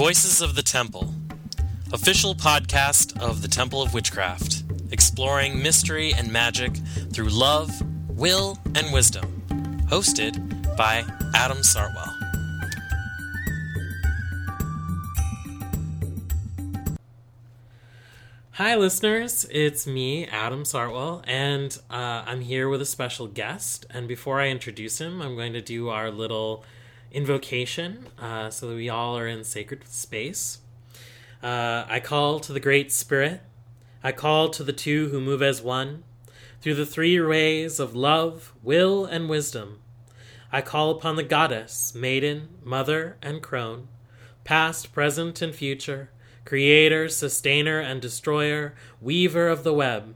Voices 0.00 0.40
of 0.40 0.54
the 0.54 0.62
Temple, 0.62 1.12
official 1.92 2.34
podcast 2.34 3.20
of 3.20 3.42
the 3.42 3.48
Temple 3.48 3.82
of 3.82 3.92
Witchcraft, 3.92 4.64
exploring 4.90 5.62
mystery 5.62 6.14
and 6.14 6.32
magic 6.32 6.74
through 7.12 7.28
love, 7.28 7.70
will, 8.08 8.56
and 8.74 8.94
wisdom. 8.94 9.42
Hosted 9.90 10.74
by 10.74 11.04
Adam 11.34 11.58
Sartwell. 11.58 12.14
Hi, 18.52 18.76
listeners. 18.76 19.44
It's 19.50 19.86
me, 19.86 20.26
Adam 20.28 20.64
Sartwell, 20.64 21.22
and 21.26 21.76
uh, 21.90 22.24
I'm 22.24 22.40
here 22.40 22.70
with 22.70 22.80
a 22.80 22.86
special 22.86 23.26
guest. 23.26 23.84
And 23.90 24.08
before 24.08 24.40
I 24.40 24.48
introduce 24.48 24.98
him, 24.98 25.20
I'm 25.20 25.36
going 25.36 25.52
to 25.52 25.60
do 25.60 25.90
our 25.90 26.10
little 26.10 26.64
invocation 27.12 28.06
uh, 28.18 28.50
so 28.50 28.68
that 28.68 28.74
we 28.74 28.88
all 28.88 29.16
are 29.18 29.26
in 29.26 29.44
sacred 29.44 29.86
space. 29.88 30.58
Uh, 31.42 31.84
I 31.88 32.00
call 32.00 32.40
to 32.40 32.52
the 32.52 32.60
Great 32.60 32.92
Spirit. 32.92 33.40
I 34.02 34.12
call 34.12 34.48
to 34.50 34.62
the 34.62 34.72
two 34.72 35.08
who 35.08 35.20
move 35.20 35.42
as 35.42 35.62
one 35.62 36.04
through 36.60 36.74
the 36.74 36.86
three 36.86 37.18
ways 37.20 37.80
of 37.80 37.96
love, 37.96 38.52
will, 38.62 39.04
and 39.04 39.28
wisdom. 39.28 39.80
I 40.52 40.60
call 40.60 40.90
upon 40.90 41.16
the 41.16 41.22
goddess, 41.22 41.94
maiden, 41.94 42.48
mother, 42.62 43.16
and 43.22 43.40
crone, 43.40 43.88
past, 44.44 44.92
present, 44.92 45.40
and 45.40 45.54
future, 45.54 46.10
creator, 46.44 47.08
sustainer, 47.08 47.78
and 47.78 48.02
destroyer, 48.02 48.74
weaver 49.00 49.48
of 49.48 49.64
the 49.64 49.72
web. 49.72 50.14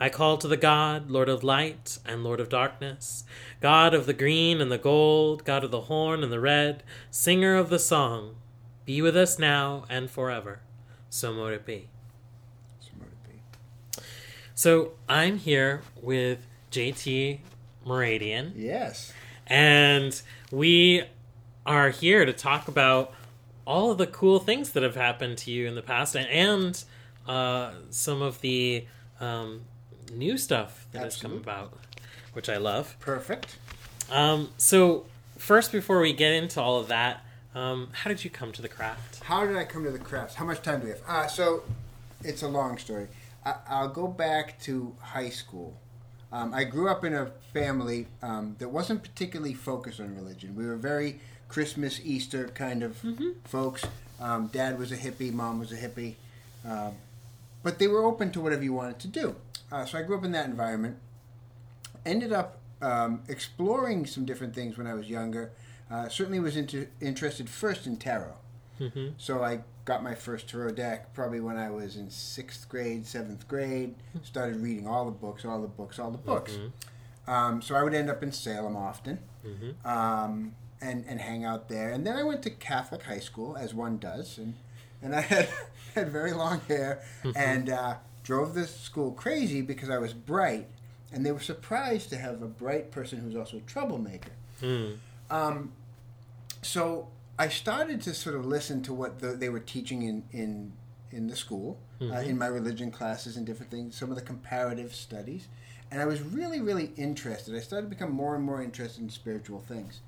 I 0.00 0.08
call 0.08 0.38
to 0.38 0.48
the 0.48 0.56
God, 0.56 1.10
Lord 1.10 1.28
of 1.28 1.44
light 1.44 1.98
and 2.04 2.24
Lord 2.24 2.40
of 2.40 2.48
darkness, 2.48 3.24
God 3.60 3.94
of 3.94 4.06
the 4.06 4.12
green 4.12 4.60
and 4.60 4.70
the 4.70 4.78
gold, 4.78 5.44
God 5.44 5.64
of 5.64 5.70
the 5.70 5.82
horn 5.82 6.22
and 6.22 6.32
the 6.32 6.40
red, 6.40 6.82
singer 7.10 7.56
of 7.56 7.70
the 7.70 7.78
song. 7.78 8.36
Be 8.84 9.02
with 9.02 9.16
us 9.16 9.38
now 9.38 9.84
and 9.88 10.10
forever. 10.10 10.60
So 11.10 11.32
mote 11.32 11.52
it 11.52 11.64
be. 11.64 11.88
So 12.80 12.90
mote 12.98 13.08
it 13.08 13.32
be. 13.32 14.02
So 14.54 14.92
I'm 15.08 15.38
here 15.38 15.82
with 16.00 16.46
JT 16.70 17.40
Moradian. 17.86 18.52
Yes. 18.54 19.12
And 19.46 20.20
we 20.50 21.04
are 21.64 21.90
here 21.90 22.24
to 22.24 22.32
talk 22.32 22.68
about 22.68 23.12
all 23.66 23.90
of 23.90 23.98
the 23.98 24.06
cool 24.06 24.38
things 24.38 24.70
that 24.70 24.82
have 24.82 24.94
happened 24.94 25.38
to 25.38 25.50
you 25.50 25.66
in 25.66 25.74
the 25.74 25.82
past 25.82 26.14
and, 26.14 26.28
and 26.28 26.84
uh, 27.26 27.72
some 27.90 28.22
of 28.22 28.40
the 28.40 28.86
um, 29.20 29.62
new 30.12 30.38
stuff 30.38 30.86
that 30.92 31.04
Absolutely. 31.04 31.38
has 31.38 31.44
come 31.44 31.52
about, 31.54 31.78
which 32.36 32.50
I 32.50 32.58
love. 32.58 32.94
Perfect. 33.00 33.56
Um, 34.10 34.50
so, 34.58 35.06
first, 35.38 35.72
before 35.72 36.00
we 36.00 36.12
get 36.12 36.32
into 36.32 36.60
all 36.60 36.78
of 36.78 36.88
that, 36.88 37.24
um, 37.54 37.88
how 37.92 38.10
did 38.10 38.22
you 38.22 38.28
come 38.30 38.52
to 38.52 38.60
the 38.60 38.68
craft? 38.68 39.24
How 39.24 39.46
did 39.46 39.56
I 39.56 39.64
come 39.64 39.84
to 39.84 39.90
the 39.90 39.98
craft? 39.98 40.34
How 40.34 40.44
much 40.44 40.60
time 40.60 40.80
do 40.80 40.84
we 40.84 40.90
have? 40.90 41.00
Uh, 41.08 41.26
so, 41.26 41.62
it's 42.22 42.42
a 42.42 42.48
long 42.48 42.76
story. 42.76 43.08
I, 43.44 43.54
I'll 43.70 43.88
go 43.88 44.06
back 44.06 44.60
to 44.64 44.94
high 45.00 45.30
school. 45.30 45.78
Um, 46.30 46.52
I 46.52 46.64
grew 46.64 46.90
up 46.90 47.06
in 47.06 47.14
a 47.14 47.26
family 47.54 48.06
um, 48.20 48.56
that 48.58 48.68
wasn't 48.68 49.02
particularly 49.02 49.54
focused 49.54 49.98
on 49.98 50.14
religion. 50.14 50.54
We 50.54 50.66
were 50.66 50.76
very 50.76 51.20
Christmas, 51.48 52.00
Easter 52.04 52.48
kind 52.48 52.82
of 52.82 53.02
folks. 53.44 53.82
Um, 54.20 54.48
Dad 54.48 54.78
was 54.78 54.92
a 54.92 54.96
hippie, 54.96 55.32
mom 55.32 55.58
was 55.58 55.72
a 55.72 55.76
hippie. 55.76 56.16
Um, 56.68 56.96
but 57.62 57.78
they 57.78 57.86
were 57.86 58.04
open 58.04 58.30
to 58.32 58.42
whatever 58.42 58.62
you 58.62 58.74
wanted 58.74 58.98
to 58.98 59.08
do. 59.08 59.36
Uh, 59.72 59.86
so 59.86 59.98
I 59.98 60.02
grew 60.02 60.18
up 60.18 60.24
in 60.24 60.32
that 60.32 60.46
environment. 60.46 60.98
Ended 62.06 62.32
up 62.32 62.58
um, 62.80 63.22
exploring 63.28 64.06
some 64.06 64.24
different 64.24 64.54
things 64.54 64.78
when 64.78 64.86
I 64.86 64.94
was 64.94 65.08
younger. 65.10 65.50
Uh, 65.90 66.08
certainly 66.08 66.40
was 66.40 66.56
into, 66.56 66.86
interested 67.00 67.48
first 67.48 67.86
in 67.86 67.96
tarot. 67.96 68.34
Mm-hmm. 68.80 69.08
So 69.18 69.42
I 69.44 69.60
got 69.84 70.02
my 70.02 70.14
first 70.14 70.48
tarot 70.48 70.72
deck 70.72 71.14
probably 71.14 71.40
when 71.40 71.56
I 71.56 71.70
was 71.70 71.96
in 71.96 72.10
sixth 72.10 72.68
grade, 72.68 73.06
seventh 73.06 73.46
grade. 73.48 73.94
Started 74.22 74.56
reading 74.56 74.86
all 74.86 75.04
the 75.04 75.10
books, 75.10 75.44
all 75.44 75.60
the 75.62 75.68
books, 75.68 75.98
all 75.98 76.10
the 76.10 76.18
books. 76.18 76.58
Um, 77.26 77.60
so 77.62 77.74
I 77.74 77.82
would 77.82 77.94
end 77.94 78.08
up 78.10 78.22
in 78.22 78.32
Salem 78.32 78.76
often 78.76 79.18
Mm-hmm. 79.46 79.88
um, 79.88 80.54
and 80.80 81.04
and 81.08 81.20
hang 81.20 81.44
out 81.44 81.68
there. 81.68 81.90
And 81.90 82.04
then 82.06 82.16
I 82.16 82.24
went 82.24 82.42
to 82.42 82.50
Catholic 82.50 83.04
high 83.04 83.20
school, 83.20 83.56
as 83.56 83.72
one 83.72 83.98
does, 83.98 84.38
and 84.38 84.54
and 85.00 85.14
I 85.14 85.20
had 85.32 85.48
had 85.94 86.08
very 86.10 86.32
long 86.32 86.60
hair 86.68 87.02
and 87.36 87.70
uh, 87.70 87.94
drove 88.24 88.54
the 88.54 88.66
school 88.66 89.12
crazy 89.12 89.62
because 89.62 89.88
I 89.88 89.98
was 89.98 90.12
bright, 90.12 90.68
and 91.16 91.24
they 91.24 91.32
were 91.32 91.40
surprised 91.40 92.10
to 92.10 92.18
have 92.18 92.42
a 92.42 92.46
bright 92.46 92.90
person 92.90 93.18
who's 93.20 93.34
also 93.34 93.56
a 93.56 93.60
troublemaker. 93.60 94.32
Mm. 94.60 94.98
Um, 95.30 95.72
so 96.60 97.08
I 97.38 97.48
started 97.48 98.02
to 98.02 98.12
sort 98.12 98.36
of 98.36 98.44
listen 98.44 98.82
to 98.82 98.92
what 98.92 99.20
the, 99.20 99.28
they 99.28 99.48
were 99.48 99.60
teaching 99.60 100.02
in 100.02 100.24
in 100.30 100.72
in 101.10 101.28
the 101.28 101.36
school, 101.36 101.78
uh, 102.02 102.16
in 102.16 102.36
my 102.36 102.48
religion 102.48 102.90
classes 102.90 103.38
and 103.38 103.46
different 103.46 103.70
things, 103.70 103.96
some 103.96 104.10
of 104.10 104.16
the 104.16 104.22
comparative 104.22 104.94
studies, 104.94 105.48
and 105.90 106.02
I 106.02 106.04
was 106.04 106.20
really 106.20 106.60
really 106.60 106.92
interested. 106.96 107.56
I 107.56 107.60
started 107.60 107.86
to 107.86 107.90
become 107.90 108.12
more 108.12 108.34
and 108.34 108.44
more 108.44 108.62
interested 108.62 109.02
in 109.02 109.08
spiritual 109.08 109.60
things. 109.60 110.02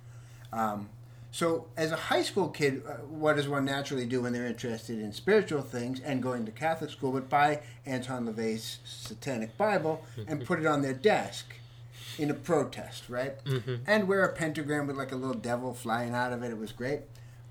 Um, 0.53 0.91
so, 1.31 1.67
as 1.77 1.93
a 1.93 1.97
high 1.97 2.23
school 2.23 2.49
kid, 2.49 2.83
uh, 2.89 2.93
what 3.05 3.37
does 3.37 3.47
one 3.49 3.65
naturally 3.67 4.07
do 4.07 4.23
when 4.23 4.33
they're 4.33 4.47
interested 4.47 4.99
in 4.99 5.13
spiritual 5.13 5.61
things 5.63 6.01
and 6.01 6.23
going 6.23 6.47
to 6.47 6.53
Catholic 6.53 6.91
school? 6.91 7.13
But 7.13 7.29
buy 7.29 7.61
Anton 7.85 8.27
LaVey's 8.27 8.79
Satanic 8.85 9.57
Bible 9.59 10.05
and 10.27 10.45
put 10.47 10.59
it 10.59 10.67
on 10.67 10.81
their 10.83 10.95
desk 10.95 11.55
in 12.19 12.31
a 12.31 12.35
protest, 12.35 13.09
right? 13.09 13.35
And 13.87 14.09
wear 14.09 14.25
a 14.25 14.33
pentagram 14.33 14.87
with 14.87 14.97
like 14.97 15.13
a 15.13 15.17
little 15.17 15.35
devil 15.37 15.75
flying 15.75 16.15
out 16.15 16.33
of 16.33 16.43
it. 16.43 16.51
It 16.51 16.59
was 16.59 16.73
great. 16.73 17.01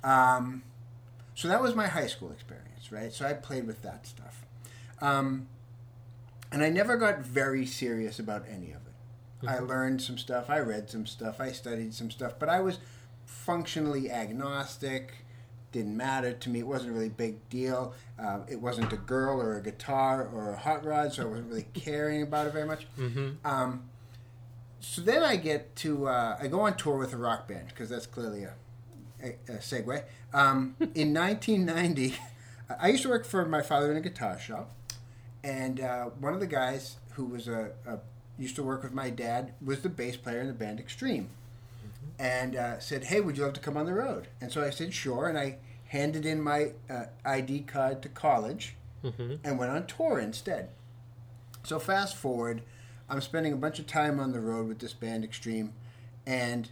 Um, 0.04 0.64
so 1.36 1.48
that 1.48 1.62
was 1.62 1.76
my 1.76 1.88
high 1.88 2.08
school 2.08 2.32
experience, 2.32 2.92
right? 2.92 3.14
So 3.14 3.26
I 3.26 3.34
played 3.34 3.68
with 3.68 3.84
that 3.84 4.08
stuff. 4.08 4.44
Um, 5.02 5.48
and 6.52 6.64
I 6.64 6.70
never 6.70 6.98
got 6.98 7.20
very 7.20 7.66
serious 7.66 8.18
about 8.20 8.44
any 8.50 8.72
of 8.72 8.82
it. 8.88 9.48
I 9.48 9.60
learned 9.60 10.02
some 10.02 10.18
stuff, 10.18 10.50
I 10.50 10.60
read 10.60 10.90
some 10.90 11.06
stuff, 11.06 11.40
I 11.40 11.52
studied 11.52 11.94
some 11.94 12.10
stuff, 12.10 12.34
but 12.40 12.50
I 12.50 12.60
was 12.60 12.80
functionally 13.28 14.10
agnostic. 14.10 15.14
Didn't 15.72 15.96
matter 15.96 16.32
to 16.32 16.50
me. 16.50 16.60
It 16.60 16.68
wasn't 16.68 16.92
a 16.92 16.94
really 16.94 17.10
big 17.10 17.48
deal. 17.50 17.94
Uh, 18.18 18.40
it 18.50 18.60
wasn't 18.60 18.92
a 18.94 18.98
girl 18.98 19.40
or 19.40 19.58
a 19.58 19.62
guitar 19.62 20.28
or 20.34 20.54
a 20.54 20.58
hot 20.58 20.84
rod, 20.84 21.14
so 21.14 21.24
I 21.24 21.26
wasn't 21.26 21.50
really 21.50 21.68
caring 21.74 22.24
about 22.24 22.48
it 22.48 22.54
very 22.54 22.66
much. 22.66 22.88
Mm-hmm. 22.98 23.46
Um, 23.46 23.84
so 24.80 25.02
then 25.02 25.24
I 25.24 25.36
get 25.36 25.76
to 25.78 26.08
uh, 26.08 26.38
I 26.40 26.48
go 26.48 26.62
on 26.62 26.78
tour 26.78 26.98
with 26.98 27.14
a 27.14 27.18
rock 27.18 27.48
band 27.48 27.68
because 27.68 27.90
that's 27.90 28.06
clearly 28.06 28.44
a, 28.44 28.54
a, 29.22 29.28
a 29.50 29.58
segue. 29.58 30.04
Um, 30.34 30.76
in 30.96 31.14
1990, 31.14 32.16
I 32.80 32.88
used 32.90 33.04
to 33.04 33.10
work 33.10 33.26
for 33.26 33.46
my 33.46 33.62
father 33.62 33.92
in 33.92 33.98
a 33.98 34.02
guitar 34.02 34.40
shop, 34.40 34.72
and 35.44 35.82
uh, 35.82 36.06
one 36.20 36.34
of 36.34 36.40
the 36.40 36.48
guys 36.48 36.96
who 37.12 37.26
was 37.26 37.48
a, 37.48 37.72
a 37.86 38.00
used 38.40 38.56
to 38.56 38.64
work 38.64 38.84
with 38.84 38.94
my 38.94 39.10
dad 39.10 39.54
was 39.64 39.82
the 39.82 39.90
bass 39.90 40.16
player 40.16 40.40
in 40.40 40.48
the 40.48 40.54
band 40.54 40.80
Extreme, 40.80 41.30
and 42.20 42.56
uh, 42.56 42.80
said, 42.80 43.06
"Hey, 43.06 43.22
would 43.22 43.38
you 43.38 43.44
love 43.44 43.54
to 43.54 43.60
come 43.60 43.78
on 43.78 43.86
the 43.86 43.94
road?" 43.94 44.28
And 44.42 44.52
so 44.52 44.64
I 44.64 44.70
said, 44.70 44.94
"Sure," 44.94 45.28
and 45.28 45.38
I 45.38 45.58
handed 45.86 46.26
in 46.26 46.42
my 46.42 46.72
uh, 46.90 47.06
ID 47.26 47.62
card 47.62 48.02
to 48.04 48.10
college 48.10 48.76
Mm-hmm. 49.04 49.36
and 49.44 49.60
went 49.60 49.72
on 49.72 49.86
tour 49.86 50.20
instead. 50.20 50.70
So 51.64 51.78
fast 51.80 52.16
forward, 52.16 52.64
I'm 53.08 53.22
spending 53.22 53.54
a 53.54 53.58
bunch 53.58 53.78
of 53.78 53.86
time 53.86 54.20
on 54.20 54.32
the 54.32 54.40
road 54.40 54.68
with 54.68 54.80
this 54.80 54.94
band 54.94 55.24
Extreme, 55.24 55.74
and 56.26 56.70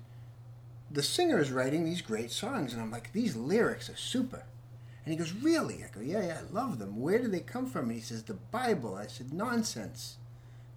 the 0.90 1.04
singer 1.04 1.40
is 1.40 1.52
writing 1.52 1.86
these 1.86 2.02
great 2.02 2.32
songs, 2.32 2.74
and 2.74 2.82
I'm 2.82 2.92
like, 2.92 3.14
these 3.14 3.36
lyrics 3.36 3.90
are 3.90 3.96
super. 3.96 4.44
And 5.06 5.12
he 5.14 5.18
goes, 5.18 5.34
really? 5.34 5.84
I 5.84 5.88
go, 5.94 6.02
yeah, 6.02 6.26
yeah, 6.26 6.40
I 6.40 6.52
love 6.54 6.80
them. 6.80 7.00
Where 7.00 7.20
do 7.20 7.28
they 7.28 7.42
come 7.42 7.68
from? 7.68 7.90
And 7.90 7.94
he 7.94 8.02
says, 8.02 8.24
the 8.24 8.34
Bible. 8.34 8.96
I 8.96 9.06
said, 9.06 9.32
nonsense. 9.32 10.18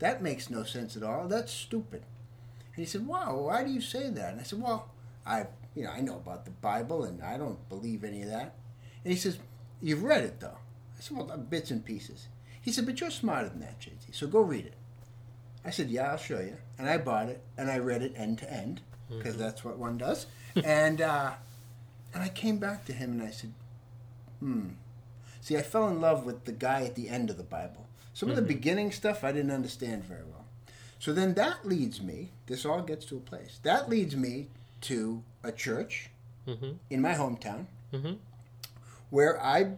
That 0.01 0.23
makes 0.23 0.51
no 0.51 0.65
sense 0.65 0.97
at 0.99 1.03
all. 1.03 1.27
That's 1.29 1.51
stupid. 1.51 2.03
And 2.79 2.87
he 2.87 2.89
said, 2.89 3.09
wow, 3.09 3.37
why 3.37 3.65
do 3.65 3.73
you 3.73 3.81
say 3.81 4.09
that? 4.09 4.31
And 4.31 4.41
I 4.41 4.45
said, 4.45 4.63
well, 4.63 4.89
I, 5.27 5.47
you 5.75 5.83
know, 5.83 5.91
I 5.91 6.01
know 6.01 6.15
about 6.15 6.45
the 6.45 6.53
Bible, 6.53 7.03
and 7.03 7.21
I 7.21 7.37
don't 7.37 7.69
believe 7.69 8.05
any 8.05 8.23
of 8.23 8.29
that. 8.29 8.55
And 9.03 9.13
he 9.13 9.19
says, 9.19 9.41
you've 9.83 10.05
read 10.05 10.23
it 10.23 10.39
though. 10.39 10.59
I 10.97 11.01
said, 11.01 11.17
well, 11.17 11.27
bits 11.39 11.73
and 11.73 11.85
pieces. 11.85 12.29
He 12.63 12.71
said, 12.71 12.87
but 12.87 13.01
you're 13.01 13.11
smarter 13.11 13.49
than 13.49 13.59
that, 13.63 13.81
JT, 13.81 14.15
so 14.15 14.29
go 14.29 14.43
read 14.43 14.65
it. 14.65 14.75
I 15.65 15.71
said, 15.71 15.91
yeah, 15.91 16.13
I'll 16.13 16.19
show 16.19 16.39
you. 16.39 16.57
And 16.79 16.89
I 16.89 16.99
bought 16.99 17.29
it, 17.29 17.43
and 17.57 17.69
I 17.69 17.79
read 17.79 18.03
it 18.03 18.13
end 18.15 18.39
to 18.39 18.53
end, 18.53 18.81
because 19.11 19.37
that's 19.37 19.65
what 19.65 19.77
one 19.77 19.99
does. 19.99 20.27
and, 20.55 21.01
uh, 21.01 21.33
and 22.15 22.23
I 22.23 22.29
came 22.29 22.59
back 22.59 22.85
to 22.85 22.93
him, 22.93 23.11
and 23.11 23.23
I 23.25 23.33
said, 23.33 23.55
hmm. 24.39 24.69
See, 25.41 25.57
I 25.57 25.63
fell 25.63 25.89
in 25.89 26.01
love 26.01 26.25
with 26.25 26.45
the 26.45 26.53
guy 26.53 26.85
at 26.85 26.95
the 26.95 27.09
end 27.09 27.29
of 27.29 27.39
the 27.39 27.43
Bible. 27.43 27.89
Some 28.15 28.31
of 28.31 28.37
the 28.37 28.43
beginning 28.43 28.93
stuff 28.93 29.25
I 29.25 29.33
didn't 29.33 29.51
understand 29.51 30.05
very 30.05 30.23
well. 30.23 30.38
So 30.99 31.13
then 31.13 31.35
that 31.35 31.67
leads 31.67 32.03
me, 32.03 32.33
this 32.47 32.65
all 32.65 32.83
gets 32.83 33.05
to 33.07 33.17
a 33.17 33.21
place, 33.21 33.61
that 33.63 33.89
leads 33.89 34.17
me 34.17 34.49
to 34.83 35.23
a 35.43 35.53
church 35.53 36.11
Mm-hmm. 36.47 36.73
in 36.89 37.03
my 37.03 37.13
hometown 37.13 37.67
Mm-hmm. 37.93 38.15
where 39.11 39.39
I 39.43 39.73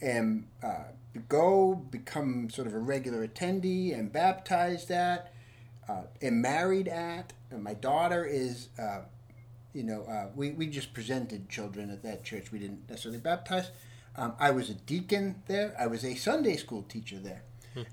am 0.00 0.46
uh, 0.62 0.84
go 1.28 1.74
become 1.74 2.48
sort 2.50 2.66
of 2.68 2.74
a 2.74 2.78
regular 2.78 3.26
attendee 3.26 3.92
and 3.98 4.12
baptized 4.12 4.90
at, 4.92 5.32
uh, 5.88 6.02
am 6.22 6.40
married 6.40 6.86
at. 6.88 7.32
And 7.50 7.62
my 7.64 7.74
daughter 7.74 8.24
is 8.24 8.68
uh, 8.78 9.00
you 9.74 9.82
know, 9.82 10.02
uh, 10.04 10.28
we 10.34 10.50
we 10.52 10.66
just 10.66 10.92
presented 10.94 11.48
children 11.48 11.90
at 11.90 12.02
that 12.02 12.24
church. 12.24 12.50
We 12.52 12.58
didn't 12.58 12.88
necessarily 12.88 13.20
baptize. 13.20 13.70
Um, 14.16 14.34
I 14.40 14.50
was 14.50 14.70
a 14.70 14.74
deacon 14.74 15.42
there. 15.46 15.74
I 15.78 15.86
was 15.86 16.04
a 16.04 16.14
Sunday 16.14 16.56
school 16.56 16.82
teacher 16.88 17.18
there, 17.18 17.42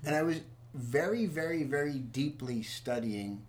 and 0.04 0.14
I 0.16 0.22
was 0.22 0.40
very, 0.76 1.26
very, 1.26 1.64
very 1.64 1.98
deeply 1.98 2.62
studying 2.62 3.42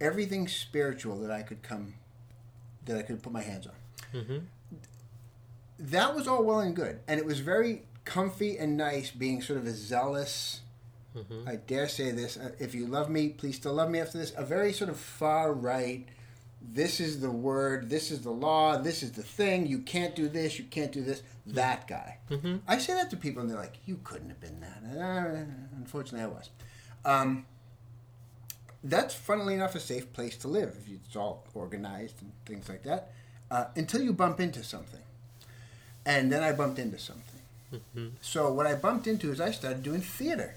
everything 0.00 0.48
spiritual 0.48 1.18
that 1.20 1.30
I 1.30 1.42
could 1.42 1.62
come, 1.62 1.94
that 2.84 2.98
I 2.98 3.02
could 3.02 3.22
put 3.22 3.32
my 3.32 3.42
hands 3.42 3.66
on. 3.66 3.74
Mm-hmm. 4.12 4.38
That 5.78 6.14
was 6.14 6.26
all 6.26 6.42
well 6.44 6.60
and 6.60 6.74
good, 6.74 7.00
and 7.06 7.18
it 7.20 7.26
was 7.26 7.40
very 7.40 7.82
comfy 8.04 8.56
and 8.58 8.76
nice 8.76 9.10
being 9.10 9.42
sort 9.42 9.58
of 9.58 9.66
a 9.66 9.72
zealous. 9.72 10.60
Mm-hmm. 11.16 11.48
I 11.48 11.56
dare 11.56 11.88
say 11.88 12.12
this: 12.12 12.38
if 12.58 12.74
you 12.74 12.86
love 12.86 13.10
me, 13.10 13.30
please 13.30 13.56
still 13.56 13.74
love 13.74 13.90
me 13.90 14.00
after 14.00 14.18
this. 14.18 14.32
A 14.36 14.44
very 14.44 14.72
sort 14.72 14.90
of 14.90 14.98
far 14.98 15.52
right. 15.52 16.06
This 16.68 17.00
is 17.00 17.20
the 17.20 17.30
word. 17.30 17.88
This 17.88 18.10
is 18.10 18.22
the 18.22 18.30
law. 18.30 18.76
This 18.76 19.02
is 19.02 19.12
the 19.12 19.22
thing. 19.22 19.66
You 19.66 19.78
can't 19.78 20.16
do 20.16 20.28
this. 20.28 20.58
You 20.58 20.64
can't 20.64 20.90
do 20.90 21.02
this. 21.02 21.22
That 21.46 21.86
guy. 21.86 22.18
Mm-hmm. 22.30 22.56
I 22.66 22.78
say 22.78 22.94
that 22.94 23.08
to 23.10 23.16
people, 23.16 23.40
and 23.40 23.50
they're 23.50 23.58
like, 23.58 23.78
"You 23.86 24.00
couldn't 24.02 24.28
have 24.30 24.40
been 24.40 24.60
that." 24.60 25.00
Uh, 25.00 25.44
unfortunately, 25.76 26.24
I 26.24 26.26
was. 26.26 26.50
Um, 27.04 27.46
that's, 28.82 29.14
funnily 29.14 29.54
enough, 29.54 29.74
a 29.74 29.80
safe 29.80 30.12
place 30.12 30.36
to 30.38 30.48
live 30.48 30.76
if 30.80 30.92
it's 30.92 31.16
all 31.16 31.44
organized 31.54 32.20
and 32.20 32.32
things 32.44 32.68
like 32.68 32.82
that. 32.82 33.12
Uh, 33.50 33.66
until 33.76 34.02
you 34.02 34.12
bump 34.12 34.40
into 34.40 34.64
something, 34.64 35.02
and 36.04 36.32
then 36.32 36.42
I 36.42 36.52
bumped 36.52 36.80
into 36.80 36.98
something. 36.98 37.40
Mm-hmm. 37.72 38.08
So 38.20 38.52
what 38.52 38.66
I 38.66 38.74
bumped 38.74 39.06
into 39.06 39.30
is 39.30 39.40
I 39.40 39.52
started 39.52 39.82
doing 39.82 40.00
theater 40.00 40.56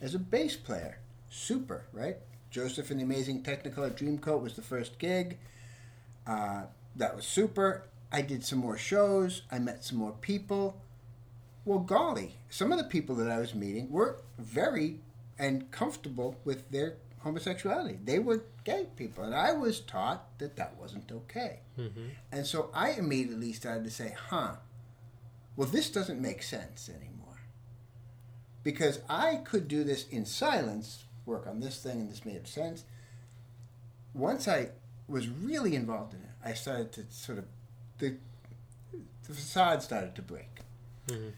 as 0.00 0.14
a 0.14 0.18
bass 0.18 0.56
player. 0.56 0.98
Super, 1.30 1.84
right? 1.92 2.16
Joseph 2.54 2.92
and 2.92 3.00
the 3.00 3.04
Amazing 3.04 3.42
Technicolor 3.42 3.90
Dreamcoat 3.90 4.40
was 4.40 4.54
the 4.54 4.62
first 4.62 5.00
gig. 5.00 5.38
Uh, 6.24 6.62
that 6.94 7.16
was 7.16 7.26
super. 7.26 7.82
I 8.12 8.22
did 8.22 8.44
some 8.44 8.60
more 8.60 8.78
shows. 8.78 9.42
I 9.50 9.58
met 9.58 9.82
some 9.82 9.98
more 9.98 10.12
people. 10.20 10.80
Well, 11.64 11.80
golly, 11.80 12.36
some 12.48 12.70
of 12.70 12.78
the 12.78 12.84
people 12.84 13.16
that 13.16 13.28
I 13.28 13.40
was 13.40 13.56
meeting 13.56 13.90
were 13.90 14.20
very 14.38 15.00
and 15.36 15.68
comfortable 15.72 16.36
with 16.44 16.70
their 16.70 16.94
homosexuality. 17.18 17.98
They 18.04 18.20
were 18.20 18.44
gay 18.62 18.86
people, 18.94 19.24
and 19.24 19.34
I 19.34 19.50
was 19.50 19.80
taught 19.80 20.38
that 20.38 20.54
that 20.54 20.76
wasn't 20.78 21.10
okay. 21.10 21.58
Mm-hmm. 21.76 22.06
And 22.30 22.46
so 22.46 22.70
I 22.72 22.92
immediately 22.92 23.52
started 23.52 23.82
to 23.82 23.90
say, 23.90 24.14
huh, 24.28 24.52
well, 25.56 25.66
this 25.66 25.90
doesn't 25.90 26.22
make 26.22 26.44
sense 26.44 26.88
anymore. 26.88 27.40
Because 28.62 29.00
I 29.08 29.40
could 29.44 29.66
do 29.66 29.82
this 29.82 30.06
in 30.06 30.24
silence, 30.24 31.04
work 31.26 31.46
on 31.46 31.60
this 31.60 31.82
thing, 31.82 32.00
and 32.00 32.10
this 32.10 32.24
made 32.24 32.46
sense. 32.46 32.84
Once 34.12 34.46
I 34.46 34.70
was 35.08 35.28
really 35.28 35.74
involved 35.74 36.14
in 36.14 36.20
it, 36.20 36.30
I 36.44 36.54
started 36.54 36.92
to 36.92 37.04
sort 37.10 37.38
of, 37.38 37.44
the, 37.98 38.16
the 38.92 39.34
facade 39.34 39.82
started 39.82 40.14
to 40.14 40.22
break. 40.22 40.60
Mm-hmm. 41.08 41.30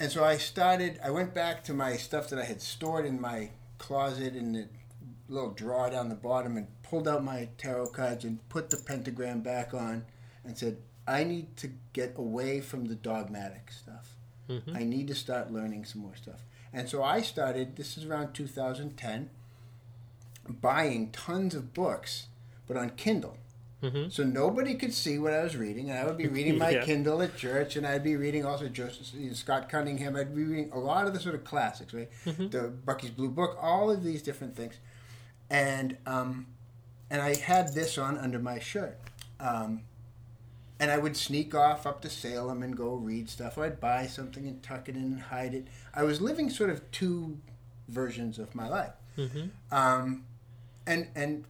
And 0.00 0.10
so 0.10 0.24
I 0.24 0.36
started, 0.38 0.98
I 1.04 1.10
went 1.10 1.34
back 1.34 1.62
to 1.64 1.74
my 1.74 1.96
stuff 1.96 2.28
that 2.30 2.38
I 2.38 2.44
had 2.44 2.60
stored 2.60 3.06
in 3.06 3.20
my 3.20 3.50
closet 3.78 4.34
in 4.34 4.52
the 4.52 4.68
little 5.28 5.50
drawer 5.50 5.90
down 5.90 6.08
the 6.08 6.14
bottom 6.14 6.56
and 6.56 6.66
pulled 6.82 7.08
out 7.08 7.24
my 7.24 7.48
tarot 7.56 7.88
cards 7.88 8.24
and 8.24 8.46
put 8.48 8.70
the 8.70 8.76
pentagram 8.76 9.40
back 9.40 9.72
on 9.72 10.04
and 10.44 10.58
said, 10.58 10.78
I 11.06 11.24
need 11.24 11.56
to 11.58 11.70
get 11.92 12.14
away 12.16 12.60
from 12.60 12.86
the 12.86 12.94
dogmatic 12.94 13.70
stuff. 13.70 14.16
Mm-hmm. 14.48 14.76
I 14.76 14.82
need 14.84 15.08
to 15.08 15.14
start 15.14 15.52
learning 15.52 15.84
some 15.84 16.02
more 16.02 16.16
stuff. 16.16 16.40
And 16.74 16.88
so 16.88 17.02
I 17.02 17.22
started, 17.22 17.76
this 17.76 17.96
is 17.96 18.04
around 18.04 18.34
2010, 18.34 19.30
buying 20.48 21.10
tons 21.12 21.54
of 21.54 21.72
books, 21.72 22.26
but 22.66 22.76
on 22.76 22.90
Kindle. 22.90 23.36
Mm-hmm. 23.82 24.08
So 24.08 24.24
nobody 24.24 24.74
could 24.74 24.94
see 24.94 25.18
what 25.18 25.34
I 25.34 25.42
was 25.44 25.56
reading, 25.56 25.90
and 25.90 25.98
I 25.98 26.06
would 26.06 26.16
be 26.16 26.26
reading 26.26 26.58
my 26.58 26.70
Yeah. 26.74 26.84
Kindle 26.84 27.20
at 27.22 27.36
church, 27.36 27.76
and 27.76 27.86
I'd 27.86 28.02
be 28.02 28.16
reading 28.16 28.44
also 28.44 28.68
Joseph 28.68 29.12
Scott 29.36 29.68
Cunningham. 29.68 30.16
I'd 30.16 30.34
be 30.34 30.42
reading 30.42 30.70
a 30.72 30.78
lot 30.78 31.06
of 31.06 31.12
the 31.12 31.20
sort 31.20 31.34
of 31.34 31.44
classics, 31.44 31.92
right? 31.92 32.08
Mm-hmm. 32.24 32.48
The 32.48 32.62
Buckland's 32.62 33.16
Blue 33.16 33.28
Book, 33.28 33.58
all 33.60 33.90
of 33.90 34.02
these 34.02 34.22
different 34.22 34.56
things, 34.56 34.74
and 35.50 35.98
um, 36.06 36.46
and 37.10 37.20
I 37.20 37.34
had 37.36 37.74
this 37.74 37.98
on 37.98 38.16
under 38.16 38.38
my 38.38 38.58
shirt, 38.58 38.98
um, 39.38 39.82
and 40.80 40.90
I 40.90 40.98
would 40.98 41.16
sneak 41.16 41.54
off 41.54 41.86
up 41.86 42.02
to 42.02 42.10
Salem 42.10 42.62
and 42.62 42.76
go 42.76 42.94
read 42.94 43.30
stuff, 43.30 43.56
or 43.56 43.64
I'd 43.64 43.80
buy 43.80 44.06
something 44.06 44.46
and 44.46 44.62
tuck 44.62 44.88
it 44.88 44.96
in 44.96 45.02
and 45.02 45.20
hide 45.20 45.54
it. 45.54 45.68
I 45.94 46.02
was 46.02 46.20
living 46.20 46.50
sort 46.50 46.70
of 46.70 46.90
two 46.90 47.38
versions 47.88 48.38
of 48.38 48.54
my 48.54 48.68
life. 48.68 48.92
Mm-hmm. 49.16 49.46
Um, 49.70 50.24
and 50.86 51.08
and 51.14 51.44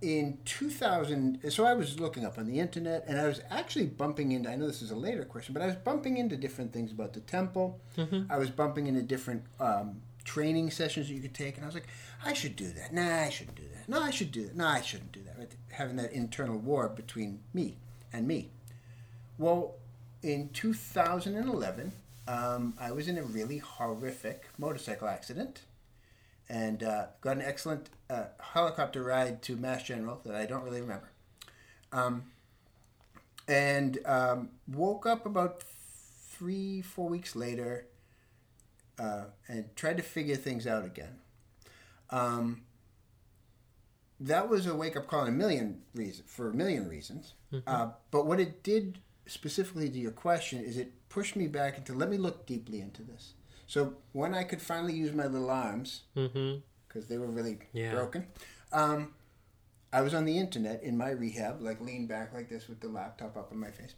in 0.00 0.38
2000, 0.44 1.40
so 1.50 1.64
I 1.64 1.74
was 1.74 1.98
looking 1.98 2.24
up 2.24 2.38
on 2.38 2.46
the 2.46 2.60
internet, 2.60 3.04
and 3.08 3.20
I 3.20 3.26
was 3.26 3.40
actually 3.50 3.86
bumping 3.86 4.30
into. 4.30 4.48
I 4.48 4.56
know 4.56 4.68
this 4.68 4.82
is 4.82 4.92
a 4.92 4.96
later 4.96 5.24
question, 5.24 5.52
but 5.52 5.62
I 5.62 5.66
was 5.66 5.74
bumping 5.76 6.18
into 6.18 6.36
different 6.36 6.72
things 6.72 6.92
about 6.92 7.12
the 7.12 7.20
temple. 7.20 7.80
Mm-hmm. 7.96 8.30
I 8.30 8.38
was 8.38 8.50
bumping 8.50 8.86
into 8.86 9.02
different 9.02 9.42
um, 9.58 10.02
training 10.24 10.70
sessions 10.70 11.08
that 11.08 11.14
you 11.14 11.20
could 11.20 11.34
take, 11.34 11.56
and 11.56 11.64
I 11.64 11.66
was 11.66 11.74
like, 11.74 11.88
I 12.24 12.32
should 12.32 12.54
do 12.54 12.70
that. 12.72 12.92
Nah, 12.92 13.22
I 13.22 13.30
shouldn't 13.30 13.56
do 13.56 13.64
that. 13.74 13.88
No, 13.88 14.00
I 14.00 14.10
should 14.10 14.30
do 14.30 14.44
that. 14.46 14.56
No, 14.56 14.66
I 14.66 14.80
shouldn't 14.82 15.12
do 15.12 15.22
that. 15.24 15.36
Right? 15.36 15.50
Having 15.78 15.96
that 15.96 16.12
internal 16.12 16.58
war 16.58 16.88
between 16.88 17.38
me 17.54 17.76
and 18.12 18.26
me. 18.26 18.50
Well, 19.38 19.76
in 20.24 20.48
2011, 20.52 21.92
um, 22.26 22.74
I 22.80 22.90
was 22.90 23.06
in 23.06 23.16
a 23.16 23.22
really 23.22 23.58
horrific 23.58 24.48
motorcycle 24.58 25.06
accident 25.06 25.62
and 26.48 26.82
uh, 26.82 27.06
got 27.20 27.36
an 27.36 27.42
excellent 27.42 27.90
uh, 28.10 28.24
helicopter 28.40 29.04
ride 29.04 29.40
to 29.42 29.54
Mass 29.54 29.84
General 29.84 30.20
that 30.24 30.34
I 30.34 30.46
don't 30.46 30.64
really 30.64 30.80
remember. 30.80 31.10
Um, 31.92 32.24
and 33.46 33.98
um, 34.04 34.48
woke 34.66 35.06
up 35.06 35.26
about 35.26 35.62
three, 35.62 36.82
four 36.82 37.08
weeks 37.08 37.36
later 37.36 37.86
uh, 38.98 39.26
and 39.46 39.64
tried 39.76 39.96
to 39.98 40.02
figure 40.02 40.34
things 40.34 40.66
out 40.66 40.84
again. 40.84 41.20
Um, 42.10 42.62
that 44.20 44.48
was 44.48 44.66
a 44.66 44.74
wake 44.74 44.96
up 44.96 45.06
call 45.06 45.22
in 45.22 45.28
a 45.28 45.36
million 45.36 45.82
reasons 45.94 46.28
for 46.30 46.50
a 46.50 46.54
million 46.54 46.88
reasons. 46.88 47.34
Uh, 47.66 47.88
but 48.10 48.26
what 48.26 48.40
it 48.40 48.62
did 48.62 48.98
specifically 49.26 49.88
to 49.90 49.98
your 49.98 50.10
question 50.10 50.62
is 50.64 50.76
it 50.76 50.92
pushed 51.08 51.36
me 51.36 51.46
back 51.46 51.78
into 51.78 51.92
let 51.92 52.08
me 52.10 52.16
look 52.16 52.46
deeply 52.46 52.80
into 52.80 53.02
this. 53.02 53.34
So 53.66 53.94
when 54.12 54.34
I 54.34 54.44
could 54.44 54.62
finally 54.62 54.94
use 54.94 55.12
my 55.12 55.26
little 55.26 55.50
arms 55.50 56.02
Mm-hmm. 56.16 56.56
because 56.86 57.06
they 57.08 57.18
were 57.18 57.26
really 57.26 57.58
Yeah. 57.72 57.92
broken, 57.92 58.26
um, 58.72 59.14
I 59.92 60.00
was 60.02 60.12
on 60.14 60.24
the 60.26 60.38
internet 60.38 60.82
in 60.82 60.96
my 60.98 61.10
rehab, 61.10 61.62
like 61.62 61.80
leaned 61.80 62.08
back 62.08 62.34
like 62.34 62.48
this 62.48 62.68
with 62.68 62.80
the 62.80 62.88
laptop 62.88 63.36
up 63.36 63.52
in 63.52 63.58
my 63.58 63.70
face, 63.70 63.94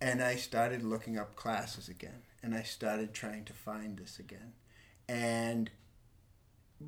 and 0.00 0.22
I 0.22 0.36
started 0.36 0.82
looking 0.82 1.18
up 1.18 1.36
classes 1.36 1.88
again, 1.88 2.22
and 2.42 2.54
I 2.54 2.62
started 2.62 3.12
trying 3.12 3.44
to 3.46 3.52
find 3.52 3.98
this 3.98 4.18
again, 4.18 4.52
and 5.08 5.70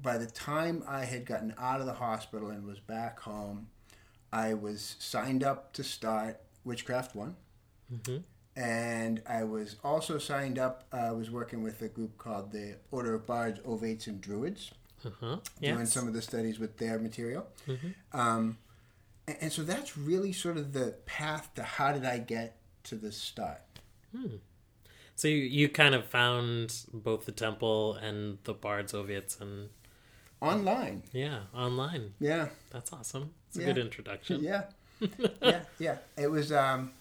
by 0.02 0.18
the 0.18 0.26
time 0.26 0.82
I 0.86 1.04
had 1.04 1.24
gotten 1.26 1.54
out 1.58 1.80
of 1.80 1.86
the 1.86 1.94
hospital 1.94 2.50
and 2.50 2.66
was 2.66 2.80
back 2.80 3.20
home, 3.20 3.68
I 4.32 4.54
was 4.54 4.96
signed 4.98 5.42
up 5.44 5.72
to 5.74 5.84
start 5.84 6.40
Witchcraft 6.64 7.14
One 7.14 7.36
Mm-hmm. 7.92 8.16
and 8.56 9.22
I 9.28 9.44
was 9.44 9.76
also 9.84 10.18
signed 10.18 10.58
up. 10.58 10.84
I 10.92 11.12
was 11.12 11.30
working 11.30 11.62
with 11.62 11.80
a 11.82 11.88
group 11.88 12.18
called 12.18 12.50
the 12.50 12.76
Order 12.90 13.14
of 13.14 13.26
Bards, 13.26 13.60
Ovates, 13.60 14.06
and 14.08 14.20
Druids, 14.20 14.72
Uh-huh. 15.04 15.38
doing 15.60 15.86
some 15.86 16.08
of 16.08 16.14
the 16.14 16.22
studies 16.22 16.58
with 16.58 16.78
their 16.78 16.98
material. 16.98 17.46
Mhm. 17.68 17.94
Um, 18.12 18.58
and, 19.28 19.36
and 19.42 19.52
so 19.52 19.62
that's 19.62 19.96
really 19.96 20.32
sort 20.32 20.56
of 20.56 20.72
the 20.72 20.96
path 21.06 21.54
to 21.54 21.62
how 21.62 21.92
did 21.92 22.04
I 22.04 22.18
get 22.18 22.58
to 22.84 22.96
this 22.96 23.16
start. 23.16 23.60
So 25.14 25.28
you, 25.28 25.36
you 25.36 25.68
kind 25.68 25.94
of 25.94 26.04
found 26.06 26.74
both 26.92 27.24
the 27.24 27.32
temple 27.32 27.94
and 27.94 28.38
the 28.44 28.52
Bard's 28.52 28.92
Ovates 28.92 29.40
and 29.40 29.70
Online, 30.40 31.02
yeah, 31.12 31.40
online. 31.54 32.12
yeah, 32.20 32.48
That's 32.70 32.92
awesome. 32.92 33.32
It's 33.48 33.56
a 33.56 33.60
Yeah. 33.60 33.66
good 33.66 33.78
introduction. 33.78 34.42
yeah, 34.42 34.64
yeah, 35.42 35.60
yeah. 35.78 35.96
It 36.18 36.30
was, 36.30 36.52
um, 36.52 36.92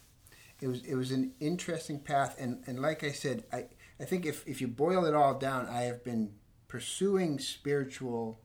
it 0.61 0.67
was, 0.67 0.83
it 0.85 0.95
was 0.95 1.11
an 1.11 1.33
interesting 1.39 1.99
path, 1.99 2.35
and 2.39 2.63
and 2.65 2.81
like 2.81 3.03
I 3.03 3.11
said, 3.11 3.43
I 3.51 3.65
I 3.99 4.05
think 4.05 4.25
if 4.25 4.47
if 4.47 4.61
you 4.61 4.67
boil 4.67 5.05
it 5.05 5.13
all 5.13 5.37
down, 5.37 5.67
I 5.67 5.81
have 5.81 6.03
been 6.03 6.33
pursuing 6.69 7.39
spiritual. 7.39 8.39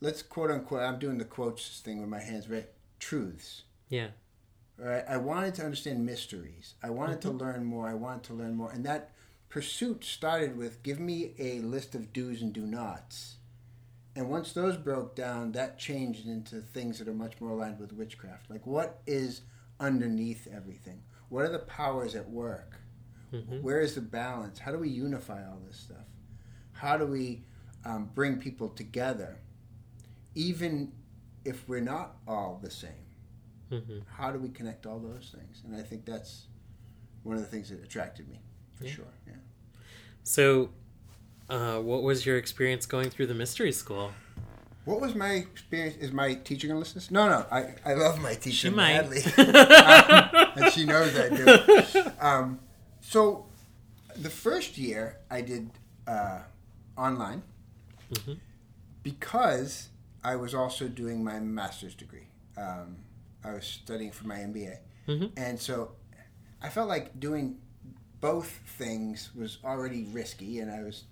Let's 0.00 0.22
quote 0.22 0.50
unquote. 0.52 0.82
I'm 0.82 1.00
doing 1.00 1.18
the 1.18 1.24
quotes 1.24 1.80
thing 1.80 2.00
with 2.00 2.08
my 2.08 2.20
hands, 2.20 2.48
right? 2.48 2.68
Truths. 3.00 3.64
Yeah. 3.88 4.08
Right? 4.78 5.04
I 5.08 5.16
wanted 5.16 5.56
to 5.56 5.64
understand 5.64 6.06
mysteries. 6.06 6.74
I 6.80 6.90
wanted 6.90 7.20
to 7.22 7.30
learn 7.32 7.64
more. 7.64 7.88
I 7.88 7.94
wanted 7.94 8.22
to 8.24 8.34
learn 8.34 8.54
more, 8.54 8.70
and 8.70 8.84
that 8.86 9.10
pursuit 9.48 10.04
started 10.04 10.56
with 10.56 10.84
give 10.84 11.00
me 11.00 11.34
a 11.40 11.58
list 11.60 11.96
of 11.96 12.12
do's 12.12 12.40
and 12.40 12.52
do 12.52 12.64
nots. 12.64 13.34
And 14.18 14.28
once 14.28 14.52
those 14.52 14.76
broke 14.76 15.14
down, 15.14 15.52
that 15.52 15.78
changed 15.78 16.26
into 16.26 16.56
things 16.60 16.98
that 16.98 17.06
are 17.06 17.14
much 17.14 17.40
more 17.40 17.50
aligned 17.50 17.78
with 17.78 17.92
witchcraft. 17.92 18.50
Like, 18.50 18.66
what 18.66 19.00
is 19.06 19.42
underneath 19.78 20.48
everything? 20.52 21.02
What 21.28 21.44
are 21.44 21.50
the 21.52 21.60
powers 21.60 22.16
at 22.16 22.28
work? 22.28 22.80
Mhm. 23.32 23.62
Where 23.62 23.80
is 23.80 23.94
the 23.94 24.00
balance? 24.00 24.58
How 24.58 24.72
do 24.72 24.78
we 24.78 24.88
unify 24.88 25.46
all 25.48 25.60
this 25.64 25.76
stuff? 25.76 26.08
How 26.72 26.96
do 26.96 27.06
we 27.06 27.44
um, 27.84 28.06
bring 28.12 28.40
people 28.40 28.68
together? 28.70 29.38
Even 30.34 30.90
if 31.44 31.68
we're 31.68 31.78
not 31.80 32.16
all 32.26 32.58
the 32.60 32.70
same, 32.70 33.06
hmm 33.68 34.00
how 34.08 34.32
do 34.32 34.40
we 34.40 34.48
connect 34.48 34.84
all 34.84 34.98
those 34.98 35.32
things? 35.32 35.62
And 35.64 35.76
I 35.76 35.82
think 35.82 36.04
that's 36.04 36.48
one 37.22 37.36
of 37.36 37.40
the 37.42 37.46
things 37.48 37.68
that 37.70 37.80
attracted 37.84 38.28
me 38.28 38.40
for 38.74 38.84
Yeah. 38.84 38.90
sure. 38.90 39.14
Yeah. 39.28 39.34
So, 40.24 40.70
uh, 41.48 41.78
what 41.78 42.02
was 42.02 42.24
your 42.26 42.36
experience 42.36 42.86
going 42.86 43.10
through 43.10 43.26
the 43.26 43.34
mystery 43.34 43.72
school? 43.72 44.12
What 44.84 45.00
was 45.00 45.14
my 45.14 45.30
experience? 45.32 45.96
Is 45.96 46.12
my 46.12 46.34
teacher 46.34 46.74
listen? 46.74 47.00
to? 47.00 47.12
No, 47.12 47.28
no. 47.28 47.44
I, 47.50 47.74
I 47.84 47.94
love 47.94 48.20
my 48.20 48.34
teacher 48.34 48.68
She 48.68 48.70
might. 48.70 48.94
madly, 48.94 49.20
Um, 49.38 50.52
and 50.64 50.72
she 50.72 50.84
knows 50.86 51.14
I 51.18 51.28
do. 51.28 52.10
Um, 52.20 52.60
so, 53.00 53.46
the 54.16 54.30
first 54.30 54.78
year 54.78 55.18
I 55.30 55.42
did 55.42 55.70
uh, 56.06 56.40
online 56.96 57.42
Mhm. 58.12 58.38
because 59.02 59.88
I 60.24 60.36
was 60.36 60.54
also 60.54 60.88
doing 60.88 61.22
my 61.22 61.38
master's 61.40 61.94
degree. 61.94 62.28
Um, 62.56 62.96
I 63.44 63.52
was 63.52 63.66
studying 63.66 64.10
for 64.10 64.26
my 64.26 64.36
MBA, 64.36 64.78
Mhm. 65.06 65.32
and 65.36 65.60
so 65.60 65.92
I 66.62 66.68
felt 66.70 66.88
like 66.88 67.20
doing 67.20 67.58
both 68.20 68.48
things 68.78 69.30
was 69.34 69.58
already 69.64 70.04
risky, 70.04 70.58
and 70.60 70.70
I 70.70 70.82
was 70.82 71.04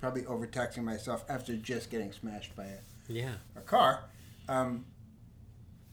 probably 0.00 0.24
overtaxing 0.26 0.84
myself 0.84 1.24
after 1.28 1.56
just 1.56 1.90
getting 1.90 2.12
smashed 2.12 2.56
by 2.56 2.64
a 2.64 2.78
Yeah. 3.08 3.34
a 3.56 3.60
car. 3.60 4.04
Um, 4.48 4.84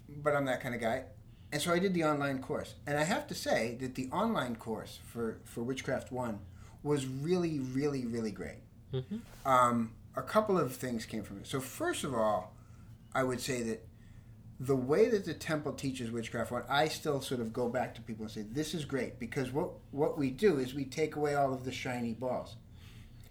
but 0.10 0.36
I'm 0.36 0.46
that 0.46 0.62
kind 0.62 0.74
of 0.74 0.82
guy. 0.82 1.04
And 1.52 1.62
so 1.62 1.72
I 1.74 1.80
did 1.80 1.94
the 1.94 2.04
online 2.04 2.42
course. 2.42 2.76
And 2.86 2.98
I 2.98 3.04
have 3.04 3.28
to 3.28 3.36
say 3.36 3.78
that 3.80 3.96
the 3.96 4.10
online 4.12 4.56
course 4.56 5.00
for, 5.06 5.40
for 5.46 5.64
Witchcraft 5.64 6.12
1 6.12 6.40
was 6.84 7.06
really, 7.08 7.60
really, 7.60 8.06
really 8.06 8.32
great. 8.32 8.60
hmm 8.92 9.18
Um, 9.46 9.94
a 10.16 10.22
couple 10.22 10.58
of 10.58 10.76
things 10.76 11.06
came 11.06 11.24
from 11.24 11.38
it. 11.40 11.48
So, 11.48 11.60
first 11.60 12.04
of 12.04 12.14
all, 12.14 12.54
I 13.14 13.24
would 13.24 13.40
say 13.40 13.62
that 13.64 13.86
the 14.60 14.76
way 14.76 15.08
that 15.10 15.26
the 15.26 15.34
temple 15.34 15.74
teaches 15.74 16.10
Witchcraft 16.12 16.52
1, 16.52 16.64
I 16.68 16.88
still 16.88 17.22
sort 17.22 17.40
of 17.42 17.54
go 17.54 17.70
back 17.70 17.94
to 17.96 18.02
people 18.02 18.24
and 18.26 18.32
say, 18.32 18.42
this 18.42 18.74
is 18.74 18.86
great. 18.86 19.20
Because 19.20 19.52
what, 19.52 19.70
what 19.92 20.18
we 20.18 20.32
do 20.32 20.58
is 20.58 20.74
we 20.74 20.86
take 20.86 21.16
away 21.16 21.36
all 21.36 21.54
of 21.54 21.64
the 21.66 21.72
shiny 21.72 22.14
balls. 22.14 22.56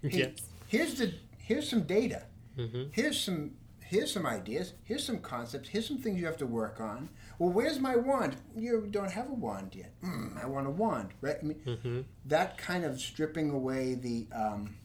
Yes. 0.03 0.39
Here's, 0.67 0.95
the, 0.95 1.13
here's 1.37 1.69
some 1.69 1.83
data. 1.83 2.23
Hmm 2.55 2.83
here's 2.91 3.19
some 3.19 3.51
here's 3.79 4.11
some 4.11 4.25
ideas. 4.25 4.73
Here's 4.83 5.05
some 5.05 5.19
concepts. 5.19 5.69
Here's 5.69 5.87
some 5.87 5.97
things 5.99 6.19
you 6.19 6.25
have 6.25 6.37
to 6.37 6.45
work 6.47 6.81
on. 6.81 7.09
Well 7.39 7.51
where's 7.51 7.79
my 7.79 7.95
wand? 7.95 8.35
You 8.55 8.87
don't 8.89 9.11
have 9.11 9.29
a 9.29 9.33
wand 9.33 9.75
yet. 9.75 9.93
Mm, 10.03 10.43
i 10.43 10.45
want 10.47 10.65
a 10.67 10.71
wand 10.71 11.09
right? 11.21 11.37
I 11.41 11.45
mean, 11.45 11.59
hmm 11.83 12.01
that 12.25 12.57
kind 12.57 12.83
of 12.83 12.99
stripping 12.99 13.49
away 13.51 13.93
the 13.93 14.27
um, 14.35 14.75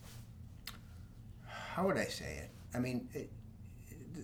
how 1.46 1.86
would 1.86 1.96
i 1.98 2.04
say 2.04 2.32
it? 2.44 2.50
I 2.74 2.78
mean 2.78 3.08
it, 3.14 3.30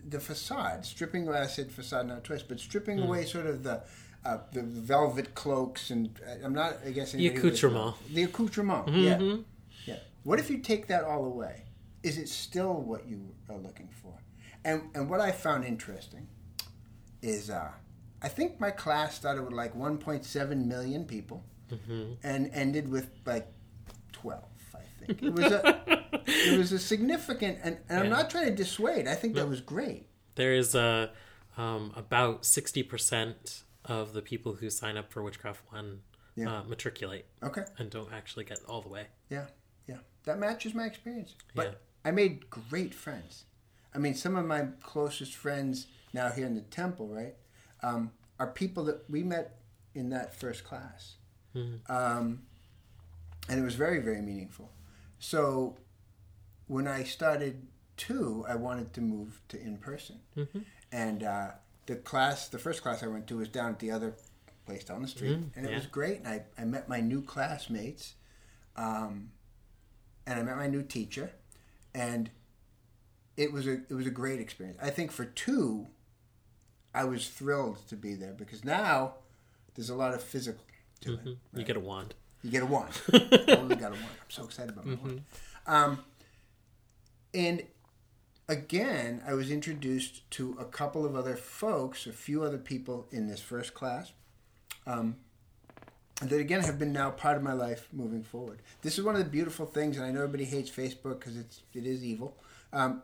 the 0.08 0.20
facade 0.20 0.84
stripping 0.84 1.26
away 1.26 1.38
i 1.38 1.46
said 1.46 1.70
facade 1.72 2.06
not 2.06 2.22
twice 2.24 2.42
but 2.42 2.60
stripping 2.60 2.98
away 3.00 3.24
sort 3.24 3.46
of 3.46 3.62
the 3.62 3.82
uh, 4.24 4.38
the 4.52 4.62
velvet 4.62 5.34
cloaks 5.34 5.90
and 5.90 6.10
uh, 6.26 6.44
i'm 6.44 6.52
not 6.54 6.76
i 6.86 6.90
guess 6.90 7.12
The 7.12 7.18
anybody 7.18 7.40
who 7.40 7.50
doesn't 7.50 7.72
know- 7.72 7.78
accoutrement. 7.88 8.14
the 8.14 8.22
accoutrement 8.24 8.88
yeah 8.88 9.16
hmm 9.18 9.24
yeah. 9.30 9.36
What 10.28 10.38
if 10.38 10.50
you 10.50 10.58
take 10.58 10.88
that 10.88 11.04
all 11.04 11.24
away? 11.24 11.62
Is 12.02 12.18
it 12.18 12.28
still 12.28 12.74
what 12.74 13.08
you 13.08 13.34
are 13.48 13.56
looking 13.56 13.88
for? 14.02 14.12
And 14.62 14.82
and 14.94 15.08
what 15.08 15.20
I 15.22 15.30
found 15.32 15.64
interesting 15.64 16.28
is 17.22 17.48
uh, 17.48 17.70
I 18.20 18.28
think 18.28 18.60
my 18.60 18.70
class 18.70 19.14
started 19.14 19.42
with 19.44 19.54
like 19.54 19.74
1.7 19.74 20.66
million 20.66 21.06
people 21.06 21.44
hmm 21.70 22.12
and 22.22 22.50
ended 22.52 22.90
with 22.90 23.08
like 23.24 23.46
12. 24.12 24.44
I 24.74 25.06
think 25.06 25.22
it 25.22 25.32
was 25.32 25.46
a 25.46 25.62
it 26.26 26.58
was 26.58 26.72
a 26.72 26.78
significant 26.78 27.60
and, 27.62 27.78
and 27.88 27.98
I'm 28.00 28.10
not 28.10 28.28
trying 28.28 28.48
to 28.50 28.54
dissuade. 28.54 29.08
I 29.08 29.14
think 29.14 29.34
that 29.36 29.48
was 29.48 29.62
great. 29.62 30.08
There 30.34 30.52
is 30.52 30.74
a 30.74 31.10
um, 31.56 31.94
about 31.96 32.44
sixty 32.44 32.82
percent 32.82 33.62
of 33.86 34.12
the 34.12 34.20
people 34.20 34.52
who 34.56 34.68
sign 34.68 34.98
up 34.98 35.10
for 35.10 35.22
Witchcraft 35.22 35.62
One 35.72 36.02
Yeah. 36.36 36.50
uh, 36.50 36.62
matriculate 36.64 37.24
Okay. 37.42 37.64
and 37.78 37.88
don't 37.88 38.12
actually 38.12 38.44
get 38.44 38.58
all 38.68 38.82
the 38.82 38.90
way. 38.90 39.06
Yeah, 39.30 39.46
yeah. 39.46 39.46
That 40.28 40.38
matches 40.38 40.74
my 40.74 40.84
experience. 40.84 41.34
But 41.54 41.66
Yeah. 41.66 41.74
I 42.04 42.10
made 42.10 42.50
great 42.50 42.94
friends. 42.94 43.46
I 43.94 43.98
mean, 43.98 44.14
some 44.14 44.36
of 44.36 44.44
my 44.44 44.68
closest 44.82 45.34
friends 45.34 45.86
now 46.12 46.28
here 46.30 46.46
in 46.46 46.54
the 46.54 46.60
temple, 46.60 47.08
right, 47.08 47.34
um, 47.82 48.12
are 48.38 48.46
people 48.46 48.84
that 48.84 49.08
we 49.08 49.22
met 49.22 49.58
in 49.94 50.10
that 50.10 50.34
first 50.34 50.64
class. 50.64 51.16
Mhm. 51.54 51.80
Um, 51.88 52.46
and 53.48 53.58
it 53.58 53.62
was 53.62 53.74
very, 53.74 54.00
very 54.00 54.20
meaningful. 54.20 54.70
So 55.18 55.78
when 56.66 56.86
I 56.86 57.04
started 57.04 57.66
two, 57.96 58.44
I 58.46 58.54
wanted 58.54 58.92
to 58.92 59.00
move 59.00 59.40
to 59.48 59.58
in 59.58 59.78
person. 59.78 60.20
Mhm. 60.36 60.64
And 60.92 61.22
uh, 61.22 61.52
the 61.86 61.96
class, 61.96 62.48
the 62.48 62.58
first 62.58 62.82
class 62.82 63.02
I 63.02 63.06
went 63.06 63.26
to 63.28 63.38
was 63.38 63.48
down 63.48 63.70
at 63.72 63.78
the 63.78 63.90
other 63.90 64.14
place 64.66 64.84
down 64.84 65.00
the 65.00 65.08
street. 65.08 65.38
Mm, 65.38 65.56
and 65.56 65.64
it 65.64 65.70
yeah. 65.70 65.76
was 65.78 65.86
great. 65.86 66.18
And 66.18 66.28
I, 66.28 66.44
I 66.58 66.66
met 66.66 66.86
my 66.86 67.00
new 67.00 67.22
classmates. 67.22 68.14
Um, 68.76 69.32
and 70.28 70.38
I 70.38 70.42
met 70.42 70.56
my 70.56 70.66
new 70.68 70.82
teacher. 70.82 71.32
And 71.94 72.30
it 73.36 73.52
was 73.52 73.66
a 73.66 73.72
it 73.88 73.92
was 73.94 74.06
a 74.06 74.10
great 74.10 74.40
experience. 74.40 74.78
I 74.80 74.90
think 74.90 75.10
for 75.10 75.24
two, 75.24 75.86
I 76.94 77.04
was 77.04 77.28
thrilled 77.28 77.78
to 77.88 77.96
be 77.96 78.14
there 78.14 78.32
because 78.34 78.64
now 78.64 79.14
there's 79.74 79.90
a 79.90 79.94
lot 79.94 80.12
of 80.14 80.22
physical 80.22 80.62
to 81.00 81.16
Mhm. 81.16 81.26
it. 81.32 81.38
You 81.54 81.64
get 81.64 81.76
a 81.76 81.80
wand. 81.80 82.14
You 82.42 82.50
get 82.50 82.62
a 82.62 82.66
wand. 82.66 82.92
totally 83.10 83.76
got 83.76 83.92
a 83.92 83.94
wand. 83.94 84.16
I'm 84.22 84.30
so 84.30 84.44
excited 84.44 84.70
about 84.70 84.86
my 84.86 84.94
wand. 84.94 85.22
Um, 85.66 86.04
and 87.34 87.62
again, 88.48 89.22
I 89.26 89.34
was 89.34 89.50
introduced 89.50 90.28
to 90.32 90.56
a 90.58 90.64
couple 90.64 91.04
of 91.06 91.14
other 91.16 91.36
folks, 91.36 92.06
a 92.06 92.12
few 92.12 92.42
other 92.42 92.58
people 92.58 93.06
in 93.10 93.26
this 93.28 93.40
first 93.40 93.74
class, 93.74 94.12
um, 94.86 95.16
that 96.20 96.40
again 96.40 96.60
have 96.62 96.78
been 96.78 96.92
now 96.92 97.10
part 97.10 97.36
of 97.36 97.42
my 97.42 97.52
life 97.52 97.88
moving 97.92 98.22
forward. 98.22 98.60
This 98.82 98.98
is 98.98 99.04
one 99.04 99.14
of 99.14 99.22
the 99.22 99.30
beautiful 99.30 99.66
things, 99.66 99.96
and 99.96 100.04
I 100.04 100.10
know 100.10 100.22
everybody 100.22 100.44
hates 100.44 100.70
Facebook 100.70 101.20
because 101.20 101.36
it's 101.36 101.62
it 101.74 101.86
is 101.86 102.04
evil, 102.04 102.36
um, 102.72 103.02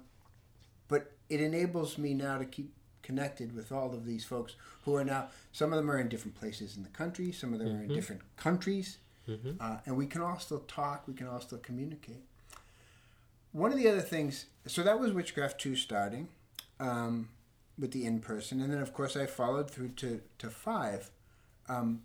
but 0.89 1.13
it 1.29 1.41
enables 1.41 1.97
me 1.97 2.15
now 2.15 2.39
to 2.39 2.45
keep 2.45 2.73
connected 3.03 3.55
with 3.55 3.71
all 3.71 3.93
of 3.93 4.05
these 4.07 4.25
folks 4.25 4.57
who 4.85 4.97
are 4.97 5.05
now. 5.05 5.29
Some 5.53 5.73
of 5.73 5.77
them 5.77 5.91
are 5.91 5.99
in 5.99 6.09
different 6.09 6.39
places 6.39 6.77
in 6.77 6.83
the 6.83 6.89
country. 6.89 7.31
Some 7.33 7.53
of 7.53 7.59
them 7.61 7.77
are 7.77 7.83
in 7.85 7.89
different 7.95 8.23
countries. 8.37 8.99
Mhm. 9.29 9.57
Uh, 9.61 9.79
and 9.87 9.97
we 9.97 10.07
can 10.07 10.21
all 10.21 10.39
still 10.39 10.61
talk, 10.61 11.07
we 11.07 11.15
can 11.15 11.27
all 11.27 11.41
still 11.41 11.59
communicate. 11.59 12.25
One 13.53 13.71
of 13.73 13.79
the 13.79 13.89
other 13.89 14.01
things, 14.01 14.47
so 14.67 14.83
that 14.83 14.99
was 14.99 15.13
Witchcraft 15.13 15.61
2 15.61 15.77
starting 15.77 16.29
um, 16.81 17.29
with 17.79 17.93
the 17.93 18.05
in 18.05 18.21
person. 18.21 18.61
And 18.61 18.73
then, 18.73 18.81
of 18.81 18.93
course, 18.93 19.17
I 19.17 19.27
followed 19.27 19.71
through 19.71 19.91
to, 19.91 20.21
to 20.39 20.51
5. 20.51 21.11
Um, 21.69 22.03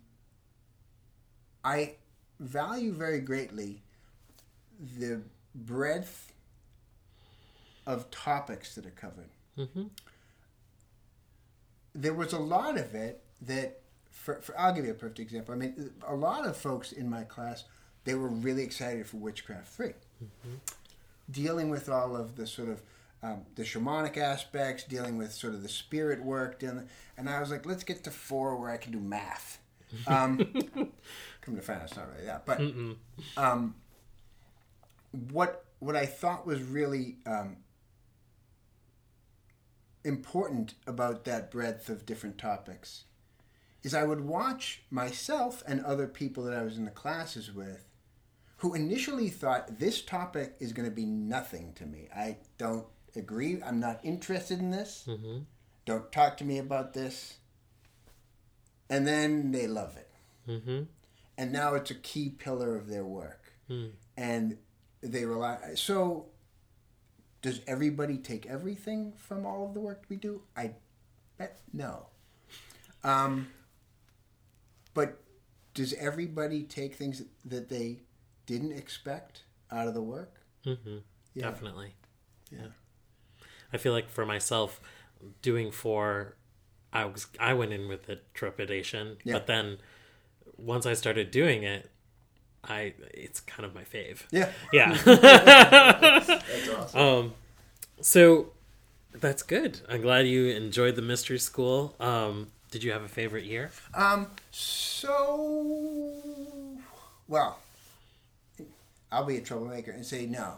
I 1.64 1.94
value 2.38 2.92
very 2.92 3.20
greatly 3.20 3.82
the 4.98 5.20
breadth 5.54 6.32
of 7.86 8.10
topics 8.10 8.74
that 8.74 8.86
are 8.86 8.90
covered 8.90 9.28
hmm 9.56 9.84
there 11.94 12.14
was 12.14 12.32
a 12.32 12.38
lot 12.38 12.78
of 12.78 12.94
it 12.94 13.22
that 13.42 13.80
for, 14.10 14.36
for 14.42 14.58
I'll 14.58 14.72
give 14.72 14.84
you 14.84 14.92
a 14.92 14.94
perfect 14.94 15.18
example. 15.18 15.54
I 15.54 15.56
mean, 15.58 15.90
a 16.06 16.14
lot 16.14 16.46
of 16.46 16.56
folks 16.56 16.92
in 16.92 17.08
my 17.10 17.24
class 17.24 17.64
they 18.04 18.14
were 18.14 18.28
really 18.28 18.62
excited 18.62 19.06
for 19.06 19.16
Witchcraft 19.18 19.68
3 19.68 19.92
dealing 21.30 21.68
with 21.70 21.88
all 21.88 22.16
of 22.16 22.36
the 22.36 22.46
sort 22.46 22.68
of 22.68 22.82
um, 23.22 23.42
the 23.54 23.62
shamanic 23.64 24.16
aspects, 24.16 24.84
dealing 24.84 25.18
with 25.18 25.32
sort 25.32 25.52
of 25.52 25.62
the 25.62 25.68
spirit 25.68 26.22
work, 26.22 26.58
dealing, 26.58 26.88
and 27.18 27.28
I 27.28 27.38
was 27.40 27.50
like, 27.50 27.66
let's 27.66 27.84
get 27.84 28.02
to 28.04 28.10
four 28.10 28.56
where 28.56 28.70
I 28.70 28.78
can 28.78 28.92
do 28.92 28.98
math. 28.98 29.58
Um, 30.06 30.36
come 31.40 31.56
to 31.56 31.62
find 31.62 31.80
out, 31.80 31.86
it's 31.88 31.96
not 31.96 32.10
really 32.12 32.26
that, 32.26 32.46
but 32.46 32.60
um, 33.36 33.74
what 35.32 35.64
what 35.80 35.96
I 35.96 36.06
thought 36.06 36.46
was 36.46 36.62
really 36.62 37.16
um, 37.26 37.56
important 40.04 40.74
about 40.86 41.24
that 41.24 41.50
breadth 41.50 41.88
of 41.88 42.06
different 42.06 42.38
topics 42.38 43.04
is 43.82 43.94
I 43.94 44.04
would 44.04 44.20
watch 44.20 44.82
myself 44.90 45.62
and 45.66 45.82
other 45.84 46.06
people 46.06 46.44
that 46.44 46.54
I 46.54 46.62
was 46.62 46.76
in 46.76 46.84
the 46.84 46.90
classes 46.90 47.52
with 47.52 47.86
who 48.58 48.74
initially 48.74 49.30
thought 49.30 49.78
this 49.78 50.02
topic 50.02 50.54
is 50.60 50.74
going 50.74 50.88
to 50.88 50.94
be 50.94 51.06
nothing 51.06 51.72
to 51.74 51.86
me. 51.86 52.08
I 52.14 52.36
don't 52.58 52.86
agree. 53.16 53.62
I'm 53.62 53.80
not 53.80 54.00
interested 54.04 54.58
in 54.58 54.70
this. 54.70 55.04
Mhm. 55.08 55.46
Don't 55.86 56.12
talk 56.12 56.36
to 56.38 56.44
me 56.44 56.58
about 56.58 56.92
this. 56.92 57.38
And 58.90 59.06
then 59.06 59.52
they 59.52 59.66
love 59.66 59.96
it 59.96 60.10
Mhm. 60.48 60.88
and 61.38 61.52
now 61.52 61.74
it's 61.74 61.90
a 61.90 61.94
key 61.94 62.28
pillar 62.30 62.76
of 62.76 62.88
their 62.88 63.04
work 63.06 63.52
Mm. 63.70 63.92
and 64.16 64.58
they 65.00 65.24
rely 65.24 65.74
so 65.76 66.26
does 67.40 67.60
everybody 67.66 68.18
take 68.18 68.44
everything 68.46 69.12
from 69.12 69.46
all 69.46 69.66
of 69.68 69.74
the 69.74 69.80
work 69.80 70.04
we 70.08 70.16
do 70.16 70.42
i 70.56 70.74
bet 71.38 71.60
no 71.72 72.06
um, 73.04 73.46
but 74.92 75.22
does 75.74 75.92
everybody 75.94 76.62
take 76.64 76.96
things 76.96 77.22
that 77.44 77.68
they 77.68 78.00
didn't 78.46 78.72
expect 78.72 79.44
out 79.70 79.86
of 79.88 79.94
the 79.94 80.02
work 80.02 80.40
Mhm. 80.66 81.02
Yeah. 81.32 81.48
Definitely. 81.50 81.94
Yeah. 82.50 82.72
I 83.72 83.78
feel 83.78 83.92
like 83.92 84.10
for 84.10 84.26
myself, 84.26 84.80
doing 85.42 85.70
four 85.70 86.34
I 86.92 87.04
was 87.04 87.26
I 87.38 87.54
went 87.54 87.72
in 87.72 87.88
with 87.88 88.06
the 88.06 88.18
trepidation, 88.34 89.16
Yeah. 89.24 89.34
but 89.34 89.46
then 89.46 89.78
once 90.58 90.86
I 90.86 90.94
started 90.94 91.30
doing 91.30 91.62
it, 91.62 91.90
I 92.64 92.94
it's 93.14 93.40
kind 93.40 93.64
of 93.64 93.74
my 93.74 93.82
fave. 93.84 94.22
Yeah. 94.30 94.50
Yeah. 94.72 94.92
That's 95.04 96.68
awesome. 96.68 97.00
um, 97.00 97.34
so 98.00 98.50
that's 99.14 99.42
good. 99.42 99.80
I'm 99.88 100.00
glad 100.02 100.26
you 100.26 100.46
enjoyed 100.46 100.94
the 100.96 101.02
mystery 101.02 101.38
school. 101.38 101.94
Um, 102.00 102.48
did 102.70 102.84
you 102.84 102.92
have 102.92 103.02
a 103.02 103.08
favorite 103.08 103.44
year? 103.44 103.70
Um. 103.94 104.28
So, 104.52 105.82
well, 107.28 107.58
I'll 109.10 109.24
be 109.24 109.36
a 109.36 109.40
troublemaker 109.40 109.90
and 109.90 110.04
say 110.06 110.26
no, 110.26 110.54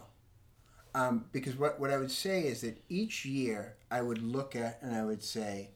um, 0.94 1.24
because 1.32 1.56
what 1.56 1.80
what 1.80 1.90
I 1.90 1.96
would 1.96 2.10
say 2.10 2.42
is 2.42 2.60
that 2.62 2.76
each 2.88 3.24
year 3.24 3.74
I 3.90 4.02
would 4.02 4.22
look 4.22 4.54
at 4.56 4.78
and 4.82 4.94
I 4.94 5.04
would 5.04 5.22
say, 5.22 5.70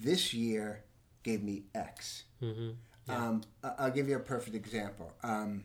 this 0.00 0.32
year 0.34 0.84
gave 1.22 1.42
me 1.42 1.64
X. 1.74 2.24
Mm-hmm. 2.42 2.70
Um, 3.10 3.42
I- 3.62 3.74
I'll 3.78 3.90
give 3.90 4.08
you 4.08 4.16
a 4.16 4.20
perfect 4.20 4.54
example. 4.56 5.12
Um, 5.22 5.64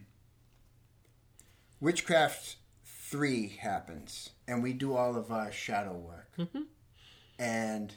Witchcraft 1.81 2.55
three 2.83 3.49
happens, 3.59 4.31
and 4.47 4.63
we 4.63 4.73
do 4.73 4.95
all 4.95 5.15
of 5.15 5.31
our 5.31 5.51
shadow 5.51 5.93
work. 5.93 6.31
And 7.37 7.93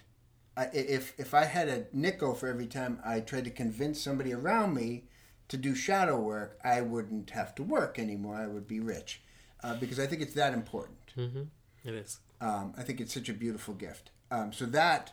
I, 0.57 0.65
i- 0.67 0.71
if 0.75 1.19
if 1.19 1.33
I 1.35 1.45
had 1.45 1.69
a 1.69 1.87
nickel 1.93 2.35
for 2.35 2.49
every 2.49 2.67
time 2.67 3.01
I 3.05 3.21
tried 3.21 3.45
to 3.45 3.51
convince 3.51 4.01
somebody 4.01 4.33
around 4.33 4.75
me 4.75 5.05
to 5.49 5.57
do 5.57 5.75
shadow 5.75 6.21
work, 6.21 6.59
I 6.65 6.81
wouldn't 6.83 7.31
have 7.31 7.55
to 7.57 7.63
work 7.63 7.99
anymore. 7.99 8.37
I 8.37 8.47
would 8.47 8.67
be 8.67 8.81
rich, 8.81 9.23
uh, 9.63 9.75
because 9.77 9.99
I 9.99 10.07
think 10.07 10.21
it's 10.23 10.35
that 10.35 10.53
important. 10.53 10.99
Mm-hmm. 11.17 11.43
It 11.85 11.95
is. 11.95 12.19
Um, 12.41 12.75
I 12.77 12.83
think 12.83 13.01
it's 13.01 13.15
such 13.15 13.29
a 13.29 13.33
beautiful 13.35 13.75
gift. 13.75 14.11
Um, 14.31 14.53
so 14.53 14.67
that, 14.67 15.13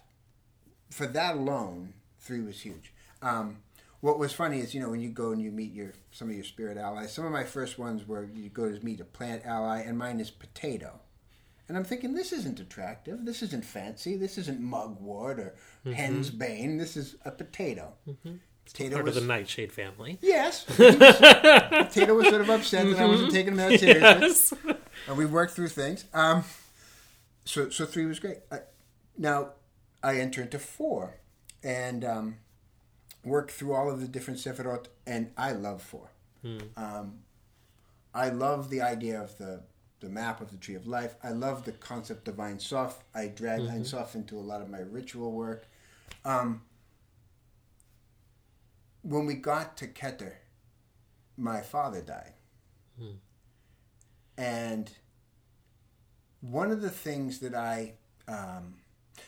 for 0.89 1.07
that 1.07 1.35
alone, 1.35 1.93
three 2.19 2.41
was 2.41 2.61
huge. 2.61 2.93
Um, 3.21 3.57
what 4.01 4.19
was 4.19 4.33
funny 4.33 4.59
is, 4.59 4.73
you 4.75 4.81
know, 4.81 4.89
when 4.89 5.01
you 5.01 5.09
go 5.09 5.31
and 5.31 5.41
you 5.41 5.51
meet 5.51 5.73
your 5.73 5.93
some 6.11 6.29
of 6.29 6.35
your 6.35 6.43
spirit 6.43 6.77
allies. 6.77 7.11
Some 7.11 7.25
of 7.25 7.31
my 7.31 7.43
first 7.43 7.79
ones 7.79 8.07
were 8.07 8.29
you 8.33 8.49
go 8.49 8.71
to 8.71 8.85
meet 8.85 8.99
a 8.99 9.05
plant 9.05 9.43
ally, 9.45 9.81
and 9.81 9.97
mine 9.97 10.19
is 10.19 10.29
potato. 10.29 10.99
And 11.67 11.75
I'm 11.75 11.83
thinking, 11.83 12.13
this 12.13 12.31
isn't 12.31 12.59
attractive. 12.59 13.25
This 13.25 13.41
isn't 13.41 13.65
fancy. 13.65 14.15
This 14.15 14.37
isn't 14.37 14.61
mugwort 14.61 15.39
or 15.39 15.55
henbane. 15.85 16.77
This 16.77 16.95
is 16.95 17.15
a 17.25 17.31
potato. 17.31 17.93
Potato 18.65 18.93
Part 18.93 19.05
was 19.05 19.17
of 19.17 19.23
the 19.23 19.27
Nightshade 19.27 19.71
family. 19.71 20.19
yes. 20.21 20.63
potato 20.65 22.13
was 22.13 22.27
sort 22.29 22.41
of 22.41 22.49
upset 22.49 22.85
that 22.85 22.99
I 22.99 23.05
wasn't 23.05 23.31
taking 23.31 23.53
him 23.53 23.57
that 23.57 23.79
seriously. 23.79 24.01
Yes. 24.01 24.53
And 25.07 25.17
we 25.17 25.25
worked 25.25 25.53
through 25.53 25.69
things. 25.69 26.05
Um, 26.13 26.43
so 27.45 27.69
so 27.69 27.85
three 27.85 28.05
was 28.05 28.19
great. 28.19 28.37
I, 28.51 28.59
now 29.17 29.49
I 30.05 30.17
enter 30.19 30.41
into 30.43 30.59
four, 30.59 31.17
and 31.63 32.05
um, 32.05 32.37
work 33.23 33.49
through 33.51 33.73
all 33.73 33.89
of 33.89 33.99
the 34.01 34.07
different 34.07 34.39
sephirot, 34.39 34.85
and 35.07 35.31
I 35.35 35.51
love 35.53 35.81
four. 35.81 36.09
Um, 36.77 37.19
I 38.13 38.29
love 38.29 38.69
the 38.69 38.81
idea 38.81 39.19
of 39.21 39.37
the 39.37 39.63
the 40.01 40.09
map 40.09 40.41
of 40.41 40.51
the 40.51 40.57
tree 40.57 40.75
of 40.75 40.85
life. 40.85 41.15
I 41.23 41.31
love 41.31 41.63
the 41.65 41.71
concept 41.71 42.27
of 42.27 42.39
Ein 42.39 42.59
Sof. 42.59 43.03
I 43.15 43.27
drag 43.27 43.61
Ein 43.61 43.85
Sof 43.85 44.13
into 44.13 44.37
a 44.37 44.45
lot 44.51 44.61
of 44.61 44.69
my 44.69 44.79
ritual 44.79 45.31
work. 45.31 45.65
Um, 46.23 46.61
when 49.01 49.25
we 49.25 49.35
got 49.35 49.77
to 49.77 49.87
Keter, 49.87 50.33
my 51.37 51.61
father 51.61 52.01
died. 52.01 52.33
And 54.37 54.91
one 56.41 56.69
of 56.71 56.81
the 56.81 56.89
things 56.91 57.39
that 57.39 57.55
I, 57.55 57.93
um, 58.27 58.75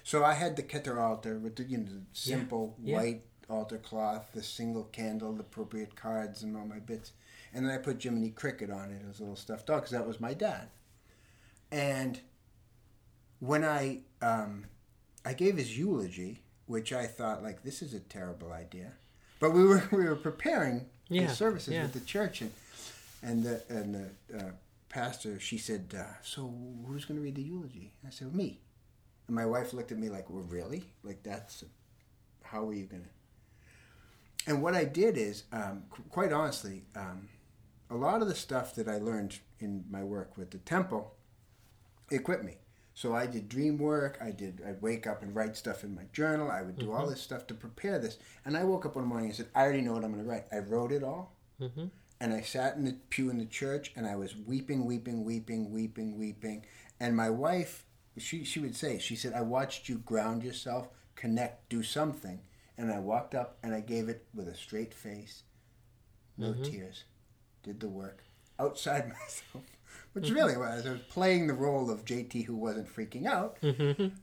so 0.03 0.23
I 0.23 0.33
had 0.33 0.55
the 0.55 0.63
Keter 0.63 0.97
altar 1.01 1.37
with 1.39 1.55
the 1.55 1.63
you 1.63 1.77
know 1.77 1.85
the 1.85 2.01
simple 2.13 2.75
yeah. 2.81 2.95
white 2.97 3.21
altar 3.49 3.77
cloth, 3.77 4.29
the 4.33 4.43
single 4.43 4.83
candle, 4.85 5.33
the 5.33 5.41
appropriate 5.41 5.95
cards, 5.95 6.43
and 6.43 6.55
all 6.57 6.65
my 6.65 6.79
bits. 6.79 7.11
And 7.53 7.65
then 7.65 7.73
I 7.73 7.77
put 7.77 8.01
Jiminy 8.03 8.31
Cricket 8.31 8.69
on 8.69 8.91
it 8.91 9.01
as 9.09 9.19
a 9.19 9.23
little 9.23 9.35
stuffed 9.37 9.67
dog 9.67 9.81
because 9.81 9.91
that 9.91 10.05
was 10.05 10.19
my 10.19 10.33
dad. 10.33 10.67
And 11.71 12.19
when 13.39 13.63
I 13.63 13.99
um, 14.21 14.65
I 15.25 15.33
gave 15.33 15.57
his 15.57 15.77
eulogy, 15.77 16.41
which 16.65 16.91
I 16.93 17.05
thought 17.05 17.43
like 17.43 17.63
this 17.63 17.81
is 17.81 17.93
a 17.93 17.99
terrible 17.99 18.51
idea, 18.51 18.93
but 19.39 19.51
we 19.51 19.63
were 19.63 19.83
we 19.91 20.03
were 20.05 20.15
preparing 20.15 20.85
Yeah, 21.09 21.27
the 21.27 21.35
services 21.35 21.73
yeah. 21.73 21.83
with 21.83 21.93
the 21.93 22.01
church 22.01 22.41
and 22.41 22.51
and 23.21 23.43
the 23.43 23.61
and 23.69 23.95
the 23.95 24.37
uh, 24.37 24.51
pastor 24.89 25.39
she 25.39 25.57
said 25.57 25.93
uh, 25.97 26.03
so 26.23 26.53
who's 26.85 27.05
going 27.05 27.17
to 27.19 27.23
read 27.23 27.35
the 27.35 27.41
eulogy 27.41 27.91
I 28.05 28.09
said 28.09 28.33
me 28.33 28.59
and 29.27 29.35
my 29.35 29.45
wife 29.45 29.73
looked 29.73 29.91
at 29.91 29.97
me 29.97 30.09
like 30.09 30.29
well 30.29 30.43
really 30.43 30.83
like 31.03 31.21
that's 31.23 31.63
how 32.43 32.67
are 32.67 32.73
you 32.73 32.85
going 32.85 33.03
to 33.03 33.09
and 34.51 34.61
what 34.63 34.73
I 34.75 34.85
did 34.85 35.17
is 35.17 35.43
um, 35.51 35.83
qu- 35.89 36.03
quite 36.09 36.31
honestly 36.31 36.83
um, 36.95 37.27
a 37.89 37.95
lot 37.95 38.21
of 38.21 38.27
the 38.27 38.35
stuff 38.35 38.75
that 38.75 38.87
I 38.87 38.97
learned 38.97 39.39
in 39.59 39.83
my 39.89 40.03
work 40.03 40.37
with 40.37 40.51
the 40.51 40.57
temple 40.59 41.13
equipped 42.11 42.43
me 42.43 42.57
so 42.93 43.13
I 43.13 43.27
did 43.27 43.47
dream 43.47 43.77
work. 43.77 44.17
I 44.19 44.31
did. 44.31 44.59
I'd 44.67 44.81
wake 44.81 45.05
up 45.05 45.21
and 45.21 45.35
write 45.35 45.55
stuff 45.55 45.83
in 45.83 45.93
my 45.93 46.05
journal. 46.13 46.49
I 46.49 46.63
would 46.63 46.79
do 46.79 46.91
all 46.91 47.05
this 47.05 47.21
stuff 47.21 47.45
to 47.45 47.53
prepare 47.53 47.99
this. 47.99 48.17
And 48.43 48.57
I 48.57 48.63
woke 48.63 48.87
up 48.87 48.95
one 48.95 49.05
morning 49.05 49.27
and 49.27 49.35
said, 49.35 49.49
"I 49.53 49.61
already 49.61 49.81
know 49.81 49.93
what 49.93 50.03
I'm 50.03 50.11
going 50.13 50.23
to 50.23 50.27
write." 50.27 50.45
I 50.51 50.57
wrote 50.57 50.91
it 50.91 51.03
all, 51.03 51.35
Mm-hmm. 51.61 51.85
and 52.19 52.33
I 52.33 52.41
sat 52.41 52.75
in 52.75 52.85
the 52.85 52.93
pew 53.11 53.29
in 53.29 53.37
the 53.37 53.45
church, 53.45 53.91
and 53.95 54.07
I 54.07 54.15
was 54.15 54.35
weeping, 54.35 54.85
weeping, 54.87 55.23
weeping, 55.25 55.71
weeping, 55.71 56.17
weeping. 56.17 56.65
And 56.99 57.15
my 57.15 57.29
wife, 57.29 57.85
she 58.17 58.43
she 58.43 58.59
would 58.59 58.75
say, 58.75 58.99
she 58.99 59.15
said, 59.15 59.33
"I 59.33 59.41
watched 59.41 59.87
you 59.89 59.97
ground 59.99 60.43
yourself, 60.43 60.89
connect, 61.15 61.69
do 61.69 61.83
something." 61.83 62.41
And 62.77 62.91
I 62.91 62.99
walked 62.99 63.33
up 63.33 63.57
and 63.63 63.73
I 63.73 63.79
gave 63.81 64.07
it 64.07 64.25
with 64.35 64.47
a 64.47 64.55
straight 64.55 64.93
face, 64.93 65.43
no 66.37 66.53
tears, 66.53 67.05
did 67.63 67.79
the 67.79 67.89
work 67.89 68.23
outside 68.59 69.07
myself, 69.19 69.63
which 70.13 70.29
really 70.29 70.55
was. 70.55 70.85
I 70.85 70.91
was 70.91 71.01
playing 71.09 71.47
the 71.47 71.55
role 71.55 71.89
of 71.89 72.05
JT 72.05 72.45
who 72.45 72.55
wasn't 72.55 72.93
freaking 72.93 73.25
out, 73.25 73.57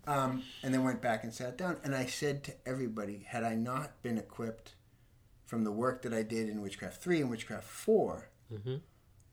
um, 0.07 0.45
and 0.63 0.73
then 0.73 0.85
went 0.85 1.03
back 1.03 1.25
and 1.25 1.35
sat 1.35 1.59
down. 1.59 1.79
And 1.83 1.97
I 1.97 2.07
said 2.07 2.45
to 2.45 2.53
everybody, 2.65 3.25
had 3.29 3.43
I 3.43 3.55
not 3.57 4.01
been 4.03 4.19
equipped 4.19 4.75
from 5.47 5.65
the 5.65 5.73
work 5.73 6.03
that 6.03 6.15
I 6.15 6.23
did 6.23 6.49
in 6.49 6.61
Witchcraft 6.63 7.03
3 7.03 7.23
and 7.23 7.31
Witchcraft 7.31 7.65
4, 7.65 8.29
Mhm. 8.53 8.81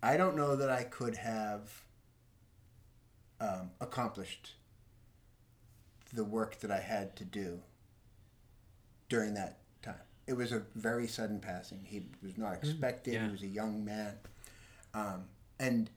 I 0.02 0.18
don't 0.18 0.36
know 0.36 0.56
that 0.56 0.70
I 0.72 0.84
could 0.84 1.18
have 1.18 1.84
um, 3.42 3.72
accomplished 3.82 4.54
the 6.14 6.24
work 6.24 6.60
that 6.60 6.72
I 6.72 6.80
had 6.80 7.16
to 7.18 7.26
do 7.26 7.60
during 9.10 9.34
that 9.34 9.60
time. 9.82 9.96
It 10.28 10.34
was 10.34 10.52
a 10.52 10.62
very 10.76 11.08
sudden 11.08 11.40
passing. 11.40 11.82
He 11.84 12.04
was 12.24 12.38
not 12.38 12.54
expected. 12.54 13.16
yeah. 13.16 13.26
He 13.26 13.32
was 13.32 13.42
a 13.42 13.48
young 13.48 13.84
man. 13.84 14.14
Um, 14.94 15.26
and 15.60 15.90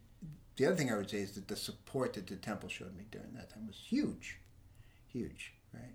the 0.56 0.66
other 0.66 0.76
thing 0.76 0.90
I 0.92 0.96
would 0.96 1.10
say 1.10 1.18
is 1.18 1.32
that 1.32 1.48
the 1.48 1.56
support 1.56 2.14
that 2.14 2.26
the 2.26 2.36
temple 2.36 2.68
showed 2.68 2.96
me 2.96 3.04
during 3.10 3.32
that 3.34 3.50
time 3.50 3.66
was 3.66 3.76
huge, 3.76 4.38
huge, 5.06 5.52
right? 5.72 5.94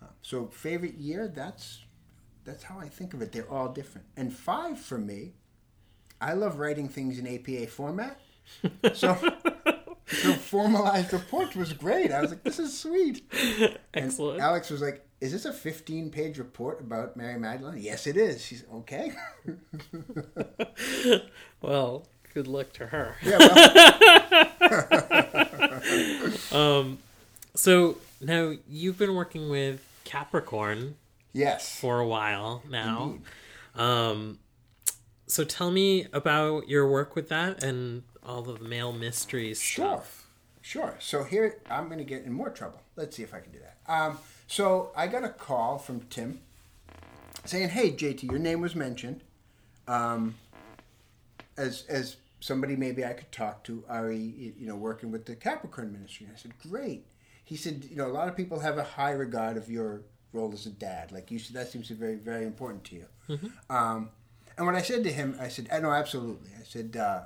Um, 0.00 0.08
so 0.22 0.46
favorite 0.46 0.94
year, 0.94 1.28
that's 1.28 1.82
that's 2.44 2.64
how 2.64 2.78
I 2.78 2.88
think 2.88 3.14
of 3.14 3.22
it. 3.22 3.30
They're 3.32 3.48
all 3.50 3.68
different. 3.68 4.06
And 4.16 4.32
five 4.32 4.78
for 4.80 4.98
me, 4.98 5.32
I 6.20 6.32
love 6.32 6.58
writing 6.58 6.88
things 6.88 7.18
in 7.18 7.26
APA 7.26 7.66
format. 7.70 8.20
So 8.94 9.16
the 10.22 10.34
formalized 10.34 11.12
report 11.12 11.56
was 11.56 11.72
great. 11.72 12.12
I 12.12 12.20
was 12.20 12.30
like, 12.30 12.42
this 12.42 12.58
is 12.58 12.78
sweet. 12.78 13.22
And 13.32 13.78
Excellent. 13.94 14.40
Alex 14.40 14.70
was 14.70 14.80
like, 14.80 15.06
is 15.20 15.32
this 15.32 15.44
a 15.44 15.52
15 15.52 16.10
page 16.10 16.38
report 16.38 16.80
about 16.80 17.16
Mary 17.16 17.38
Magdalene? 17.38 17.78
Yes, 17.78 18.06
it 18.06 18.16
is. 18.16 18.44
She's 18.44 18.64
okay. 18.74 19.12
well, 21.62 22.06
good 22.34 22.48
luck 22.48 22.72
to 22.74 22.86
her. 22.86 23.16
yeah, 23.22 23.38
well, 23.38 24.52
Um, 26.52 26.98
so 27.54 27.98
now 28.20 28.52
you've 28.68 28.98
been 28.98 29.14
working 29.14 29.48
with 29.48 29.82
Capricorn 30.04 30.96
yes. 31.32 31.78
for 31.78 32.00
a 32.00 32.06
while 32.06 32.62
now. 32.68 33.04
Indeed. 33.04 33.22
Um, 33.80 34.38
so 35.26 35.44
tell 35.44 35.70
me 35.70 36.06
about 36.12 36.68
your 36.68 36.88
work 36.88 37.14
with 37.14 37.28
that 37.28 37.62
and 37.62 38.02
all 38.24 38.48
of 38.48 38.58
the 38.58 38.64
male 38.64 38.92
mysteries 38.92 39.60
Sure. 39.60 39.98
stuff. 39.98 40.26
Sure. 40.60 40.94
So 41.00 41.24
here, 41.24 41.58
I'm 41.68 41.86
going 41.86 41.98
to 41.98 42.04
get 42.04 42.24
in 42.24 42.32
more 42.32 42.50
trouble. 42.50 42.80
Let's 42.96 43.16
see 43.16 43.22
if 43.22 43.34
I 43.34 43.40
can 43.40 43.50
do 43.52 43.58
that. 43.58 43.78
Um, 43.92 44.18
so 44.46 44.92
I 44.96 45.08
got 45.08 45.24
a 45.24 45.28
call 45.28 45.78
from 45.78 46.02
Tim 46.02 46.40
saying, 47.44 47.70
"Hey, 47.70 47.90
JT, 47.90 48.22
your 48.30 48.38
name 48.38 48.60
was 48.60 48.76
mentioned 48.76 49.22
um, 49.88 50.36
as 51.56 51.84
as 51.88 52.16
somebody 52.40 52.76
maybe 52.76 53.04
I 53.04 53.12
could 53.12 53.32
talk 53.32 53.64
to. 53.64 53.84
Are 53.88 54.12
you 54.12 54.54
know 54.60 54.76
working 54.76 55.10
with 55.10 55.26
the 55.26 55.34
Capricorn 55.34 55.92
Ministry?" 55.92 56.26
And 56.26 56.36
I 56.36 56.38
said, 56.38 56.52
"Great." 56.58 57.06
He 57.44 57.56
said, 57.56 57.84
"You 57.90 57.96
know, 57.96 58.06
a 58.06 58.12
lot 58.12 58.28
of 58.28 58.36
people 58.36 58.60
have 58.60 58.78
a 58.78 58.84
high 58.84 59.12
regard 59.12 59.56
of 59.56 59.68
your 59.68 60.02
role 60.32 60.52
as 60.52 60.66
a 60.66 60.70
dad. 60.70 61.10
Like 61.10 61.30
you 61.32 61.40
said, 61.40 61.56
that 61.56 61.72
seems 61.72 61.88
to 61.88 61.94
be 61.94 62.00
very 62.00 62.16
very 62.16 62.44
important 62.46 62.84
to 62.84 62.94
you." 62.94 63.06
Um, 63.68 64.10
and 64.56 64.64
when 64.66 64.76
I 64.76 64.82
said 64.82 65.02
to 65.04 65.12
him, 65.12 65.36
I 65.40 65.48
said, 65.48 65.68
"I 65.72 65.80
know 65.80 65.90
absolutely." 65.90 66.50
I 66.58 66.62
said, 66.62 66.96
uh, 66.96 67.22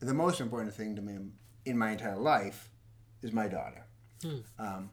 "The 0.00 0.14
most 0.14 0.40
important 0.40 0.74
thing 0.74 0.96
to 0.96 1.02
me 1.02 1.16
in 1.64 1.78
my 1.78 1.90
entire 1.92 2.16
life 2.18 2.70
is 3.22 3.32
my 3.32 3.48
daughter." 3.48 3.84
Um, 4.58 4.90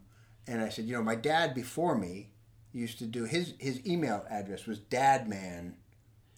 and 0.48 0.62
I 0.62 0.70
said, 0.70 0.86
you 0.86 0.94
know, 0.94 1.04
my 1.04 1.16
dad 1.16 1.54
before 1.54 1.98
me, 1.98 2.30
used 2.72 3.00
to 3.00 3.06
do 3.06 3.24
his 3.26 3.54
his 3.60 3.86
email 3.88 4.26
address 4.30 4.66
was 4.68 4.80
dadman 4.80 5.74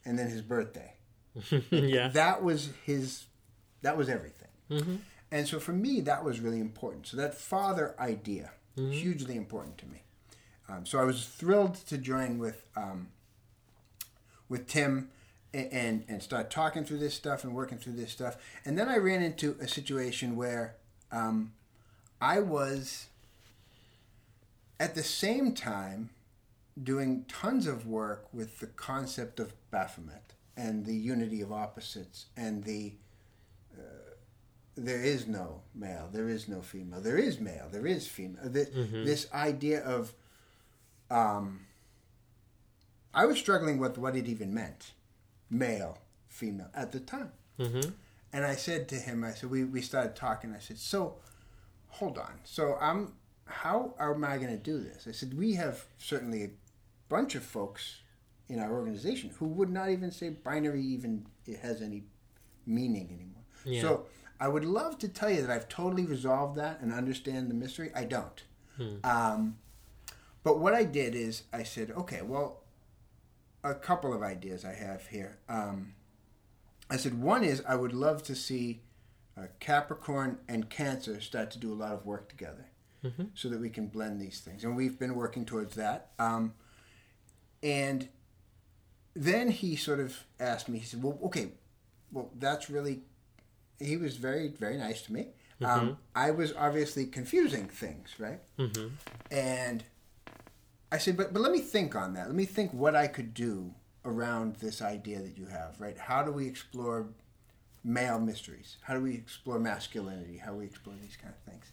and 0.05 0.17
then 0.17 0.29
his 0.29 0.41
birthday 0.41 0.93
yeah. 1.69 2.07
that 2.07 2.41
was 2.43 2.69
his 2.85 3.25
that 3.81 3.97
was 3.97 4.07
everything 4.09 4.47
Mm-hmm. 4.69 4.95
and 5.31 5.47
so 5.47 5.59
for 5.59 5.73
me 5.73 5.99
that 6.01 6.23
was 6.23 6.39
really 6.39 6.59
important 6.61 7.07
so 7.07 7.17
that 7.17 7.33
father 7.35 7.95
idea 7.99 8.51
Mm-hmm. 8.77 8.91
hugely 8.91 9.35
important 9.35 9.77
to 9.79 9.85
me 9.87 10.03
um, 10.69 10.85
so 10.85 10.97
i 10.99 11.03
was 11.03 11.25
thrilled 11.25 11.75
to 11.87 11.97
join 11.97 12.37
with 12.37 12.65
um, 12.77 13.09
with 14.47 14.67
tim 14.67 15.09
and 15.53 16.03
and 16.07 16.21
start 16.21 16.51
talking 16.51 16.83
through 16.83 16.99
this 16.99 17.13
stuff 17.13 17.43
and 17.43 17.53
working 17.53 17.77
through 17.77 17.93
this 17.93 18.11
stuff. 18.11 18.37
And 18.65 18.77
then 18.77 18.87
i 18.87 18.97
ran 18.97 19.21
into 19.21 19.55
a 19.59 19.67
situation 19.67 20.35
where 20.35 20.75
um, 21.11 21.53
i 22.21 22.39
was 22.39 23.07
at 24.79 24.95
the 24.95 25.03
same 25.03 25.53
time 25.53 26.09
doing 26.81 27.25
tons 27.27 27.67
of 27.67 27.85
work 27.85 28.27
with 28.31 28.59
the 28.59 28.67
concept 28.67 29.39
of 29.39 29.53
Baphomet 29.71 30.33
and 30.55 30.85
the 30.85 30.95
unity 30.95 31.41
of 31.41 31.51
opposites 31.51 32.27
and 32.37 32.63
the 32.63 32.93
uh, 33.77 33.81
there 34.77 35.01
is 35.01 35.27
no 35.27 35.61
male, 35.75 36.09
there 36.11 36.29
is 36.29 36.47
no 36.47 36.61
female, 36.61 37.01
there 37.01 37.17
is 37.17 37.39
male, 37.39 37.67
there 37.71 37.85
is 37.85 38.07
female. 38.07 38.43
This, 38.45 38.69
this 39.05 39.27
idea 39.33 39.81
of 39.83 40.13
um, 41.11 41.65
I 43.13 43.25
was 43.25 43.37
struggling 43.37 43.77
with 43.77 43.97
what 43.97 44.15
it 44.15 44.27
even 44.27 44.53
meant, 44.53 44.91
male, 45.49 45.97
female, 46.27 46.69
at 46.73 46.91
the 46.91 46.99
time. 46.99 47.31
Mm-hmm. 47.59 47.89
And 48.31 48.45
I 48.45 48.55
said 48.55 48.87
to 48.89 48.95
him, 48.95 49.23
I 49.23 49.31
said, 49.31 49.49
we, 49.49 49.63
we 49.63 49.81
started 49.81 50.15
talking. 50.15 50.53
I 50.55 50.59
said, 50.59 50.77
so 50.77 51.15
hold 51.87 52.17
on. 52.17 52.39
So 52.43 52.77
I'm, 52.79 53.13
how 53.45 53.95
am 53.99 54.23
I 54.23 54.37
going 54.37 54.55
to 54.55 54.57
do 54.57 54.79
this? 54.79 55.07
I 55.07 55.11
said, 55.11 55.37
we 55.37 55.55
have 55.55 55.85
certainly 55.97 56.43
a 56.43 56.49
bunch 57.09 57.35
of 57.35 57.43
folks 57.43 58.01
in 58.47 58.59
our 58.59 58.71
organization 58.71 59.31
who 59.39 59.47
would 59.47 59.69
not 59.69 59.89
even 59.89 60.11
say 60.11 60.29
binary 60.29 60.83
even 60.83 61.25
it 61.45 61.59
has 61.59 61.81
any 61.81 62.03
meaning 62.65 63.07
anymore. 63.11 63.43
Yeah. 63.65 63.81
So 63.81 64.05
I 64.39 64.47
would 64.47 64.65
love 64.65 64.97
to 64.99 65.07
tell 65.07 65.29
you 65.29 65.41
that 65.41 65.49
I've 65.49 65.67
totally 65.67 66.05
resolved 66.05 66.57
that 66.57 66.79
and 66.81 66.93
understand 66.93 67.49
the 67.49 67.55
mystery. 67.55 67.91
I 67.95 68.05
don't. 68.05 68.43
Um, 69.03 69.57
but 70.43 70.59
what 70.59 70.73
I 70.73 70.83
did 70.83 71.15
is 71.15 71.43
I 71.51 71.63
said, 71.63 71.91
okay, 71.91 72.21
well, 72.21 72.63
a 73.63 73.73
couple 73.73 74.13
of 74.13 74.21
ideas 74.21 74.65
I 74.65 74.73
have 74.73 75.07
here. 75.07 75.39
Um, 75.47 75.93
I 76.89 76.97
said 76.97 77.21
one 77.21 77.43
is 77.43 77.61
I 77.67 77.75
would 77.75 77.93
love 77.93 78.23
to 78.23 78.35
see 78.35 78.81
uh, 79.37 79.43
Capricorn 79.59 80.39
and 80.47 80.69
Cancer 80.69 81.21
start 81.21 81.51
to 81.51 81.59
do 81.59 81.71
a 81.71 81.75
lot 81.75 81.93
of 81.93 82.05
work 82.05 82.29
together, 82.29 82.65
so 83.33 83.49
that 83.49 83.59
we 83.59 83.69
can 83.69 83.87
blend 83.87 84.19
these 84.19 84.39
things, 84.39 84.63
and 84.63 84.75
we've 84.75 84.97
been 84.99 85.15
working 85.15 85.45
towards 85.45 85.75
that. 85.75 86.11
Um, 86.19 86.53
and 87.61 88.09
then 89.13 89.51
he 89.51 89.75
sort 89.75 89.99
of 89.99 90.25
asked 90.39 90.69
me. 90.69 90.79
He 90.79 90.85
said, 90.85 91.03
"Well, 91.03 91.19
okay, 91.23 91.51
well 92.11 92.31
that's 92.37 92.69
really." 92.69 93.01
He 93.79 93.95
was 93.95 94.17
very 94.17 94.49
very 94.49 94.77
nice 94.77 95.01
to 95.03 95.13
me. 95.13 95.27
Um, 95.63 95.97
I 96.15 96.31
was 96.31 96.53
obviously 96.57 97.05
confusing 97.05 97.67
things, 97.67 98.15
right? 98.17 98.39
Mm-hmm. 98.57 98.87
And 99.29 99.83
I 100.91 100.97
said, 100.97 101.17
but 101.17 101.33
but 101.33 101.41
let 101.41 101.51
me 101.51 101.59
think 101.59 101.95
on 101.95 102.13
that. 102.13 102.27
Let 102.27 102.35
me 102.35 102.45
think 102.45 102.73
what 102.73 102.95
I 102.95 103.07
could 103.07 103.33
do 103.33 103.73
around 104.05 104.55
this 104.55 104.81
idea 104.81 105.19
that 105.19 105.37
you 105.37 105.45
have, 105.47 105.79
right? 105.79 105.97
How 105.97 106.23
do 106.23 106.31
we 106.31 106.47
explore 106.47 107.07
male 107.83 108.19
mysteries? 108.19 108.77
How 108.81 108.93
do 108.93 109.01
we 109.01 109.13
explore 109.13 109.59
masculinity? 109.59 110.37
How 110.37 110.51
do 110.51 110.57
we 110.57 110.65
explore 110.65 110.95
these 111.01 111.15
kind 111.15 111.33
of 111.33 111.51
things? 111.51 111.65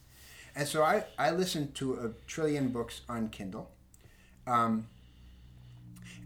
And 0.55 0.67
so 0.67 0.83
I, 0.83 1.05
I 1.19 1.31
listened 1.31 1.75
to 1.77 1.95
a 1.95 2.11
trillion 2.27 2.69
books 2.69 3.03
on 3.09 3.29
Kindle. 3.29 3.71
Um, 4.47 4.87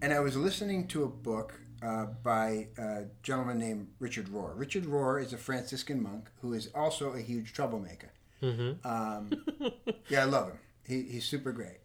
and 0.00 0.12
I 0.12 0.20
was 0.20 0.36
listening 0.36 0.86
to 0.88 1.02
a 1.02 1.08
book 1.08 1.54
uh, 1.82 2.06
by 2.22 2.68
a 2.78 3.04
gentleman 3.22 3.58
named 3.58 3.88
Richard 3.98 4.28
Rohr. 4.28 4.52
Richard 4.56 4.84
Rohr 4.84 5.22
is 5.22 5.32
a 5.32 5.38
Franciscan 5.38 6.02
monk 6.02 6.28
who 6.40 6.52
is 6.52 6.68
also 6.74 7.12
a 7.12 7.20
huge 7.20 7.52
troublemaker. 7.52 8.10
Mm-hmm. 8.42 8.86
Um, 8.86 9.44
yeah, 10.08 10.22
I 10.22 10.24
love 10.24 10.48
him. 10.48 10.58
He, 10.86 11.02
he's 11.02 11.24
super 11.24 11.52
great. 11.52 11.78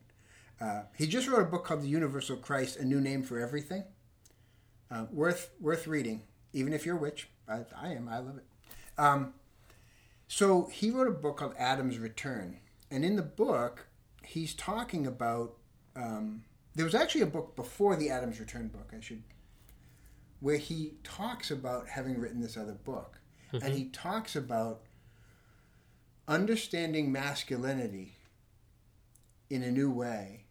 Uh, 0.59 0.83
he 0.97 1.05
just 1.07 1.27
wrote 1.27 1.41
a 1.41 1.45
book 1.45 1.65
called 1.65 1.81
The 1.81 1.87
Universal 1.87 2.37
Christ: 2.37 2.77
A 2.77 2.85
New 2.85 3.01
Name 3.01 3.23
for 3.23 3.39
Everything. 3.39 3.83
Uh, 4.89 5.05
worth 5.11 5.51
worth 5.59 5.87
reading, 5.87 6.23
even 6.53 6.71
if 6.71 6.85
you're 6.85 6.97
a 6.97 6.99
witch. 6.99 7.29
I, 7.47 7.65
I 7.75 7.89
am. 7.89 8.07
I 8.07 8.19
love 8.19 8.37
it. 8.37 8.45
Um, 8.97 9.33
so 10.27 10.69
he 10.71 10.91
wrote 10.91 11.07
a 11.07 11.11
book 11.11 11.37
called 11.37 11.55
Adam's 11.57 11.99
Return, 11.99 12.59
and 12.89 13.03
in 13.03 13.15
the 13.15 13.21
book, 13.21 13.87
he's 14.23 14.53
talking 14.53 15.05
about. 15.05 15.55
Um, 15.95 16.43
there 16.73 16.85
was 16.85 16.95
actually 16.95 17.21
a 17.21 17.27
book 17.27 17.55
before 17.55 17.95
the 17.95 18.09
Adam's 18.09 18.39
Return 18.39 18.67
book. 18.67 18.91
I 18.95 18.99
should, 19.01 19.23
where 20.39 20.57
he 20.57 20.93
talks 21.03 21.51
about 21.51 21.89
having 21.89 22.19
written 22.19 22.41
this 22.41 22.57
other 22.57 22.73
book, 22.73 23.19
and 23.51 23.73
he 23.73 23.85
talks 23.85 24.35
about 24.35 24.81
understanding 26.27 27.11
masculinity 27.11 28.17
in 29.49 29.61
a 29.61 29.71
new 29.71 29.91
way 29.91 30.44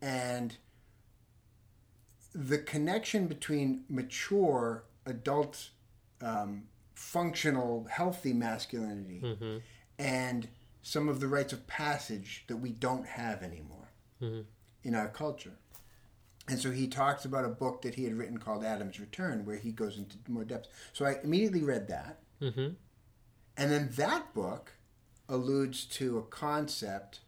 and 0.00 0.56
the 2.34 2.58
connection 2.58 3.26
between 3.26 3.84
mature 3.88 4.84
adult 5.06 5.70
um, 6.20 6.64
functional 6.94 7.86
healthy 7.90 8.32
masculinity 8.32 9.20
Mm-hmm. 9.22 9.58
and 9.98 10.48
some 10.82 11.08
of 11.08 11.20
the 11.20 11.28
rites 11.28 11.52
of 11.52 11.66
passage 11.66 12.44
that 12.46 12.56
we 12.56 12.70
don't 12.70 13.06
have 13.06 13.42
anymore 13.42 13.88
Mhm. 14.22 14.44
in 14.84 14.94
our 14.94 15.08
culture 15.08 15.52
and 16.48 16.58
so 16.58 16.70
he 16.70 16.88
talks 16.88 17.24
about 17.24 17.44
a 17.44 17.48
book 17.48 17.82
that 17.82 17.94
he 17.96 18.04
had 18.04 18.14
written 18.14 18.38
called 18.38 18.64
adam's 18.64 18.98
return 18.98 19.44
where 19.44 19.56
he 19.56 19.70
goes 19.70 19.96
into 19.98 20.16
more 20.28 20.44
depth 20.44 20.68
so 20.92 21.04
i 21.04 21.16
immediately 21.22 21.62
read 21.62 21.88
that 21.88 22.18
Mm-hmm. 22.40 22.68
and 23.56 23.70
then 23.72 23.90
that 23.96 24.32
book 24.34 24.72
alludes 25.28 25.84
to 25.84 26.18
a 26.18 26.22
concept 26.22 27.20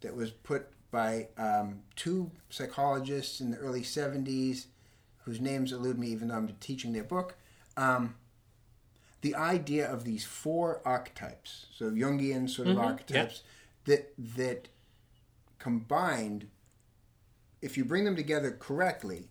that 0.00 0.14
was 0.14 0.30
put 0.30 0.68
by 0.90 1.28
um, 1.36 1.80
two 1.96 2.30
psychologists 2.50 3.40
in 3.40 3.50
the 3.50 3.58
early 3.58 3.82
70s, 3.82 4.66
whose 5.24 5.40
names 5.40 5.72
elude 5.72 5.98
me 5.98 6.08
even 6.08 6.28
though 6.28 6.36
I'm 6.36 6.48
teaching 6.60 6.92
their 6.92 7.04
book. 7.04 7.36
Um, 7.76 8.14
the 9.20 9.34
idea 9.34 9.90
of 9.90 10.04
these 10.04 10.24
four 10.24 10.80
archetypes, 10.84 11.66
so 11.76 11.90
Jungian 11.90 12.48
sort 12.48 12.68
of 12.68 12.76
Mhm, 12.76 12.84
archetypes, 12.84 13.42
that 13.84 14.14
that 14.36 14.68
combined, 15.58 16.48
if 17.60 17.76
you 17.76 17.84
bring 17.84 18.04
them 18.04 18.16
together 18.16 18.50
correctly, 18.52 19.28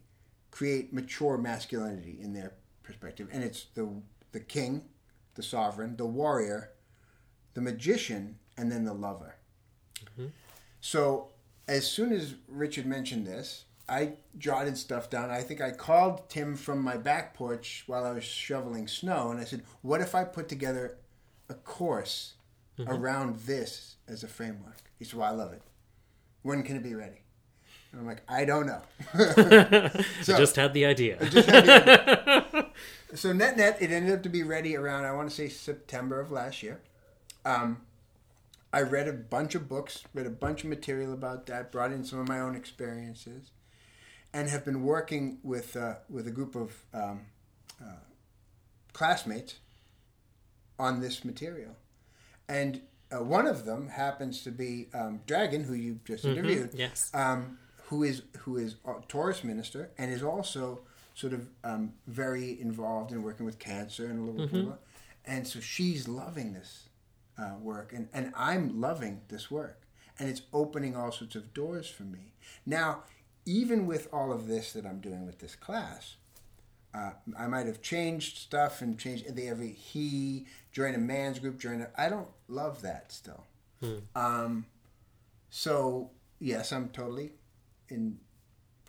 create 0.51 0.93
mature 0.93 1.37
masculinity 1.37 2.17
in 2.21 2.33
their 2.33 2.53
perspective. 2.83 3.29
And 3.31 3.43
it's 3.43 3.65
the 3.75 4.01
the 4.31 4.39
king, 4.39 4.85
the 5.35 5.43
sovereign, 5.43 5.95
the 5.97 6.05
warrior, 6.05 6.71
the 7.53 7.61
magician, 7.61 8.39
and 8.57 8.71
then 8.71 8.85
the 8.85 8.93
lover. 8.93 9.35
So 10.79 11.29
as 11.67 11.89
soon 11.89 12.11
as 12.11 12.35
Richard 12.47 12.85
mentioned 12.85 13.25
this, 13.27 13.65
I 13.89 14.13
jotted 14.37 14.77
stuff 14.77 15.09
down. 15.09 15.29
I 15.29 15.41
think 15.41 15.61
I 15.61 15.71
called 15.71 16.29
Tim 16.29 16.55
from 16.55 16.81
my 16.81 16.97
back 16.97 17.33
porch 17.33 17.83
while 17.87 18.05
I 18.05 18.11
was 18.11 18.23
shoveling 18.23 18.87
snow, 18.87 19.31
and 19.31 19.39
I 19.39 19.43
said, 19.45 19.63
"What 19.81 20.01
if 20.01 20.13
I 20.15 20.23
put 20.23 20.49
together 20.49 20.97
a 21.49 21.53
course 21.53 22.33
around 22.85 23.39
this 23.41 23.95
as 24.07 24.23
a 24.23 24.27
framework?" 24.27 24.81
He 24.99 25.05
said, 25.05 25.19
"Well, 25.19 25.27
I 25.27 25.31
love 25.35 25.53
it. 25.53 25.61
When 26.41 26.63
can 26.63 26.75
it 26.75 26.83
be 26.83 26.95
ready?" 26.95 27.21
And 27.91 28.01
I'm 28.01 28.07
like, 28.07 28.23
"I 28.27 28.43
don't 28.45 28.67
know." 28.67 28.81
So- 30.23 30.35
I 30.35 30.37
just 30.37 30.55
had 30.57 30.73
the 30.73 30.85
idea. 30.85 31.17
just 31.29 31.49
had 31.49 31.65
the 31.65 32.51
idea. 32.51 32.67
so 33.15 33.31
net 33.31 33.55
net, 33.55 33.77
it 33.81 33.91
ended 33.91 34.13
up 34.13 34.23
to 34.23 34.29
be 34.29 34.43
ready 34.43 34.75
around 34.75 35.05
I 35.05 35.13
want 35.13 35.29
to 35.29 35.35
say 35.35 35.47
September 35.47 36.19
of 36.19 36.29
last 36.31 36.61
year. 36.61 36.81
Um, 37.45 37.81
I 38.77 38.81
read 38.83 39.07
a 39.07 39.13
bunch 39.13 39.55
of 39.55 39.67
books, 39.67 40.03
read 40.13 40.27
a 40.27 40.29
bunch 40.29 40.63
of 40.63 40.69
material 40.69 41.11
about 41.11 41.47
that, 41.47 41.71
brought 41.71 41.91
in 41.91 42.03
some 42.03 42.19
of 42.19 42.27
my 42.27 42.39
own 42.39 42.55
experiences, 42.55 43.49
and 44.31 44.47
have 44.49 44.63
been 44.63 44.83
working 44.83 45.39
with 45.41 45.75
uh, 45.75 45.95
with 46.07 46.27
a 46.27 46.31
group 46.31 46.55
of 46.55 46.75
um, 46.93 47.21
uh, 47.81 48.03
classmates 48.93 49.55
on 50.77 51.01
this 51.01 51.25
material, 51.25 51.75
and 52.47 52.81
uh, 53.11 53.23
one 53.23 53.47
of 53.47 53.65
them 53.65 53.89
happens 53.89 54.43
to 54.43 54.51
be 54.51 54.89
um, 54.93 55.21
Dragon, 55.25 55.63
who 55.63 55.73
you 55.73 55.99
just 56.05 56.23
interviewed 56.23 56.69
yes. 56.75 57.09
um, 57.15 57.57
who 57.85 58.03
is 58.03 58.21
who 58.41 58.57
is 58.57 58.75
a 58.85 58.93
Taurus 59.07 59.43
minister 59.43 59.89
and 59.97 60.11
is 60.11 60.21
also 60.21 60.81
sort 61.15 61.33
of 61.33 61.47
um, 61.63 61.93
very 62.05 62.61
involved 62.61 63.11
in 63.11 63.23
working 63.23 63.47
with 63.47 63.57
cancer 63.57 64.05
and 64.05 64.19
a 64.19 64.31
little 64.31 64.47
blah. 64.65 64.73
and 65.25 65.47
so 65.47 65.59
she's 65.59 66.07
loving 66.07 66.53
this 66.53 66.86
uh, 67.39 67.55
work 67.61 67.93
and, 67.93 68.07
and 68.13 68.33
I'm 68.35 68.79
loving 68.81 69.21
this 69.29 69.49
work 69.51 69.81
and 70.19 70.27
it's 70.29 70.41
opening 70.53 70.95
all 70.95 71.11
sorts 71.11 71.35
of 71.35 71.53
doors 71.53 71.89
for 71.89 72.03
me 72.03 72.33
now 72.65 73.03
even 73.45 73.85
with 73.85 74.07
all 74.11 74.31
of 74.33 74.47
this 74.47 74.73
that 74.73 74.85
I'm 74.85 74.99
doing 74.99 75.25
with 75.25 75.39
this 75.39 75.55
class 75.55 76.15
uh, 76.93 77.11
I 77.37 77.47
might 77.47 77.67
have 77.67 77.81
changed 77.81 78.37
stuff 78.37 78.81
and 78.81 78.97
changed 78.97 79.35
the 79.35 79.47
every 79.47 79.71
he 79.71 80.45
join 80.71 80.95
a 80.95 80.99
man's 80.99 81.39
group 81.39 81.59
join 81.59 81.81
a 81.81 81.89
I 81.97 82.09
don't 82.09 82.29
love 82.47 82.81
that 82.81 83.11
still 83.11 83.43
um, 84.15 84.65
so 85.49 86.09
yes, 86.39 86.71
I'm 86.71 86.89
totally 86.89 87.31
in 87.89 88.17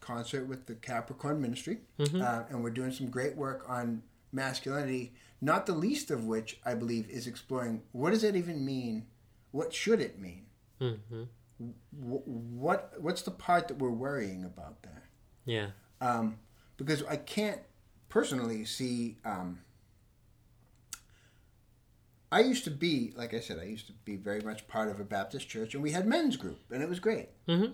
concert 0.01 0.47
with 0.49 0.67
the 0.67 0.75
Capricorn 0.75 1.41
Ministry, 1.43 1.79
Mm-hmm. 1.99 2.23
uh, 2.23 2.43
and 2.49 2.63
we're 2.65 2.71
doing 2.71 2.93
some 2.93 3.09
great 3.11 3.37
work 3.37 3.65
on 3.69 4.03
masculinity. 4.33 5.13
Not 5.40 5.66
the 5.66 5.72
least 5.74 6.11
of 6.11 6.24
which 6.24 6.61
I 6.64 6.74
believe 6.74 7.09
is 7.09 7.27
exploring 7.27 7.83
what 7.92 8.11
does 8.11 8.22
that 8.22 8.35
even 8.37 8.64
mean? 8.64 9.07
What 9.53 9.72
should 9.72 10.01
it 10.01 10.18
mean? 10.18 10.46
hmm 10.81 11.24
Wh- 11.59 12.27
What 12.29 12.94
what's 13.01 13.22
the 13.22 13.31
part 13.31 13.68
that 13.68 13.79
we're 13.79 13.90
worrying 13.90 14.44
about 14.44 14.83
there? 14.83 15.05
Yeah. 15.44 15.68
um, 16.01 16.38
because 16.77 17.03
I 17.05 17.16
can't 17.16 17.61
personally 18.09 18.64
see. 18.64 19.16
Um, 19.24 19.61
I 22.31 22.40
used 22.40 22.64
to 22.64 22.70
be, 22.70 23.12
like 23.16 23.33
I 23.33 23.40
said, 23.40 23.59
I 23.59 23.64
used 23.64 23.87
to 23.87 23.92
be 24.05 24.16
very 24.16 24.40
much 24.42 24.68
part 24.68 24.90
of 24.90 25.01
a 25.01 25.05
Baptist 25.05 25.48
church, 25.48 25.72
and 25.74 25.83
we 25.83 25.92
had 25.92 26.07
men's 26.07 26.37
group, 26.37 26.61
and 26.70 26.83
it 26.83 26.88
was 26.88 27.01
great. 27.01 27.31
hmm 27.46 27.66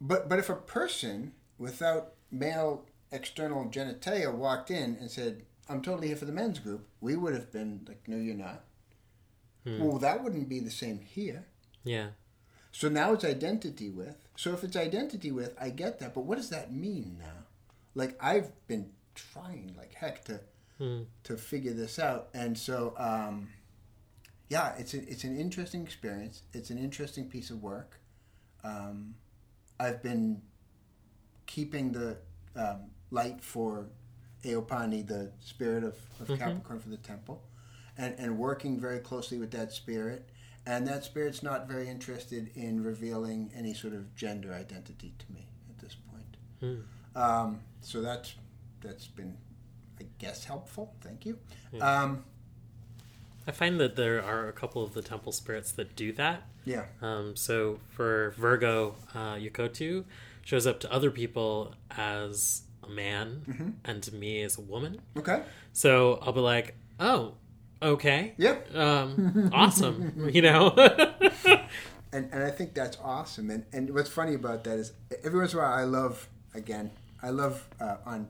But 0.00 0.28
but 0.28 0.38
if 0.38 0.50
a 0.50 0.56
person 0.56 1.32
without 1.58 2.14
male 2.30 2.86
external 3.12 3.66
genitalia 3.66 4.34
walked 4.34 4.70
in 4.70 4.96
and 5.00 5.10
said, 5.10 5.44
"I'm 5.68 5.82
totally 5.82 6.08
here 6.08 6.16
for 6.16 6.24
the 6.24 6.32
men's 6.32 6.58
group," 6.58 6.86
we 7.00 7.16
would 7.16 7.34
have 7.34 7.52
been 7.52 7.84
like, 7.88 8.06
"No, 8.08 8.16
you're 8.16 8.34
not." 8.34 8.64
Well, 9.64 9.98
that 9.98 10.24
wouldn't 10.24 10.48
be 10.48 10.58
the 10.58 10.72
same 10.72 10.98
here. 10.98 11.46
Yeah. 11.84 12.08
So 12.72 12.88
now 12.88 13.12
it's 13.12 13.24
identity 13.24 13.90
with. 13.90 14.16
So 14.34 14.52
if 14.54 14.64
it's 14.64 14.74
identity 14.76 15.30
with, 15.30 15.54
I 15.60 15.70
get 15.70 16.00
that. 16.00 16.14
But 16.14 16.22
what 16.22 16.36
does 16.36 16.50
that 16.50 16.72
mean 16.72 17.16
now? 17.18 17.44
Like 17.94 18.16
I've 18.20 18.50
been 18.66 18.90
trying 19.14 19.74
like 19.76 19.94
heck 19.94 20.24
to 20.24 20.40
Hmm. 20.78 21.02
to 21.24 21.36
figure 21.36 21.74
this 21.74 21.98
out, 21.98 22.28
and 22.34 22.58
so 22.58 22.94
um, 22.96 23.50
yeah, 24.48 24.74
it's 24.78 24.94
a, 24.94 25.08
it's 25.08 25.22
an 25.22 25.38
interesting 25.38 25.82
experience. 25.82 26.42
It's 26.54 26.70
an 26.70 26.78
interesting 26.78 27.28
piece 27.28 27.50
of 27.50 27.62
work. 27.62 28.00
Um, 28.64 29.14
I've 29.78 30.02
been 30.02 30.42
keeping 31.46 31.92
the 31.92 32.16
um, 32.56 32.90
light 33.10 33.44
for 33.44 33.86
Eopani, 34.44 35.06
the 35.06 35.30
spirit 35.40 35.84
of, 35.84 35.96
of 36.20 36.38
Capricorn 36.38 36.80
for 36.80 36.88
the 36.88 36.96
temple, 36.96 37.42
and, 37.96 38.14
and 38.18 38.38
working 38.38 38.80
very 38.80 38.98
closely 38.98 39.38
with 39.38 39.50
that 39.52 39.72
spirit. 39.72 40.28
And 40.64 40.86
that 40.86 41.04
spirit's 41.04 41.42
not 41.42 41.66
very 41.66 41.88
interested 41.88 42.50
in 42.54 42.84
revealing 42.84 43.50
any 43.54 43.74
sort 43.74 43.94
of 43.94 44.14
gender 44.14 44.52
identity 44.52 45.12
to 45.18 45.32
me 45.32 45.48
at 45.68 45.78
this 45.78 45.96
point. 45.96 46.36
Hmm. 46.60 47.20
Um, 47.20 47.60
so 47.80 48.00
that's 48.00 48.34
that's 48.80 49.06
been, 49.08 49.36
I 50.00 50.04
guess, 50.18 50.44
helpful. 50.44 50.94
Thank 51.00 51.26
you. 51.26 51.38
Yeah. 51.72 52.02
Um, 52.02 52.24
I 53.46 53.50
find 53.50 53.80
that 53.80 53.96
there 53.96 54.22
are 54.22 54.48
a 54.48 54.52
couple 54.52 54.84
of 54.84 54.94
the 54.94 55.02
temple 55.02 55.32
spirits 55.32 55.72
that 55.72 55.96
do 55.96 56.12
that. 56.12 56.44
yeah. 56.64 56.84
Um, 57.00 57.34
so 57.34 57.80
for 57.90 58.34
Virgo, 58.36 58.94
uh, 59.14 59.34
Yokotu 59.34 60.04
shows 60.44 60.66
up 60.66 60.78
to 60.80 60.92
other 60.92 61.10
people 61.10 61.74
as 61.90 62.62
a 62.82 62.88
man 62.88 63.42
Mm-hmm. 63.48 63.68
and 63.84 64.02
to 64.02 64.14
me 64.14 64.42
as 64.42 64.58
a 64.58 64.60
woman. 64.60 65.00
Okay. 65.16 65.42
So 65.72 66.18
I'll 66.22 66.32
be 66.32 66.40
like, 66.40 66.74
oh, 67.00 67.34
okay. 67.80 68.34
Yep. 68.38 68.74
Um, 68.76 69.50
awesome. 69.54 70.28
You 70.32 70.42
know? 70.42 70.70
and 72.12 72.28
and 72.32 72.42
I 72.42 72.50
think 72.50 72.74
that's 72.74 72.96
awesome. 73.02 73.50
And 73.50 73.64
and 73.72 73.94
what's 73.94 74.10
funny 74.10 74.34
about 74.34 74.64
that 74.64 74.78
is 74.78 74.92
every 75.24 75.38
once 75.40 75.52
in 75.52 75.58
a 75.58 75.62
while 75.62 75.72
I 75.72 75.84
love 75.84 76.28
again 76.54 76.90
I 77.22 77.30
love 77.30 77.68
uh, 77.80 77.96
on 78.04 78.28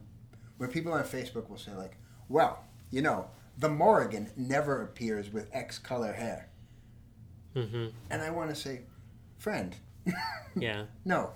when 0.57 0.69
people 0.69 0.93
on 0.93 1.03
Facebook 1.03 1.49
will 1.49 1.57
say 1.57 1.73
like, 1.73 1.97
well, 2.29 2.63
you 2.91 3.01
know, 3.01 3.27
the 3.57 3.69
Morrigan 3.69 4.31
never 4.37 4.81
appears 4.81 5.31
with 5.33 5.49
X 5.51 5.77
color 5.79 6.13
hair, 6.13 6.49
hmm 7.53 7.87
and 8.09 8.21
I 8.21 8.29
want 8.29 8.49
to 8.51 8.55
say, 8.55 8.81
friend, 9.37 9.75
Yeah. 10.55 10.83
no, 11.05 11.31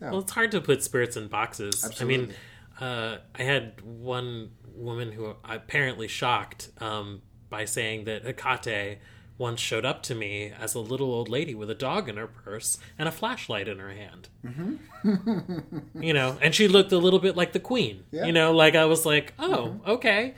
No. 0.00 0.10
Well, 0.10 0.18
it's 0.20 0.32
hard 0.32 0.50
to 0.52 0.60
put 0.60 0.82
spirits 0.82 1.16
in 1.16 1.28
boxes. 1.28 1.88
I 2.00 2.04
mean, 2.04 2.32
uh, 2.80 3.18
I 3.34 3.42
had 3.42 3.80
one 3.82 4.50
woman 4.74 5.12
who 5.12 5.34
apparently 5.44 6.06
shocked 6.08 6.70
um, 6.78 7.22
by 7.48 7.64
saying 7.64 8.04
that 8.04 8.24
Hecate 8.24 8.98
once 9.38 9.60
showed 9.60 9.84
up 9.84 10.02
to 10.02 10.14
me 10.14 10.50
as 10.58 10.74
a 10.74 10.78
little 10.80 11.12
old 11.12 11.28
lady 11.28 11.54
with 11.54 11.68
a 11.70 11.74
dog 11.74 12.08
in 12.08 12.16
her 12.16 12.26
purse 12.26 12.78
and 12.98 13.06
a 13.08 13.12
flashlight 13.12 13.68
in 13.68 13.78
her 13.78 13.90
hand. 13.90 14.28
Mm-hmm. 14.44 15.78
you 16.02 16.12
know, 16.12 16.38
and 16.40 16.54
she 16.54 16.68
looked 16.68 16.92
a 16.92 16.98
little 16.98 17.18
bit 17.18 17.36
like 17.36 17.52
the 17.52 17.60
queen. 17.60 18.04
Yeah. 18.10 18.24
You 18.26 18.32
know, 18.32 18.52
like 18.52 18.74
I 18.74 18.86
was 18.86 19.04
like, 19.06 19.34
oh, 19.38 19.80
okay. 19.86 20.34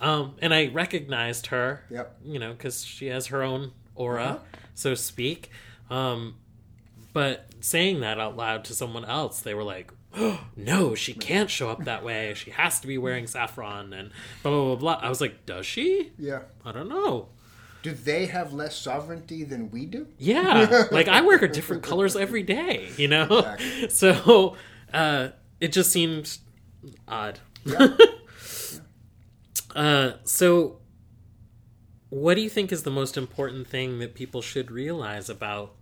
Um, 0.00 0.34
and 0.40 0.52
I 0.52 0.68
recognized 0.68 1.46
her. 1.46 1.84
Yep. 1.90 2.18
You 2.24 2.38
know, 2.38 2.52
because 2.52 2.84
she 2.84 3.06
has 3.06 3.28
her 3.28 3.42
own 3.42 3.72
aura, 3.94 4.24
Uh-huh. 4.24 4.38
so 4.74 4.90
to 4.90 4.96
speak. 4.96 5.50
Um, 5.90 6.36
but 7.12 7.46
saying 7.60 8.00
that 8.00 8.18
out 8.18 8.36
loud 8.36 8.64
to 8.64 8.74
someone 8.74 9.04
else, 9.04 9.40
they 9.40 9.54
were 9.54 9.64
like, 9.64 9.92
oh, 10.16 10.46
"No, 10.56 10.94
she 10.94 11.14
can't 11.14 11.50
show 11.50 11.70
up 11.70 11.84
that 11.84 12.04
way. 12.04 12.34
She 12.34 12.50
has 12.50 12.80
to 12.80 12.86
be 12.86 12.98
wearing 12.98 13.26
saffron 13.26 13.92
and 13.92 14.10
blah 14.42 14.52
blah 14.52 14.64
blah 14.64 14.76
blah." 14.76 15.06
I 15.06 15.08
was 15.08 15.20
like, 15.20 15.46
"Does 15.46 15.66
she? 15.66 16.12
yeah. 16.18 16.42
I 16.64 16.72
don't 16.72 16.88
know." 16.88 17.28
Do 17.82 17.92
they 17.92 18.26
have 18.26 18.52
less 18.52 18.76
sovereignty 18.76 19.42
than 19.42 19.70
we 19.72 19.86
do? 19.86 20.06
Yeah, 20.16 20.86
like 20.92 21.08
I 21.08 21.20
wear 21.22 21.38
her 21.38 21.48
different 21.48 21.82
colors 21.82 22.14
every 22.14 22.44
day, 22.44 22.90
you 22.96 23.08
know. 23.08 23.24
Exactly. 23.24 23.88
So 23.90 24.56
uh, 24.92 25.28
it 25.60 25.72
just 25.72 25.90
seemed 25.90 26.38
odd. 27.08 27.40
Yeah. 27.64 27.88
Uh, 29.74 30.12
so, 30.24 30.80
what 32.10 32.34
do 32.34 32.42
you 32.42 32.50
think 32.50 32.72
is 32.72 32.82
the 32.82 32.90
most 32.90 33.16
important 33.16 33.66
thing 33.66 34.00
that 34.00 34.14
people 34.14 34.42
should 34.42 34.70
realize 34.70 35.30
about 35.30 35.74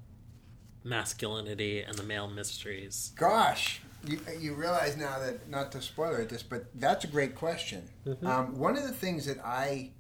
masculinity 0.85 1.83
and 1.83 1.97
the 1.97 2.03
male 2.03 2.29
mysteries? 2.29 3.13
Gosh, 3.17 3.81
you, 4.07 4.19
you 4.39 4.55
realize 4.55 4.97
now 4.97 5.19
that 5.19 5.49
not 5.49 5.73
to 5.73 5.83
spoiler 5.83 6.21
it, 6.21 6.29
this, 6.29 6.43
but 6.43 6.67
that's 6.75 7.05
a 7.05 7.09
great 7.09 7.35
question. 7.35 7.89
Um, 8.23 8.59
one 8.59 8.77
of 8.77 8.83
the 8.83 8.93
things 8.93 9.27
that 9.27 9.39
I 9.45 9.91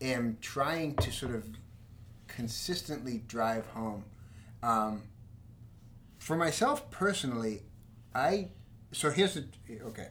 am 0.00 0.38
trying 0.40 0.96
to 0.96 1.12
sort 1.12 1.34
of 1.34 1.46
consistently 2.26 3.22
drive 3.26 3.66
home, 3.68 4.04
um, 4.62 5.02
for 6.18 6.36
myself 6.36 6.90
personally, 6.90 7.62
I 8.14 8.48
so 8.92 9.10
here's 9.10 9.34
the 9.34 9.44
okay. 9.82 10.08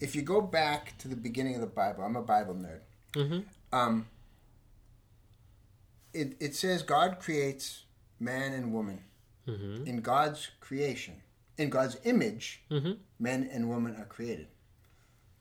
If 0.00 0.14
you 0.14 0.22
go 0.22 0.40
back 0.40 0.96
to 0.98 1.08
the 1.08 1.16
beginning 1.16 1.56
of 1.56 1.60
the 1.60 1.66
Bible, 1.66 2.04
I'm 2.04 2.16
a 2.16 2.22
Bible 2.22 2.54
nerd. 2.54 2.80
Mm-hmm. 3.12 3.40
Um, 3.76 4.06
it, 6.14 6.36
it 6.40 6.54
says 6.54 6.82
God 6.82 7.18
creates 7.20 7.84
man 8.18 8.52
and 8.52 8.72
woman 8.72 9.00
Mm-hmm. 9.50 9.86
in 9.86 10.00
God's 10.00 10.50
creation, 10.60 11.22
in 11.58 11.70
God's 11.70 11.96
image, 12.04 12.62
Mm-hmm. 12.70 12.92
men 13.18 13.48
and 13.52 13.68
women 13.70 13.96
are 13.96 14.04
created. 14.06 14.48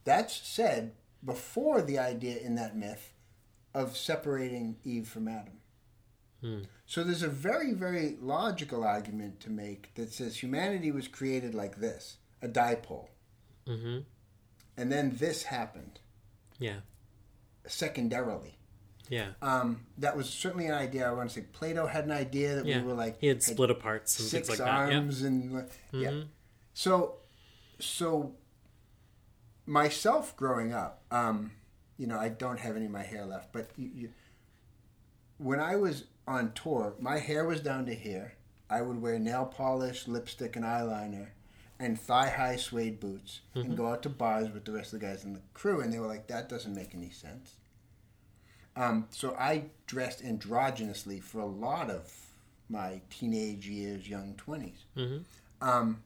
That's 0.03 0.35
said 0.47 0.93
before 1.23 1.81
the 1.81 1.99
idea 1.99 2.37
in 2.39 2.55
that 2.55 2.75
myth 2.75 3.13
of 3.73 3.95
separating 3.97 4.77
Eve 4.83 5.07
from 5.07 5.27
Adam. 5.27 5.53
Hmm. 6.41 6.59
So 6.85 7.03
there's 7.03 7.21
a 7.23 7.27
very, 7.27 7.73
very 7.73 8.17
logical 8.21 8.83
argument 8.83 9.39
to 9.41 9.49
make 9.49 9.93
that 9.95 10.11
says 10.13 10.41
humanity 10.41 10.91
was 10.91 11.07
created 11.07 11.53
like 11.53 11.75
this 11.77 12.17
a 12.41 12.47
dipole. 12.47 13.09
Mm-hmm. 13.67 13.99
And 14.77 14.91
then 14.91 15.17
this 15.19 15.43
happened 15.43 15.99
Yeah. 16.57 16.79
secondarily. 17.67 18.57
Yeah. 19.09 19.29
Um, 19.41 19.85
that 19.97 20.15
was 20.15 20.29
certainly 20.29 20.67
an 20.67 20.73
idea. 20.73 21.07
I 21.07 21.11
want 21.11 21.29
to 21.29 21.35
say 21.35 21.45
Plato 21.51 21.87
had 21.87 22.05
an 22.05 22.11
idea 22.11 22.55
that 22.55 22.65
Yeah. 22.65 22.81
we 22.81 22.87
were 22.87 22.93
like 22.93 23.19
He 23.19 23.27
had 23.27 23.41
split 23.43 23.69
apart 23.71 24.01
and 24.01 24.09
six 24.09 24.47
like 24.49 24.59
that. 24.59 24.89
Yeah. 24.91 24.97
arms 24.97 25.21
and 25.23 25.51
like- 25.53 25.71
yeah. 25.91 26.21
So, 26.73 27.15
so 27.79 28.35
myself 29.65 30.35
growing 30.35 30.73
up, 30.73 31.03
um, 31.11 31.51
you 31.97 32.07
know, 32.07 32.17
I 32.19 32.29
don't 32.29 32.59
have 32.59 32.75
any 32.75 32.85
of 32.85 32.91
my 32.91 33.03
hair 33.03 33.25
left, 33.25 33.51
but 33.51 33.69
you, 33.77 33.89
you, 33.93 34.09
when 35.37 35.59
I 35.59 35.75
was 35.75 36.05
on 36.27 36.53
tour, 36.53 36.93
my 36.99 37.17
hair 37.19 37.45
was 37.45 37.61
down 37.61 37.85
to 37.87 37.93
here. 37.95 38.33
I 38.69 38.81
would 38.81 39.01
wear 39.01 39.17
nail 39.17 39.45
polish, 39.45 40.07
lipstick, 40.07 40.55
and 40.55 40.63
eyeliner, 40.63 41.29
and 41.79 41.99
thigh-high 41.99 42.57
suede 42.57 42.99
boots, 42.99 43.41
and 43.55 43.75
go 43.75 43.87
out 43.87 44.03
to 44.03 44.09
bars 44.09 44.51
with 44.51 44.65
the 44.65 44.71
rest 44.71 44.93
of 44.93 44.99
the 44.99 45.05
guys 45.07 45.23
in 45.23 45.33
the 45.33 45.41
crew, 45.53 45.81
and 45.81 45.91
they 45.91 45.97
were 45.99 46.05
like, 46.07 46.27
"That 46.27 46.49
doesn't 46.49 46.75
make 46.75 46.93
any 46.93 47.09
sense." 47.09 47.55
Um, 48.79 49.07
so 49.11 49.35
I 49.35 49.65
dressed 49.87 50.23
androgynously 50.23 51.21
for 51.21 51.39
a 51.41 51.45
lot 51.45 51.89
of 51.89 52.13
my 52.69 53.01
teenage 53.09 53.67
years, 53.67 54.07
young 54.07 54.35
twenties. 54.35 54.85
Mhm. 54.95 55.23
Um, 55.61 56.01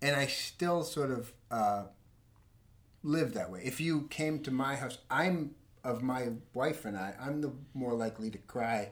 and 0.00 0.14
I 0.14 0.26
still 0.28 0.84
sort 0.84 1.10
of 1.10 1.32
uh, 1.50 1.86
live 3.02 3.34
that 3.34 3.50
way. 3.50 3.62
If 3.64 3.80
you 3.80 4.02
came 4.08 4.42
to 4.44 4.50
my 4.52 4.76
house, 4.76 4.98
I'm 5.10 5.54
of 5.82 6.02
my 6.02 6.28
wife 6.54 6.84
and 6.84 6.96
I. 6.96 7.14
I'm 7.20 7.40
the 7.40 7.52
more 7.74 7.94
likely 7.94 8.30
to 8.30 8.38
cry 8.38 8.90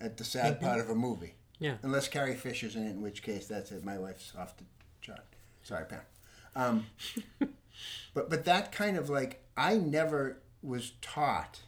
at 0.00 0.16
the 0.18 0.24
sad 0.24 0.60
part 0.60 0.78
of 0.80 0.88
a 0.88 0.94
movie, 0.94 1.34
Yeah. 1.58 1.78
unless 1.82 2.06
Carrie 2.06 2.36
Fisher's 2.36 2.76
in 2.76 2.86
it, 2.86 2.90
in 2.90 3.00
which 3.02 3.22
case 3.24 3.48
that's 3.48 3.72
it. 3.72 3.84
My 3.84 3.98
wife's 3.98 4.32
off 4.38 4.56
the 4.56 4.64
chart. 5.00 5.24
Sorry, 5.64 5.84
Pam. 5.86 6.02
Um, 6.54 6.86
but 8.14 8.30
but 8.30 8.44
that 8.44 8.70
kind 8.70 8.96
of 8.96 9.10
like 9.10 9.42
I 9.56 9.74
never 9.78 10.40
was 10.62 10.92
taught. 11.02 11.62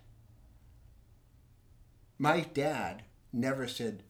My 2.20 2.40
dad 2.42 3.02
never 3.32 3.66
said, 3.66 4.02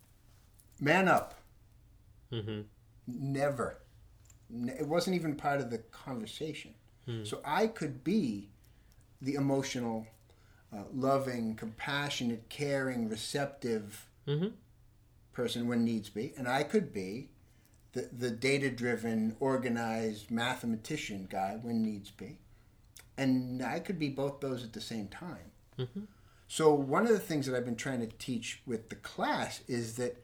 "Man 0.80 1.06
up." 1.06 1.40
Mm-hmm. 2.32 2.62
Never. 3.06 3.78
It 4.52 4.86
wasn't 4.88 5.14
even 5.14 5.36
part 5.36 5.60
of 5.60 5.70
the 5.70 5.78
conversation. 5.78 6.74
So 7.24 7.40
I 7.44 7.66
could 7.66 8.04
be 8.04 8.50
the 9.20 9.34
emotional, 9.34 10.06
uh, 10.72 10.84
loving, 10.92 11.56
compassionate, 11.56 12.48
caring, 12.48 13.08
receptive 13.08 14.06
Mhm. 14.28 14.52
person 15.32 15.66
when 15.66 15.84
needs 15.84 16.08
be, 16.08 16.32
and 16.36 16.46
I 16.46 16.62
could 16.62 16.92
be 16.92 17.30
the, 17.92 18.02
the 18.16 18.30
data 18.30 18.70
driven, 18.70 19.36
organized 19.40 20.30
mathematician 20.30 21.26
guy 21.28 21.56
when 21.60 21.82
needs 21.82 22.12
be. 22.12 22.38
And 23.16 23.60
I 23.60 23.80
could 23.80 23.98
be 23.98 24.08
both 24.08 24.38
those 24.40 24.62
at 24.62 24.72
the 24.72 24.80
same 24.80 25.08
time. 25.08 25.50
So, 26.52 26.74
one 26.74 27.04
of 27.04 27.10
the 27.10 27.20
things 27.20 27.46
that 27.46 27.56
I've 27.56 27.64
been 27.64 27.76
trying 27.76 28.00
to 28.00 28.08
teach 28.18 28.60
with 28.66 28.88
the 28.88 28.96
class 28.96 29.60
is 29.68 29.94
that 29.98 30.16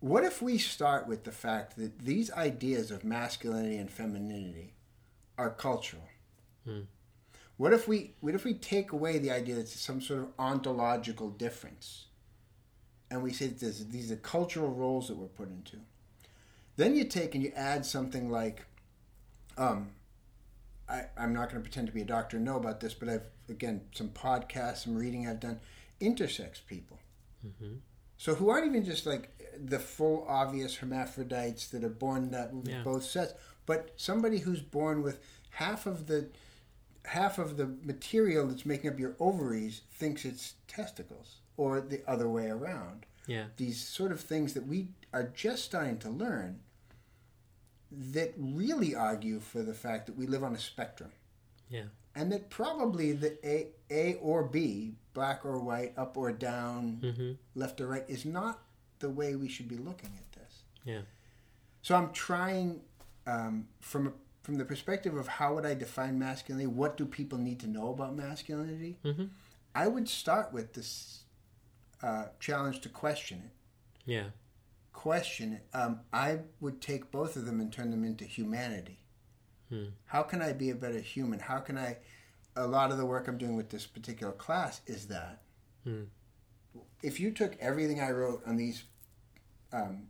what 0.00 0.24
if 0.24 0.42
we 0.42 0.58
start 0.58 1.06
with 1.06 1.22
the 1.22 1.30
fact 1.30 1.76
that 1.76 2.00
these 2.00 2.32
ideas 2.32 2.90
of 2.90 3.04
masculinity 3.04 3.76
and 3.76 3.88
femininity 3.88 4.74
are 5.38 5.50
cultural? 5.50 6.02
What 7.58 7.72
if 7.72 7.86
we 7.86 8.14
what 8.18 8.34
if 8.34 8.44
we 8.44 8.54
take 8.54 8.90
away 8.90 9.18
the 9.18 9.30
idea 9.30 9.54
that 9.54 9.60
it's 9.60 9.80
some 9.80 10.00
sort 10.00 10.18
of 10.18 10.30
ontological 10.36 11.30
difference, 11.30 12.06
and 13.08 13.22
we 13.22 13.32
say 13.32 13.46
that 13.46 13.60
there's, 13.60 13.86
these 13.86 14.10
are 14.10 14.16
cultural 14.16 14.72
roles 14.72 15.06
that 15.06 15.16
we're 15.16 15.28
put 15.28 15.48
into? 15.48 15.76
Then 16.74 16.96
you 16.96 17.04
take 17.04 17.36
and 17.36 17.44
you 17.44 17.52
add 17.54 17.86
something 17.86 18.30
like, 18.32 18.64
um, 19.56 19.90
I, 20.88 21.04
I'm 21.16 21.32
not 21.32 21.50
going 21.50 21.62
to 21.62 21.68
pretend 21.68 21.86
to 21.86 21.92
be 21.92 22.02
a 22.02 22.04
doctor 22.04 22.36
and 22.36 22.44
know 22.44 22.56
about 22.56 22.80
this, 22.80 22.94
but 22.94 23.08
I've 23.08 23.22
again 23.50 23.82
some 23.92 24.08
podcasts, 24.10 24.84
some 24.84 24.96
reading 24.96 25.26
I've 25.28 25.40
done, 25.40 25.60
intersex 26.00 26.64
people. 26.66 26.98
Mm-hmm. 27.46 27.74
So 28.16 28.34
who 28.34 28.50
aren't 28.50 28.66
even 28.66 28.84
just 28.84 29.06
like 29.06 29.30
the 29.58 29.78
full 29.78 30.24
obvious 30.28 30.76
hermaphrodites 30.76 31.68
that 31.68 31.84
are 31.84 31.88
born 31.88 32.30
that 32.30 32.52
with 32.52 32.68
Yeah. 32.68 32.82
both 32.82 33.04
sets, 33.04 33.34
but 33.66 33.92
somebody 33.96 34.38
who's 34.38 34.60
born 34.60 35.02
with 35.02 35.20
half 35.50 35.86
of 35.86 36.06
the 36.06 36.28
half 37.06 37.38
of 37.38 37.56
the 37.56 37.66
material 37.82 38.46
that's 38.46 38.66
making 38.66 38.90
up 38.90 38.98
your 38.98 39.16
ovaries 39.18 39.80
thinks 39.90 40.24
it's 40.26 40.54
testicles, 40.68 41.36
or 41.56 41.80
the 41.80 42.02
other 42.06 42.28
way 42.28 42.48
around. 42.48 43.06
Yeah. 43.26 43.46
These 43.56 43.80
sort 43.80 44.12
of 44.12 44.20
things 44.20 44.52
that 44.52 44.66
we 44.66 44.88
are 45.14 45.22
just 45.34 45.64
starting 45.64 45.98
to 46.00 46.10
learn 46.10 46.60
that 47.90 48.34
really 48.36 48.94
argue 48.94 49.40
for 49.40 49.62
the 49.62 49.74
fact 49.74 50.06
that 50.06 50.16
we 50.16 50.26
live 50.26 50.44
on 50.44 50.54
a 50.54 50.58
spectrum 50.58 51.10
Yeah. 51.68 51.86
And 52.14 52.30
that 52.32 52.50
probably 52.50 53.12
the 53.12 53.38
A, 53.48 53.68
A 53.90 54.14
or 54.16 54.44
B, 54.44 54.94
black 55.14 55.44
or 55.44 55.58
white, 55.58 55.92
up 55.96 56.16
or 56.16 56.32
down, 56.32 56.98
Mhm. 57.02 57.36
left 57.54 57.80
or 57.80 57.86
right, 57.88 58.04
is 58.08 58.24
not 58.24 58.62
the 58.98 59.10
way 59.10 59.34
we 59.36 59.48
should 59.48 59.68
be 59.68 59.76
looking 59.78 60.10
at 60.16 60.32
this. 60.32 60.62
Yeah. 60.84 61.02
So 61.82 61.94
I'm 61.96 62.12
trying 62.12 62.82
um, 63.26 63.68
from 63.80 64.08
a, 64.08 64.12
from 64.42 64.56
the 64.56 64.64
perspective 64.64 65.14
of 65.14 65.28
how 65.28 65.54
would 65.54 65.64
I 65.66 65.74
define 65.74 66.18
masculinity? 66.18 66.66
What 66.66 66.96
do 66.96 67.04
people 67.06 67.38
need 67.38 67.60
to 67.60 67.66
know 67.68 67.90
about 67.90 68.16
masculinity? 68.16 68.98
Mhm. 69.04 69.30
I 69.74 69.86
would 69.88 70.08
start 70.08 70.52
with 70.52 70.72
this 70.72 71.24
uh, 72.02 72.28
challenge 72.40 72.80
to 72.80 72.88
question 72.88 73.42
it. 73.44 73.50
Yeah. 74.06 74.30
Question 74.94 75.52
it. 75.52 75.66
Um, 75.74 76.00
I 76.12 76.40
would 76.60 76.80
take 76.80 77.10
both 77.10 77.36
of 77.36 77.44
them 77.44 77.60
and 77.60 77.70
turn 77.72 77.90
them 77.90 78.04
into 78.04 78.24
humanity. 78.24 78.99
Hmm. 79.70 79.84
How 80.06 80.22
can 80.22 80.42
I 80.42 80.52
be 80.52 80.70
a 80.70 80.74
better 80.74 81.00
human? 81.00 81.38
How 81.38 81.58
can 81.58 81.78
I? 81.78 81.96
A 82.56 82.66
lot 82.66 82.90
of 82.90 82.98
the 82.98 83.06
work 83.06 83.28
I'm 83.28 83.38
doing 83.38 83.56
with 83.56 83.70
this 83.70 83.86
particular 83.86 84.32
class 84.32 84.80
is 84.86 85.06
that 85.06 85.42
Hmm. 85.84 86.02
if 87.02 87.18
you 87.18 87.30
took 87.30 87.56
everything 87.58 88.00
I 88.00 88.10
wrote 88.10 88.42
on 88.46 88.56
these 88.56 88.84
um, 89.72 90.08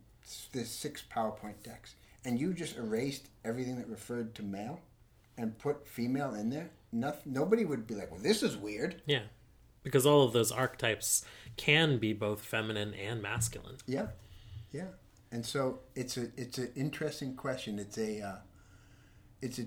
this 0.51 0.69
six 0.71 1.03
PowerPoint 1.09 1.63
decks 1.63 1.95
and 2.25 2.39
you 2.39 2.53
just 2.53 2.77
erased 2.77 3.27
everything 3.45 3.77
that 3.77 3.87
referred 3.87 4.35
to 4.35 4.43
male 4.43 4.81
and 5.37 5.57
put 5.57 5.87
female 5.87 6.33
in 6.33 6.49
there, 6.49 6.71
nothing, 6.91 7.33
nobody 7.33 7.63
would 7.63 7.87
be 7.87 7.95
like, 7.95 8.11
"Well, 8.11 8.19
this 8.19 8.43
is 8.43 8.57
weird." 8.57 9.01
Yeah. 9.05 9.23
Because 9.83 10.05
all 10.05 10.23
of 10.23 10.33
those 10.33 10.51
archetypes 10.51 11.25
can 11.57 11.97
be 11.97 12.13
both 12.13 12.41
feminine 12.41 12.93
and 12.93 13.21
masculine. 13.21 13.77
Yeah, 13.87 14.07
yeah. 14.71 14.89
And 15.31 15.45
so 15.45 15.79
it's 15.95 16.17
a 16.17 16.29
it's 16.37 16.57
an 16.57 16.71
interesting 16.75 17.35
question. 17.35 17.79
It's 17.79 17.97
a 17.97 18.21
uh, 18.21 18.35
it's 19.41 19.59
a 19.59 19.65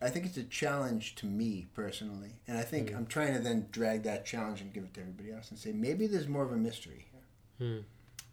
I 0.00 0.10
think 0.10 0.26
it's 0.26 0.36
a 0.36 0.42
challenge 0.44 1.14
to 1.16 1.26
me 1.26 1.66
personally, 1.74 2.32
and 2.46 2.58
I 2.58 2.62
think 2.62 2.94
I'm 2.94 3.06
trying 3.06 3.32
to 3.32 3.40
then 3.40 3.68
drag 3.70 4.02
that 4.02 4.26
challenge 4.26 4.60
and 4.60 4.72
give 4.72 4.84
it 4.84 4.92
to 4.94 5.00
everybody 5.00 5.32
else 5.32 5.50
and 5.50 5.58
say 5.58 5.72
maybe 5.72 6.06
there's 6.06 6.28
more 6.28 6.42
of 6.44 6.52
a 6.52 6.56
mystery 6.56 7.06
here. 7.10 7.22
Hmm. 7.68 7.78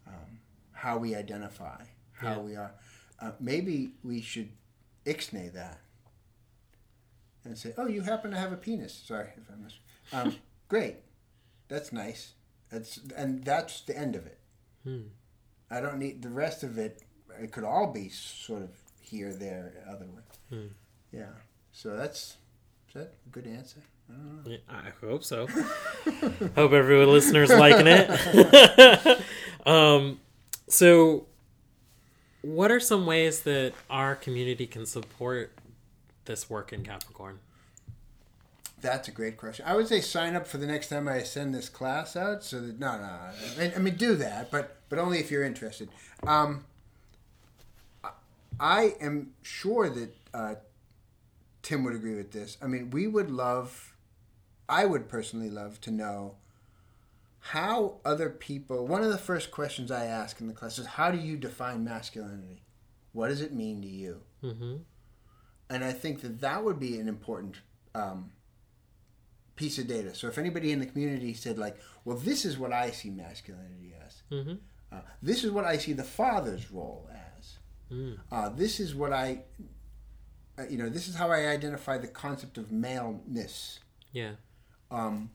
Um, 0.06 0.38
how 0.72 0.98
we 0.98 1.14
identify, 1.14 1.84
how 2.12 2.32
Yeah. 2.32 2.38
we 2.40 2.56
are. 2.56 2.74
Uh, 3.18 3.32
maybe 3.40 3.92
we 4.02 4.20
should 4.20 4.50
ixnay 5.06 5.50
that 5.54 5.80
and 7.44 7.56
say, 7.56 7.72
"Oh, 7.78 7.86
you 7.86 8.02
happen 8.02 8.30
to 8.32 8.36
have 8.38 8.52
a 8.52 8.56
penis." 8.56 8.94
Sorry 8.94 9.28
if 9.36 9.50
I 9.50 9.56
missed. 9.56 9.78
Um, 10.12 10.36
great, 10.68 10.96
that's 11.68 11.92
nice. 11.92 12.34
That's 12.70 12.98
and 13.16 13.42
that's 13.44 13.80
the 13.82 13.96
end 13.96 14.16
of 14.16 14.26
it. 14.26 14.38
Hmm. 14.82 15.02
I 15.70 15.80
don't 15.80 15.98
need 15.98 16.20
the 16.22 16.28
rest 16.28 16.62
of 16.62 16.76
it. 16.78 17.02
It 17.40 17.52
could 17.52 17.64
all 17.64 17.86
be 17.92 18.08
sort 18.10 18.62
of 18.62 18.70
here, 19.04 19.32
there, 19.32 19.72
other 19.88 20.06
way. 20.06 20.22
Hmm. 20.50 20.66
Yeah. 21.12 21.30
So 21.72 21.96
that's 21.96 22.36
is 22.88 22.94
that 22.94 23.14
a 23.26 23.30
good 23.30 23.46
answer? 23.46 23.80
I 24.08 24.12
don't 24.12 24.44
know. 24.44 24.50
Yeah, 24.52 24.58
I 24.68 24.90
hope 25.04 25.24
so. 25.24 25.46
hope 26.54 26.72
everyone 26.72 27.08
listener's 27.08 27.50
liking 27.50 27.86
it. 27.86 29.22
um, 29.66 30.20
so, 30.68 31.26
what 32.42 32.70
are 32.70 32.80
some 32.80 33.06
ways 33.06 33.42
that 33.42 33.72
our 33.88 34.14
community 34.14 34.66
can 34.66 34.86
support 34.86 35.52
this 36.26 36.48
work 36.48 36.72
in 36.72 36.84
Capricorn? 36.84 37.40
That's 38.80 39.08
a 39.08 39.12
great 39.12 39.38
question. 39.38 39.64
I 39.66 39.74
would 39.74 39.88
say 39.88 40.00
sign 40.00 40.36
up 40.36 40.46
for 40.46 40.58
the 40.58 40.66
next 40.66 40.88
time 40.88 41.08
I 41.08 41.22
send 41.22 41.54
this 41.54 41.68
class 41.70 42.16
out. 42.16 42.44
So 42.44 42.60
that 42.60 42.78
no, 42.78 42.98
no, 42.98 43.04
I 43.04 43.32
mean, 43.58 43.72
I 43.74 43.78
mean 43.78 43.96
do 43.96 44.14
that, 44.16 44.50
but 44.50 44.76
but 44.88 44.98
only 44.98 45.18
if 45.18 45.30
you're 45.30 45.44
interested. 45.44 45.88
Um, 46.26 46.64
I- 48.60 48.96
am 49.00 49.34
sure 49.42 49.88
that 49.90 50.16
uh, 50.32 50.54
Tim 51.62 51.84
would 51.84 51.94
agree 51.94 52.14
with 52.16 52.32
this. 52.32 52.56
I 52.62 52.66
mean, 52.66 52.90
we 52.90 53.06
would 53.06 53.30
love, 53.30 53.96
I 54.68 54.84
would 54.84 55.08
personally 55.08 55.50
love 55.50 55.80
to 55.82 55.90
know 55.90 56.36
how 57.38 57.96
other 58.04 58.30
people. 58.30 58.86
One 58.86 59.02
of 59.02 59.10
the 59.10 59.18
first 59.18 59.50
questions 59.50 59.90
I 59.90 60.06
ask 60.06 60.40
in 60.40 60.46
the 60.46 60.54
class 60.54 60.78
is, 60.78 60.86
"How 60.86 61.10
do 61.10 61.18
you 61.18 61.36
define 61.36 61.84
masculinity? 61.84 62.62
What 63.12 63.28
does 63.28 63.40
it 63.42 63.52
mean 63.52 63.82
to 63.82 63.88
you?" 63.88 64.22
Mm-hmm. 64.42 64.76
and 65.70 65.84
I 65.84 65.92
think 65.92 66.20
that 66.20 66.40
that 66.40 66.62
would 66.64 66.78
be 66.78 66.98
an 66.98 67.08
important 67.08 67.56
um, 67.94 68.32
piece 69.56 69.78
of 69.78 69.86
data. 69.86 70.14
So 70.14 70.28
if 70.28 70.36
anybody 70.38 70.70
in 70.72 70.80
the 70.80 70.86
community 70.86 71.34
said 71.34 71.58
like, 71.58 71.78
"Well, 72.04 72.16
this 72.16 72.44
is 72.44 72.58
what 72.58 72.72
I 72.72 72.90
see 72.90 73.10
masculinity 73.10 73.94
as. 74.06 74.22
Mm-hmm. 74.30 74.54
Uh, 74.92 75.00
this 75.22 75.44
is 75.44 75.50
what 75.50 75.64
I 75.64 75.76
see 75.78 75.92
the 75.92 76.04
father's 76.04 76.70
role 76.70 77.08
as. 77.12 77.23
Mm. 77.94 78.18
Uh, 78.32 78.48
this 78.48 78.80
is 78.80 78.94
what 78.94 79.12
I, 79.12 79.44
uh, 80.58 80.64
you 80.68 80.78
know, 80.78 80.88
this 80.88 81.06
is 81.08 81.14
how 81.14 81.30
I 81.30 81.46
identify 81.48 81.96
the 81.98 82.08
concept 82.08 82.58
of 82.58 82.72
maleness." 82.72 83.78
Yeah. 84.12 84.32
Um, 84.90 85.30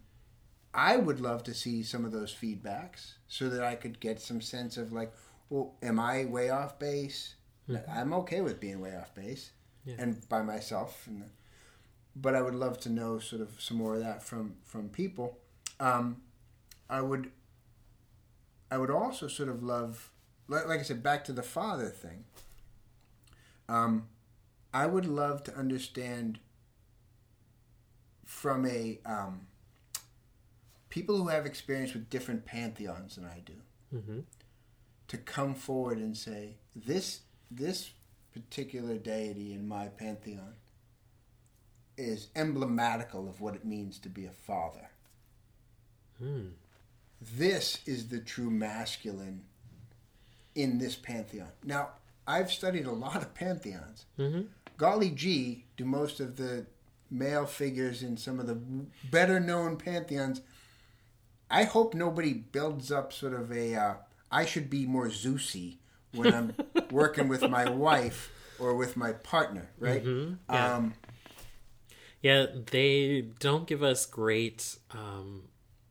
I 0.74 0.98
would 0.98 1.20
love 1.20 1.44
to 1.44 1.54
see 1.54 1.84
some 1.84 2.06
of 2.06 2.12
those 2.12 2.34
feedbacks 2.34 3.14
so 3.28 3.50
that 3.50 3.64
I 3.64 3.76
could 3.76 4.00
get 4.00 4.22
some 4.22 4.42
sense 4.42 4.78
of 4.78 4.92
like, 4.94 5.12
well, 5.50 5.74
am 5.82 6.00
I 6.00 6.26
way 6.26 6.50
off 6.50 6.78
base? 6.80 7.36
I'm 7.88 8.14
okay 8.14 8.42
with 8.42 8.60
being 8.60 8.80
way 8.82 8.96
off 8.96 9.14
base 9.14 9.52
Yeah. 9.86 9.96
and 10.00 10.28
by 10.30 10.42
myself. 10.42 11.06
And 11.08 11.30
but 12.16 12.36
I 12.36 12.42
would 12.42 12.56
love 12.56 12.80
to 12.82 12.90
know 12.90 13.20
sort 13.20 13.42
of 13.42 13.50
some 13.62 13.78
more 13.78 13.94
of 13.96 14.02
that 14.02 14.24
from 14.24 14.56
from 14.64 14.90
people. 14.90 15.38
Um, 15.80 16.22
I 16.90 17.02
would. 17.02 17.32
I 18.72 18.78
would 18.78 18.92
also 18.92 19.28
sort 19.28 19.50
of 19.50 19.64
love, 19.64 20.12
like, 20.48 20.68
like 20.68 20.80
I 20.80 20.84
said, 20.84 21.02
back 21.02 21.24
to 21.26 21.34
the 21.34 21.42
father 21.44 21.90
thing. 21.90 22.26
Um, 23.70 24.08
I 24.74 24.86
would 24.88 25.06
love 25.06 25.44
to 25.46 25.56
understand 25.56 26.40
from 28.26 28.66
a 28.66 29.00
um, 29.06 29.42
people 30.90 31.18
who 31.18 31.28
have 31.30 31.46
experience 31.46 31.94
with 31.94 32.10
different 32.10 32.46
pantheons 32.46 33.16
than 33.16 33.26
I 33.26 33.42
do 33.46 33.54
Mm-hmm. 33.96 34.20
to 35.08 35.18
come 35.18 35.56
forward 35.56 35.98
and 35.98 36.16
say 36.16 36.58
this 36.76 37.22
this 37.50 37.90
particular 38.32 39.00
deity 39.00 39.52
in 39.54 39.68
my 39.68 39.88
pantheon 39.88 40.54
is 41.98 42.28
emblematical 42.36 43.28
of 43.28 43.42
what 43.42 43.56
it 43.56 43.66
means 43.66 43.98
to 44.00 44.10
be 44.10 44.28
a 44.28 44.32
father. 44.32 44.92
Mm. 46.24 46.52
This 47.20 47.80
is 47.88 48.10
the 48.10 48.20
true 48.20 48.52
masculine 48.52 49.42
in 50.54 50.78
this 50.78 50.96
pantheon. 50.96 51.50
Now, 51.64 51.90
I've 52.30 52.52
studied 52.52 52.86
a 52.86 52.92
lot 52.92 53.18
of 53.18 53.34
pantheons. 53.34 54.06
Mm-hmm. 54.20 54.42
Golly 54.78 55.10
gee, 55.10 55.66
do 55.78 55.84
most 55.84 56.20
of 56.20 56.38
the 56.38 56.68
male 57.10 57.48
figures 57.48 58.04
in 58.04 58.18
some 58.18 58.40
of 58.40 58.46
the 58.46 58.56
better 59.10 59.40
known 59.40 59.78
pantheons. 59.78 60.42
I 61.50 61.64
hope 61.64 61.96
nobody 61.96 62.34
builds 62.34 62.92
up 62.92 63.12
sort 63.12 63.34
of 63.34 63.52
a 63.52 63.74
uh, 63.76 63.94
I 64.32 64.46
should 64.46 64.70
be 64.70 64.86
more 64.86 65.08
Zeusy 65.08 65.78
when 66.14 66.32
I'm 66.34 66.54
working 66.92 67.28
with 67.28 67.42
my 67.50 67.68
wife 67.68 68.32
or 68.60 68.76
with 68.76 68.96
my 68.96 69.14
partner, 69.14 69.72
right? 69.80 70.04
Mhm, 70.06 70.38
yeah. 70.50 70.76
Um, 70.76 70.94
Yeah, 72.22 72.46
they 72.72 73.22
don't 73.40 73.66
give 73.66 73.82
us 73.82 74.06
great 74.06 74.78
um, 74.92 75.44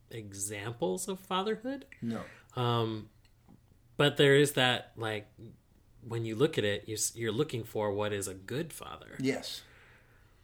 examples 0.09 1.07
of 1.09 1.19
fatherhood. 1.19 1.85
no. 2.01 2.21
Um, 2.55 3.09
but 3.97 4.15
there 4.17 4.35
is 4.35 4.53
that 4.53 4.91
like 4.95 5.27
when 6.07 6.25
you 6.25 6.35
look 6.35 6.57
at 6.57 6.63
it, 6.63 6.83
you're, 6.87 6.97
you're 7.15 7.31
looking 7.31 7.63
for 7.63 7.91
what 7.91 8.13
is 8.13 8.27
a 8.27 8.33
good 8.33 8.71
father, 8.73 9.15
Yes. 9.19 9.61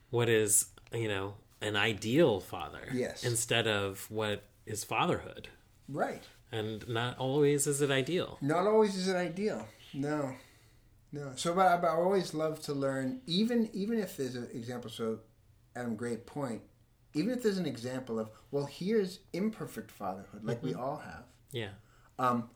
what 0.09 0.29
is 0.29 0.67
you 0.93 1.07
know 1.07 1.35
an 1.61 1.75
ideal 1.75 2.39
father, 2.39 2.87
Yes. 2.93 3.23
instead 3.23 3.67
of 3.67 4.09
what 4.11 4.43
is 4.65 4.83
fatherhood, 4.83 5.47
Right. 5.87 6.23
and 6.51 6.87
not 6.87 7.17
always 7.17 7.67
is 7.67 7.81
it 7.81 7.91
ideal. 7.91 8.37
Not 8.41 8.67
always 8.67 8.95
is 8.95 9.07
it 9.07 9.15
ideal. 9.15 9.67
No. 9.93 10.35
No. 11.11 11.31
So, 11.35 11.53
but, 11.53 11.81
but 11.81 11.87
I 11.87 11.95
always 11.95 12.33
love 12.33 12.61
to 12.63 12.73
learn, 12.73 13.21
even 13.25 13.69
even 13.73 13.99
if 13.99 14.17
there's 14.17 14.35
an 14.35 14.49
example. 14.53 14.89
So, 14.89 15.19
Adam, 15.75 15.95
great 15.95 16.25
point. 16.25 16.61
Even 17.13 17.31
if 17.31 17.41
there's 17.43 17.57
an 17.57 17.65
example 17.65 18.19
of, 18.19 18.29
well, 18.51 18.65
here's 18.65 19.19
imperfect 19.31 19.89
fatherhood, 19.89 20.43
like 20.43 20.61
we 20.61 20.73
all 20.73 20.97
have. 20.97 21.23
Yeah, 21.53 21.69
Um, 22.19 22.49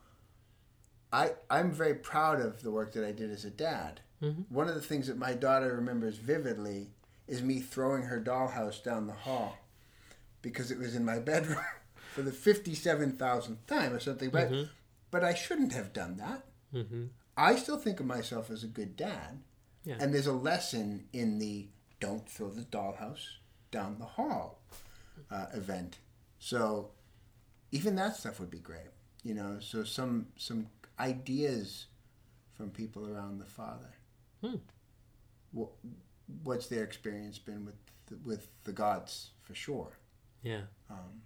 I 1.12 1.32
I'm 1.50 1.72
very 1.72 1.94
proud 1.94 2.40
of 2.40 2.62
the 2.62 2.70
work 2.70 2.92
that 2.92 3.04
I 3.04 3.12
did 3.12 3.30
as 3.30 3.44
a 3.44 3.50
dad. 3.50 4.00
Mhm. 4.22 4.44
One 4.50 4.68
of 4.68 4.74
the 4.74 4.80
things 4.80 5.06
that 5.06 5.16
my 5.16 5.32
daughter 5.32 5.74
remembers 5.74 6.16
vividly 6.18 6.92
is 7.26 7.42
me 7.42 7.60
throwing 7.60 8.02
her 8.04 8.20
dollhouse 8.20 8.82
down 8.82 9.06
the 9.06 9.12
hall 9.14 9.58
because 10.42 10.70
it 10.70 10.78
was 10.78 10.94
in 10.94 11.04
my 11.04 11.18
bedroom 11.30 11.58
for 12.14 12.22
the 12.22 12.32
fifty 12.32 12.74
seven 12.74 13.12
thousandth 13.16 13.66
time 13.66 13.92
or 13.92 14.00
something. 14.00 14.30
But 14.30 14.50
Mhm. 14.50 14.68
but 15.10 15.24
I 15.24 15.34
shouldn't 15.34 15.72
have 15.72 15.92
done 15.92 16.16
that. 16.18 16.44
hmm 16.72 17.06
I 17.36 17.56
still 17.56 17.78
think 17.78 18.00
of 18.00 18.06
myself 18.06 18.50
as 18.50 18.62
a 18.62 18.68
good 18.68 18.96
dad, 18.96 19.42
Yeah. 19.84 19.96
and 19.98 20.12
there's 20.12 20.26
a 20.26 20.32
lesson 20.32 21.08
in 21.12 21.38
the 21.38 21.68
"don't 21.98 22.28
throw 22.28 22.50
the 22.50 22.62
dollhouse 22.64 23.36
down 23.70 23.98
the 23.98 24.04
hall" 24.04 24.60
uh, 25.30 25.46
event. 25.54 25.98
So 26.38 26.92
even 27.72 27.94
that 27.96 28.16
stuff 28.16 28.40
would 28.40 28.50
be 28.50 28.58
great, 28.58 28.90
you 29.22 29.32
know. 29.34 29.58
So 29.60 29.84
some 29.84 30.26
some 30.36 30.68
ideas 31.00 31.86
from 32.56 32.70
people 32.70 33.08
around 33.08 33.38
the 33.38 33.46
father. 33.46 33.94
Hmm. 34.42 34.56
What, 35.52 35.70
what's 36.44 36.66
their 36.68 36.84
experience 36.84 37.38
been 37.38 37.64
with 37.64 37.74
the, 38.06 38.16
with 38.24 38.48
the 38.64 38.72
gods 38.72 39.30
for 39.42 39.54
sure? 39.54 39.96
yeah. 40.42 40.62
Um, 40.88 41.22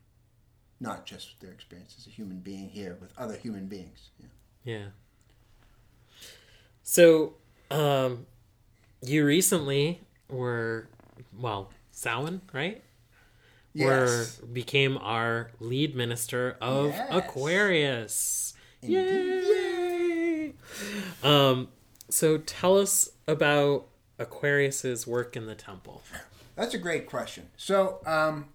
not 0.80 1.06
just 1.06 1.40
their 1.40 1.52
experience 1.52 1.94
as 1.98 2.06
a 2.06 2.10
human 2.10 2.40
being 2.40 2.68
here 2.68 2.98
with 3.00 3.12
other 3.16 3.36
human 3.36 3.66
beings. 3.66 4.10
Yeah. 4.18 4.26
Yeah. 4.64 4.84
So, 6.82 7.34
um, 7.70 8.26
you 9.00 9.24
recently 9.24 10.00
were, 10.28 10.88
well, 11.38 11.70
Samhain, 11.92 12.40
right? 12.52 12.82
Yes. 13.72 14.40
Were 14.40 14.46
became 14.48 14.98
our 14.98 15.50
lead 15.60 15.94
minister 15.94 16.56
of 16.60 16.86
Yes. 16.88 17.08
Aquarius. 17.10 18.54
Indeed. 18.82 18.96
Yay! 18.96 19.63
Um, 21.24 21.68
so 22.10 22.38
tell 22.38 22.78
us 22.78 23.10
about 23.26 23.86
Aquarius's 24.18 25.06
work 25.06 25.36
in 25.36 25.46
the 25.46 25.54
temple. 25.54 26.02
That's 26.54 26.74
a 26.74 26.78
great 26.78 27.06
question. 27.06 27.48
So, 27.56 27.98
um, 28.06 28.46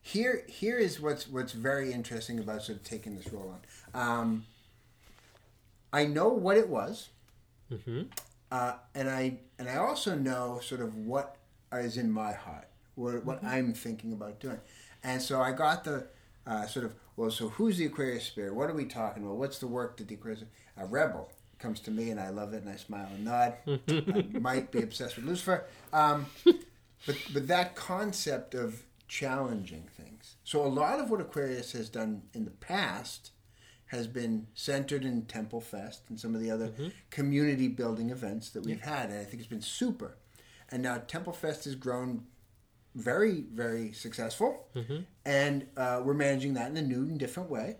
here, 0.00 0.44
here 0.48 0.78
is 0.78 1.00
what's 1.00 1.28
what's 1.28 1.52
very 1.52 1.92
interesting 1.92 2.38
about 2.38 2.62
sort 2.62 2.78
of 2.78 2.84
taking 2.84 3.16
this 3.16 3.30
role 3.32 3.54
on. 3.94 4.00
Um, 4.00 4.46
I 5.92 6.06
know 6.06 6.28
what 6.28 6.56
it 6.56 6.68
was, 6.68 7.10
mm-hmm. 7.70 8.02
uh, 8.50 8.74
and 8.94 9.10
I 9.10 9.38
and 9.58 9.68
I 9.68 9.76
also 9.76 10.14
know 10.14 10.60
sort 10.62 10.80
of 10.80 10.96
what 10.96 11.36
is 11.72 11.96
in 11.96 12.10
my 12.10 12.32
heart, 12.32 12.68
what, 12.94 13.24
what 13.24 13.44
I'm 13.44 13.74
thinking 13.74 14.12
about 14.12 14.40
doing, 14.40 14.60
and 15.04 15.20
so 15.20 15.40
I 15.40 15.52
got 15.52 15.84
the 15.84 16.06
uh, 16.46 16.66
sort 16.66 16.84
of 16.84 16.94
well. 17.16 17.30
So 17.30 17.48
who's 17.48 17.78
the 17.78 17.86
Aquarius 17.86 18.24
spirit? 18.24 18.54
What 18.54 18.70
are 18.70 18.74
we 18.74 18.84
talking 18.84 19.22
about? 19.22 19.36
What's 19.36 19.58
the 19.58 19.66
work 19.66 19.96
that 19.98 20.08
the 20.08 20.14
Aquarius? 20.14 20.44
A 20.76 20.86
rebel 20.86 21.30
comes 21.58 21.80
to 21.80 21.90
me, 21.90 22.10
and 22.10 22.18
I 22.18 22.30
love 22.30 22.52
it, 22.54 22.62
and 22.62 22.70
I 22.70 22.76
smile 22.76 23.08
and 23.14 23.24
nod. 23.24 23.54
I 23.66 24.38
might 24.40 24.70
be 24.72 24.82
obsessed 24.82 25.16
with 25.16 25.24
Lucifer, 25.24 25.64
um, 25.92 26.26
but 26.44 27.16
but 27.32 27.46
that 27.48 27.76
concept 27.76 28.54
of 28.54 28.82
challenging 29.08 29.88
things. 29.96 30.36
So 30.44 30.64
a 30.64 30.68
lot 30.68 30.98
of 30.98 31.10
what 31.10 31.20
Aquarius 31.20 31.72
has 31.72 31.88
done 31.88 32.22
in 32.32 32.44
the 32.44 32.50
past 32.50 33.30
has 33.86 34.06
been 34.06 34.46
centered 34.54 35.04
in 35.04 35.26
Temple 35.26 35.60
Fest 35.60 36.04
and 36.08 36.18
some 36.18 36.34
of 36.34 36.40
the 36.40 36.50
other 36.50 36.72
community 37.10 37.68
building 37.68 38.08
events 38.08 38.48
that 38.50 38.64
we've 38.64 38.80
had, 38.80 39.10
and 39.10 39.18
I 39.20 39.24
think 39.24 39.40
it's 39.40 39.50
been 39.50 39.60
super. 39.60 40.16
And 40.70 40.82
now 40.82 40.96
Temple 41.06 41.34
Fest 41.34 41.64
has 41.64 41.74
grown 41.74 42.24
very, 42.94 43.44
very 43.52 43.92
successful, 43.92 44.66
and 45.24 45.66
uh, 45.76 46.00
we're 46.04 46.14
managing 46.14 46.54
that 46.54 46.70
in 46.70 46.76
a 46.76 46.82
new 46.82 47.02
and 47.02 47.18
different 47.18 47.50
way. 47.50 47.76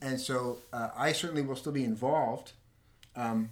And 0.00 0.20
so 0.20 0.58
uh, 0.72 0.90
I 0.96 1.12
certainly 1.12 1.42
will 1.42 1.56
still 1.56 1.72
be 1.72 1.84
involved, 1.84 2.52
um, 3.16 3.50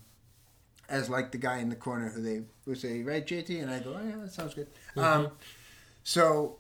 as 0.89 1.09
like 1.11 1.33
the 1.33 1.39
guy 1.39 1.59
in 1.59 1.69
the 1.71 1.77
corner 1.77 2.09
who 2.11 2.23
they 2.23 2.43
would 2.67 2.79
say, 2.79 3.03
"Right, 3.03 3.27
JT," 3.27 3.61
and 3.61 3.71
I 3.71 3.81
go, 3.81 3.97
"Oh 3.99 4.07
yeah, 4.09 4.17
that 4.23 4.33
sounds 4.33 4.55
good." 4.55 4.69
Um, 4.97 5.29
so 6.05 6.59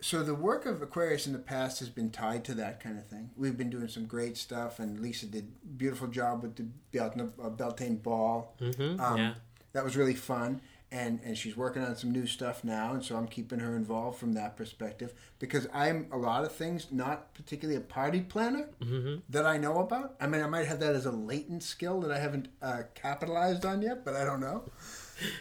so 0.00 0.22
the 0.22 0.34
work 0.34 0.66
of 0.66 0.82
Aquarius 0.82 1.26
in 1.26 1.32
the 1.32 1.38
past 1.38 1.78
has 1.78 1.88
been 1.88 2.10
tied 2.10 2.44
to 2.44 2.54
that 2.54 2.80
kind 2.80 2.98
of 2.98 3.06
thing. 3.06 3.30
We've 3.36 3.56
been 3.56 3.70
doing 3.70 3.88
some 3.88 4.04
great 4.06 4.36
stuff, 4.36 4.78
and 4.78 5.00
Lisa 5.00 5.24
did 5.26 5.44
a 5.64 5.66
beautiful 5.66 6.08
job 6.08 6.42
with 6.42 6.56
the 6.56 6.66
Belt- 6.92 7.18
uh, 7.42 7.48
Beltane 7.50 7.96
Ball. 7.96 8.54
hmm 8.58 9.00
Um, 9.00 9.16
yeah. 9.18 9.34
That 9.72 9.82
was 9.82 9.96
really 9.96 10.14
fun, 10.14 10.60
and 10.94 11.18
and 11.24 11.36
she's 11.36 11.56
working 11.56 11.82
on 11.82 11.96
some 11.96 12.12
new 12.12 12.24
stuff 12.24 12.62
now, 12.62 12.92
and 12.92 13.04
so 13.04 13.16
I'm 13.16 13.26
keeping 13.26 13.58
her 13.58 13.74
involved 13.76 14.16
from 14.16 14.34
that 14.34 14.56
perspective 14.56 15.12
because 15.40 15.66
I'm 15.74 16.06
a 16.12 16.16
lot 16.16 16.44
of 16.44 16.52
things 16.52 16.86
not 16.92 17.34
particularly 17.34 17.76
a 17.76 17.80
party 17.80 18.20
planner 18.20 18.68
hmm 18.80 19.16
that 19.28 19.44
I 19.44 19.56
know 19.58 19.78
about. 19.80 20.14
I 20.20 20.28
mean, 20.28 20.40
I 20.40 20.46
might 20.46 20.66
have 20.66 20.78
that 20.80 20.94
as 20.94 21.04
a 21.04 21.10
latent 21.10 21.64
skill 21.64 22.00
that 22.02 22.12
I 22.12 22.20
haven't 22.20 22.48
uh, 22.62 22.82
capitalized 22.94 23.66
on 23.66 23.82
yet, 23.82 24.04
but 24.04 24.14
I 24.14 24.24
don't 24.24 24.40
know. 24.40 24.64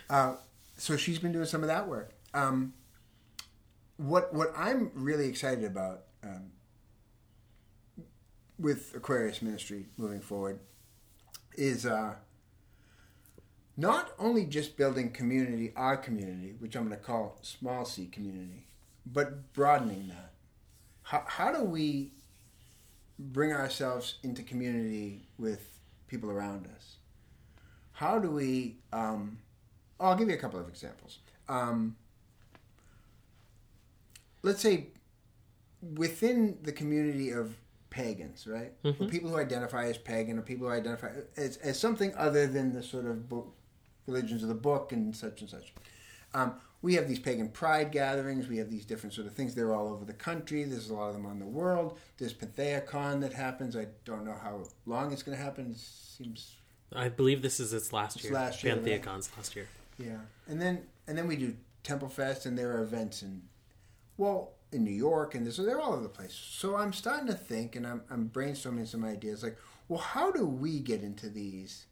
Uh, 0.08 0.36
so 0.78 0.96
she's 0.96 1.18
been 1.18 1.32
doing 1.32 1.48
some 1.48 1.64
of 1.64 1.68
that 1.68 1.88
work. 1.88 2.14
Um, 2.36 2.74
what 3.98 4.32
what 4.32 4.54
I'm 4.56 4.92
really 4.94 5.28
excited 5.28 5.64
about 5.64 6.04
um, 6.24 6.52
with 8.60 8.94
Aquarius 8.96 9.42
Ministry 9.42 9.88
moving 9.98 10.22
forward 10.22 10.60
is 11.58 11.88
uh, 11.88 12.14
not 13.76 14.12
only 14.20 14.46
just 14.46 14.78
building 14.78 15.12
community, 15.12 15.74
our 15.76 15.98
community, 15.98 16.54
which 16.60 16.76
I'm 16.76 16.88
going 16.88 17.00
to 17.00 17.04
call 17.04 17.40
small 17.42 17.86
C 17.86 18.06
community, 18.06 18.68
but 19.06 19.54
broadening 19.54 20.10
that. 20.10 20.32
How, 21.04 21.24
how 21.28 21.52
do 21.52 21.64
we 21.64 22.12
bring 23.20 23.52
ourselves 23.52 24.16
into 24.24 24.44
community 24.44 25.28
with 25.38 25.80
people 26.08 26.30
around 26.30 26.68
us? 26.76 26.98
How 27.94 28.20
do 28.20 28.30
we? 28.30 28.78
Um, 28.92 29.40
I'll 30.00 30.16
give 30.16 30.28
you 30.30 30.36
a 30.36 30.38
couple 30.38 30.60
of 30.60 30.68
examples. 30.68 31.20
Um, 31.50 31.96
let's 34.42 34.62
say 34.62 34.88
within 35.96 36.58
the 36.64 36.72
community 36.72 37.32
of 37.32 37.56
pagans, 37.90 38.48
right? 38.48 38.74
Or 38.84 39.08
people 39.08 39.30
who 39.30 39.38
identify 39.38 39.86
as 39.86 39.98
pagan, 39.98 40.38
or 40.38 40.42
people 40.42 40.68
who 40.68 40.74
identify 40.74 41.10
as, 41.38 41.58
as 41.58 41.80
something 41.80 42.14
other 42.16 42.48
than 42.48 42.74
the 42.74 42.82
sort 42.84 43.06
of 43.06 43.30
book, 43.30 43.54
religions 44.08 44.44
of 44.44 44.50
the 44.50 44.56
book 44.56 44.92
and 44.92 45.16
such 45.16 45.42
and 45.42 45.50
such. 45.50 45.74
Um, 46.34 46.56
we 46.82 46.96
have 46.96 47.08
these 47.08 47.20
pagan 47.20 47.50
pride 47.50 47.92
gatherings. 47.92 48.48
We 48.48 48.58
have 48.58 48.70
these 48.70 48.86
different 48.86 49.14
sort 49.14 49.28
of 49.28 49.34
things. 49.34 49.56
They're 49.56 49.74
all 49.74 49.88
over 49.88 50.04
the 50.04 50.14
country. 50.14 50.64
There's 50.66 50.90
a 50.90 50.94
lot 50.94 51.08
of 51.10 51.14
them 51.14 51.26
on 51.26 51.40
the 51.40 51.46
world. 51.46 51.98
There's 52.18 52.34
PantheaCon 52.34 53.22
that 53.22 53.34
happens. 53.34 53.76
I 53.78 53.88
don't 54.04 54.26
know 54.26 54.36
how 54.42 54.64
long 54.86 55.14
it's 55.14 55.24
going 55.24 55.38
to 55.38 55.44
happen. 55.44 55.72
It 55.72 55.78
seems 55.78 56.58
I 56.96 57.10
believe 57.10 57.42
this 57.42 57.60
is 57.60 57.74
its 57.74 57.94
last 57.94 58.18
It's 58.18 58.26
year. 58.26 58.34
last 58.34 58.64
year, 58.64 58.74
right? 58.76 58.84
Last 59.38 59.56
year. 59.56 59.68
Yeah, 59.98 60.20
and 60.48 60.62
then 60.62 60.84
and 61.08 61.18
then 61.18 61.28
we 61.28 61.36
do 61.36 61.56
Temple 61.84 62.10
Fest, 62.10 62.46
and 62.46 62.58
there 62.58 62.72
are 62.78 62.82
events 62.84 63.22
in, 63.22 63.44
well, 64.18 64.54
in 64.72 64.84
New 64.84 64.92
York, 64.92 65.36
and 65.36 65.52
so 65.54 65.64
they're 65.64 65.80
all 65.80 65.94
over 65.94 66.04
the 66.04 66.10
place. 66.10 66.34
So 66.34 66.76
I'm 66.76 66.94
starting 66.94 67.28
to 67.28 67.34
think, 67.34 67.76
and 67.76 67.86
I'm 67.86 68.02
I'm 68.10 68.30
brainstorming 68.30 68.88
some 68.88 69.04
ideas, 69.04 69.44
like, 69.44 69.58
well, 69.88 70.00
how 70.00 70.32
do 70.32 70.46
we 70.46 70.80
get 70.80 71.02
into 71.02 71.30
these 71.30 71.86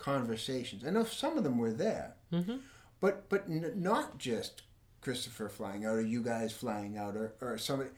conversations? 0.00 0.84
I 0.84 0.90
know 0.90 1.04
some 1.04 1.38
of 1.38 1.44
them 1.44 1.58
were 1.58 1.72
there, 1.72 2.14
hmm 2.30 2.56
but 3.00 3.28
but 3.28 3.44
n- 3.48 3.72
not 3.76 4.18
just 4.18 4.62
Christopher 5.00 5.48
flying 5.48 5.84
out, 5.86 5.94
or 5.96 6.02
you 6.02 6.22
guys 6.22 6.52
flying 6.52 6.96
out, 6.98 7.16
or 7.16 7.32
or 7.40 7.56
somebody. 7.58 7.90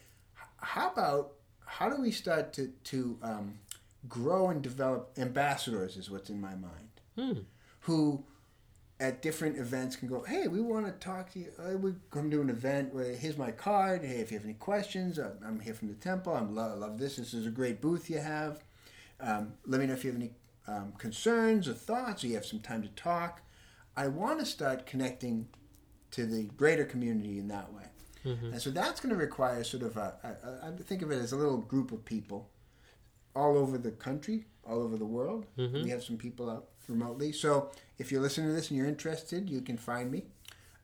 How 0.59 0.90
about 0.90 1.32
how 1.64 1.88
do 1.88 2.00
we 2.00 2.11
start 2.11 2.53
to 2.55 2.68
to 2.84 3.18
um, 3.22 3.59
grow 4.09 4.50
and 4.50 4.62
develop 4.62 5.12
ambassadors? 5.18 5.96
Is 5.96 6.11
what's 6.11 6.30
in 6.30 6.40
my 6.40 6.55
mind 6.55 6.88
Hmm. 7.16 7.40
who 7.80 8.24
at 9.00 9.20
different 9.20 9.59
events 9.59 9.96
can 9.96 10.07
go, 10.09 10.22
hey, 10.22 10.46
we 10.46 10.61
want 10.61 10.86
to 10.86 10.92
talk 10.92 11.32
to 11.32 11.40
you. 11.40 11.48
Uh, 11.59 11.76
we 11.76 11.92
come 12.12 12.30
to 12.30 12.40
an 12.40 12.48
event 12.48 12.94
where 12.94 13.12
here's 13.16 13.36
my 13.36 13.50
card. 13.50 14.05
Hey, 14.05 14.18
if 14.20 14.30
you 14.30 14.38
have 14.38 14.44
any 14.44 14.55
questions, 14.55 15.18
uh, 15.18 15.32
I'm 15.44 15.59
here 15.59 15.74
from 15.74 15.88
the 15.88 15.94
temple. 15.94 16.32
I'm 16.32 16.55
lo- 16.55 16.70
I 16.70 16.74
love 16.74 16.98
this. 17.00 17.16
This 17.16 17.34
is 17.34 17.44
a 17.44 17.50
great 17.50 17.80
booth 17.80 18.09
you 18.09 18.18
have. 18.18 18.62
Um, 19.18 19.55
let 19.66 19.80
me 19.80 19.86
know 19.88 19.94
if 19.94 20.05
you 20.05 20.11
have 20.12 20.20
any 20.20 20.30
um, 20.66 20.92
concerns 20.98 21.68
or 21.68 21.74
thoughts, 21.74 22.22
or 22.24 22.28
you 22.28 22.34
have 22.34 22.46
some 22.46 22.60
time 22.60 22.82
to 22.82 22.88
talk, 22.90 23.42
I 23.96 24.08
want 24.08 24.38
to 24.40 24.46
start 24.46 24.86
connecting 24.86 25.48
to 26.12 26.26
the 26.26 26.44
greater 26.44 26.84
community 26.84 27.38
in 27.38 27.48
that 27.48 27.72
way. 27.72 27.84
And 28.52 28.62
so 28.62 28.70
that's 28.70 29.00
going 29.00 29.10
to 29.14 29.16
require 29.20 29.64
sort 29.64 29.82
of 29.82 29.96
a, 29.96 30.14
a, 30.22 30.28
a, 30.68 30.72
I 30.72 30.82
think 30.82 31.02
of 31.02 31.10
it 31.10 31.16
as 31.20 31.32
a 31.32 31.36
little 31.36 31.58
group 31.58 31.90
of 31.90 32.04
people 32.04 32.48
all 33.34 33.56
over 33.58 33.76
the 33.78 33.90
country, 33.90 34.44
all 34.64 34.80
over 34.80 34.96
the 34.96 35.04
world. 35.06 35.46
We 35.84 35.90
have 35.90 36.04
some 36.04 36.16
people 36.16 36.48
out 36.48 36.68
remotely. 36.88 37.32
So 37.32 37.70
if 37.98 38.12
you're 38.12 38.20
listening 38.20 38.48
to 38.48 38.52
this 38.52 38.70
and 38.70 38.78
you're 38.78 38.86
interested, 38.86 39.50
you 39.50 39.60
can 39.60 39.76
find 39.76 40.10
me. 40.10 40.26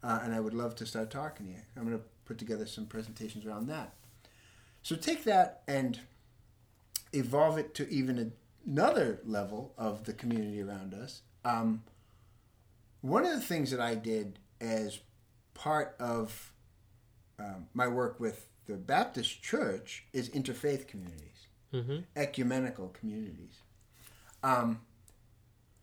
Uh, 0.02 0.20
and 0.22 0.34
I 0.34 0.40
would 0.40 0.54
love 0.54 0.74
to 0.76 0.86
start 0.86 1.10
talking 1.10 1.46
to 1.46 1.52
you. 1.52 1.58
I'm 1.76 1.84
going 1.84 1.96
to 1.98 2.04
put 2.24 2.38
together 2.38 2.66
some 2.66 2.86
presentations 2.86 3.44
around 3.46 3.68
that. 3.68 3.94
So 4.82 4.96
take 4.96 5.24
that 5.24 5.62
and 5.68 6.00
evolve 7.12 7.58
it 7.58 7.74
to 7.74 7.88
even 7.88 8.32
another 8.78 9.20
level 9.24 9.72
of 9.78 10.04
the 10.04 10.12
community 10.12 10.60
around 10.62 10.92
us. 10.94 11.22
Um, 11.44 11.82
one 13.00 13.24
of 13.24 13.30
the 13.32 13.40
things 13.40 13.70
that 13.70 13.80
I 13.80 13.94
did 13.94 14.38
as 14.60 14.98
part 15.54 15.96
of 15.98 16.52
um, 17.38 17.68
my 17.72 17.86
work 17.88 18.20
with 18.20 18.46
the 18.66 18.74
Baptist 18.74 19.42
Church 19.42 20.04
is 20.12 20.28
interfaith 20.30 20.86
communities, 20.88 21.46
Mhm. 21.72 22.04
ecumenical 22.16 22.88
communities. 22.88 23.62
Um, 24.42 24.84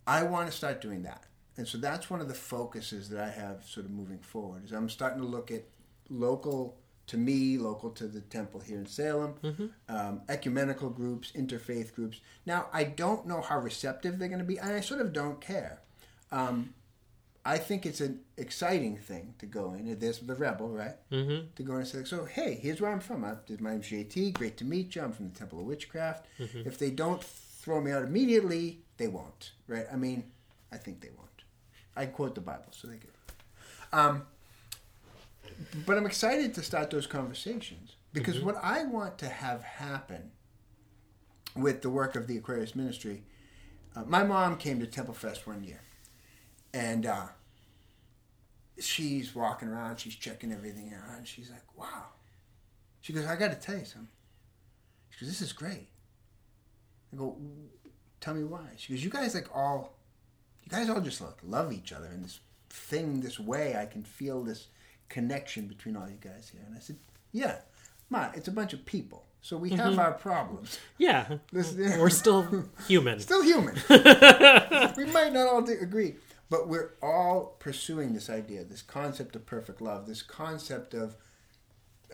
I 0.06 0.24
want 0.24 0.52
to 0.52 0.56
start 0.56 0.82
doing 0.82 1.04
that, 1.04 1.24
and 1.58 1.68
so 1.68 1.78
that's 1.78 2.10
one 2.10 2.22
of 2.22 2.28
the 2.28 2.34
focuses 2.36 3.10
that 3.10 3.20
I 3.24 3.30
have 3.30 3.64
sort 3.66 3.86
of 3.86 3.92
moving 3.92 4.20
forward. 4.20 4.66
Is 4.66 4.72
I'm 4.72 4.90
starting 4.90 5.22
to 5.22 5.28
look 5.28 5.50
at 5.50 5.64
local 6.10 6.78
to 7.08 7.18
me, 7.18 7.58
local 7.58 7.90
to 7.92 8.08
the 8.08 8.22
temple 8.22 8.60
here 8.60 8.78
in 8.78 8.86
Salem, 8.86 9.36
um, 9.90 10.22
ecumenical 10.28 10.90
groups, 10.90 11.32
interfaith 11.34 11.94
groups. 11.94 12.20
Now, 12.46 12.68
I 12.74 12.84
don't 12.84 13.28
know 13.28 13.42
how 13.42 13.60
receptive 13.60 14.18
they're 14.18 14.28
going 14.28 14.40
to 14.40 14.46
be, 14.46 14.58
and 14.58 14.74
I 14.74 14.82
sort 14.82 15.02
of 15.02 15.14
don't 15.14 15.40
care. 15.40 15.82
Um, 16.32 16.74
I 17.48 17.60
think 17.60 17.86
it's 17.86 18.02
an 18.02 18.22
exciting 18.38 18.98
thing 18.98 19.36
to 19.38 19.46
go 19.46 19.74
in. 19.74 20.00
There's 20.00 20.18
the 20.18 20.34
rebel, 20.34 20.70
right? 20.70 20.96
Mm-hmm. 21.12 21.48
To 21.56 21.64
go 21.64 21.74
in 21.74 21.80
and 21.80 21.88
say, 21.88 22.04
so 22.04 22.26
hey, 22.26 22.58
here's 22.60 22.82
where 22.82 22.92
I'm 22.92 23.00
from. 23.00 23.24
I'm, 23.24 23.38
my 23.60 23.72
name's 23.74 23.88
JT. 23.88 24.34
Great 24.34 24.58
to 24.58 24.66
meet 24.66 24.96
you. 24.96 25.04
I'm 25.04 25.12
from 25.12 25.30
the 25.30 25.38
Temple 25.38 25.60
of 25.60 25.66
Witchcraft. 25.66 26.26
If 26.66 26.80
they 26.80 26.90
don't 26.90 27.24
throw 27.24 27.82
me 27.82 27.92
out 27.92 28.04
immediately, 28.04 28.80
they 28.98 29.08
won't, 29.08 29.52
right? 29.68 29.86
I 29.94 29.96
mean, 29.96 30.24
I 30.72 30.78
think 30.78 31.02
they 31.02 31.10
won't. 31.16 31.30
I 31.96 32.08
quote 32.08 32.34
the 32.34 32.42
Bible, 32.42 32.72
so 32.72 32.88
they 32.88 32.98
could. 32.98 33.12
Um, 33.94 34.24
but 35.86 35.98
I'm 35.98 36.06
excited 36.06 36.54
to 36.56 36.64
start 36.64 36.90
those 36.90 37.08
conversations 37.08 37.96
because 38.14 38.40
what 38.40 38.56
I 38.62 38.84
want 38.84 39.18
to 39.20 39.28
have 39.28 39.64
happen 39.64 40.32
with 41.56 41.82
the 41.82 41.90
work 41.90 42.16
of 42.16 42.28
the 42.28 42.38
Aquarius 42.38 42.76
Ministry, 42.76 43.24
uh, 43.96 44.04
my 44.06 44.24
mom 44.24 44.58
came 44.58 44.80
to 44.80 44.88
Temple 44.88 45.14
Fest 45.14 45.48
one 45.48 45.64
year, 45.64 45.82
and 46.74 47.06
uh, 47.06 47.28
she's 48.80 49.34
walking 49.34 49.70
around, 49.70 49.98
she's 49.98 50.16
checking 50.16 50.52
everything 50.52 50.94
out, 50.94 51.18
and 51.18 51.28
she's 51.28 51.50
like, 51.50 51.64
"Wow." 51.78 52.06
She 53.02 53.14
goes, 53.14 53.26
"I 53.26 53.36
got 53.36 53.52
to 53.52 53.58
tell 53.58 53.78
you 53.78 53.86
something." 53.86 54.10
She 55.10 55.26
goes, 55.26 55.30
"This 55.30 55.42
is 55.42 55.54
great." 55.54 55.88
I 57.14 57.18
go, 57.18 57.38
"Tell 58.20 58.34
me 58.34 58.44
why?" 58.44 58.68
She 58.78 58.94
goes, 58.94 59.04
"You 59.04 59.10
guys 59.10 59.34
like 59.34 59.56
all, 59.56 59.98
you 60.64 60.70
guys 60.70 60.90
all 60.90 61.02
just 61.02 61.22
like 61.22 61.38
love 61.44 61.72
each 61.72 61.94
other 61.94 62.08
in 62.08 62.24
this 62.24 62.40
thing, 62.70 63.22
this 63.22 63.40
way. 63.40 63.78
I 63.78 63.86
can 63.86 64.04
feel 64.04 64.44
this 64.44 64.68
connection 65.10 65.68
between 65.68 65.96
all 65.96 66.08
you 66.10 66.18
guys 66.20 66.50
here." 66.50 66.62
And 66.66 66.76
I 66.76 66.80
said, 66.80 66.98
"Yeah, 67.32 67.60
Ma, 68.10 68.30
it's 68.34 68.48
a 68.48 68.52
bunch 68.52 68.74
of 68.74 68.86
people, 68.86 69.26
so 69.42 69.58
we 69.58 69.70
have 69.72 69.98
our 70.00 70.14
problems. 70.14 70.80
Yeah. 70.98 71.38
This- 71.52 71.74
We're 71.76 72.10
still 72.10 72.66
human. 72.88 73.20
Still 73.20 73.44
human. 73.44 73.76
we 73.90 75.06
might 75.06 75.32
not 75.34 75.48
all 75.48 75.70
agree, 75.70 76.16
but 76.50 76.68
we're 76.68 76.92
all 77.02 77.56
pursuing 77.60 78.14
this 78.14 78.30
idea, 78.30 78.64
this 78.64 78.82
concept 78.82 79.36
of 79.36 79.46
perfect 79.46 79.82
love, 79.82 80.06
this 80.08 80.22
concept 80.22 80.94
of 80.94 81.16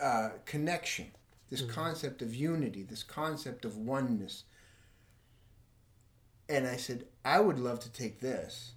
uh, 0.01 0.29
connection, 0.45 1.11
this 1.49 1.61
concept 1.61 2.21
of 2.21 2.33
unity, 2.33 2.83
this 2.83 3.03
concept 3.03 3.65
of 3.65 3.75
oneness. 3.77 4.43
And 6.49 6.67
I 6.67 6.75
said, 6.77 7.05
I 7.23 7.39
would 7.39 7.59
love 7.59 7.79
to 7.81 7.91
take 7.91 8.19
this. 8.19 8.73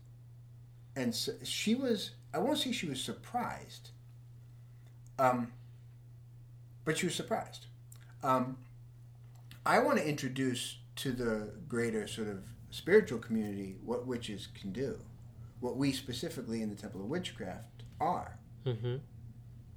And 0.96 1.14
so 1.14 1.32
she 1.42 1.74
was, 1.74 2.12
I 2.32 2.38
won't 2.38 2.58
say 2.58 2.70
she 2.72 2.86
was 2.88 3.00
surprised, 3.00 3.90
um, 5.18 5.52
but 6.84 6.98
she 6.98 7.06
was 7.06 7.14
surprised. 7.14 7.66
Um, 8.22 8.58
I 9.66 9.78
want 9.78 9.98
to 9.98 10.08
introduce 10.08 10.78
to 10.96 11.12
the 11.12 11.50
greater 11.68 12.06
sort 12.06 12.28
of 12.28 12.44
spiritual 12.70 13.18
community 13.18 13.76
what 13.84 14.06
witches 14.06 14.48
can 14.58 14.72
do, 14.72 14.98
what 15.60 15.76
we 15.76 15.92
specifically 15.92 16.62
in 16.62 16.70
the 16.70 16.76
Temple 16.76 17.00
of 17.00 17.08
Witchcraft 17.08 17.82
are. 18.00 18.38
Mm-hmm. 18.66 18.96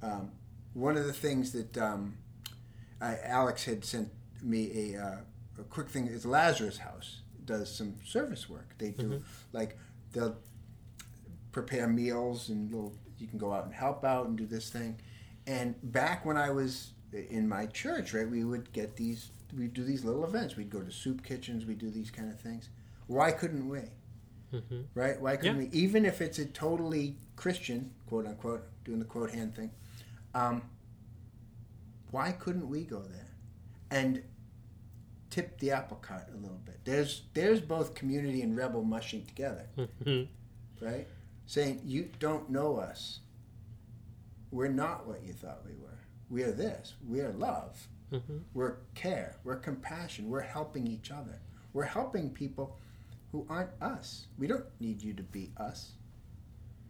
Um, 0.01 0.31
one 0.73 0.97
of 0.97 1.05
the 1.05 1.13
things 1.13 1.51
that 1.53 1.77
um, 1.77 2.17
I, 3.01 3.17
Alex 3.23 3.65
had 3.65 3.83
sent 3.83 4.09
me 4.41 4.93
a, 4.93 5.01
uh, 5.01 5.17
a 5.59 5.63
quick 5.63 5.89
thing 5.89 6.07
is 6.07 6.25
Lazarus 6.25 6.77
House 6.77 7.21
does 7.45 7.73
some 7.73 7.95
service 8.05 8.49
work. 8.49 8.75
They 8.77 8.91
do 8.91 9.23
like 9.53 9.77
they'll 10.11 10.38
prepare 11.51 11.88
meals 11.88 12.49
and 12.49 12.71
little, 12.71 12.93
you 13.17 13.27
can 13.27 13.39
go 13.39 13.51
out 13.51 13.65
and 13.65 13.73
help 13.73 14.03
out 14.05 14.27
and 14.27 14.38
do 14.38 14.45
this 14.45 14.69
thing. 14.69 14.99
And 15.47 15.75
back 15.91 16.25
when 16.25 16.37
I 16.37 16.51
was 16.51 16.91
in 17.13 17.47
my 17.47 17.65
church, 17.67 18.13
right, 18.13 18.29
we 18.29 18.43
would 18.43 18.71
get 18.73 18.95
these, 18.97 19.31
we'd 19.57 19.73
do 19.73 19.83
these 19.83 20.03
little 20.03 20.25
events. 20.25 20.55
We'd 20.57 20.69
go 20.69 20.81
to 20.81 20.91
soup 20.91 21.23
kitchens. 21.23 21.65
we'd 21.65 21.77
do 21.79 21.89
these 21.89 22.11
kind 22.11 22.29
of 22.31 22.39
things. 22.39 22.69
Why 23.07 23.31
couldn't 23.31 23.67
we? 23.69 23.79
Mm-hmm. 24.53 24.81
right? 24.93 25.19
Why 25.19 25.35
couldn't 25.35 25.57
we? 25.57 25.69
Even 25.73 26.05
if 26.05 26.21
it's 26.21 26.39
a 26.39 26.45
totally 26.45 27.15
Christian, 27.35 27.91
quote 28.07 28.25
unquote, 28.27 28.63
doing 28.85 28.99
the 28.99 29.05
quote 29.05 29.31
hand 29.31 29.55
thing, 29.55 29.71
um, 30.33 30.61
why 32.11 32.31
couldn't 32.31 32.69
we 32.69 32.83
go 32.83 33.01
there 33.01 33.27
and 33.91 34.23
tip 35.29 35.59
the 35.59 35.71
apple 35.71 35.97
cart 35.97 36.27
a 36.33 36.37
little 36.37 36.61
bit? 36.65 36.79
There's 36.85 37.23
there's 37.33 37.59
both 37.59 37.93
community 37.93 38.41
and 38.41 38.55
rebel 38.55 38.83
mushing 38.83 39.25
together, 39.25 39.67
Mm-hmm. 39.77 40.85
right? 40.85 41.07
Saying 41.45 41.81
you 41.83 42.09
don't 42.19 42.49
know 42.49 42.77
us. 42.77 43.19
We're 44.51 44.69
not 44.69 45.07
what 45.07 45.23
you 45.23 45.33
thought 45.33 45.61
we 45.65 45.73
were. 45.73 45.99
We 46.29 46.43
are 46.43 46.51
this. 46.51 46.95
We 47.07 47.21
are 47.21 47.33
love. 47.33 47.87
Mm-hmm. 48.11 48.37
We're 48.53 48.77
care. 48.95 49.37
We're 49.43 49.57
compassion. 49.57 50.29
We're 50.29 50.41
helping 50.41 50.87
each 50.87 51.11
other. 51.11 51.41
We're 51.73 51.83
helping 51.83 52.29
people 52.29 52.77
who 53.31 53.45
aren't 53.49 53.71
us. 53.81 54.27
We 54.37 54.47
don't 54.47 54.65
need 54.79 55.01
you 55.01 55.13
to 55.13 55.23
be 55.23 55.51
us. 55.57 55.91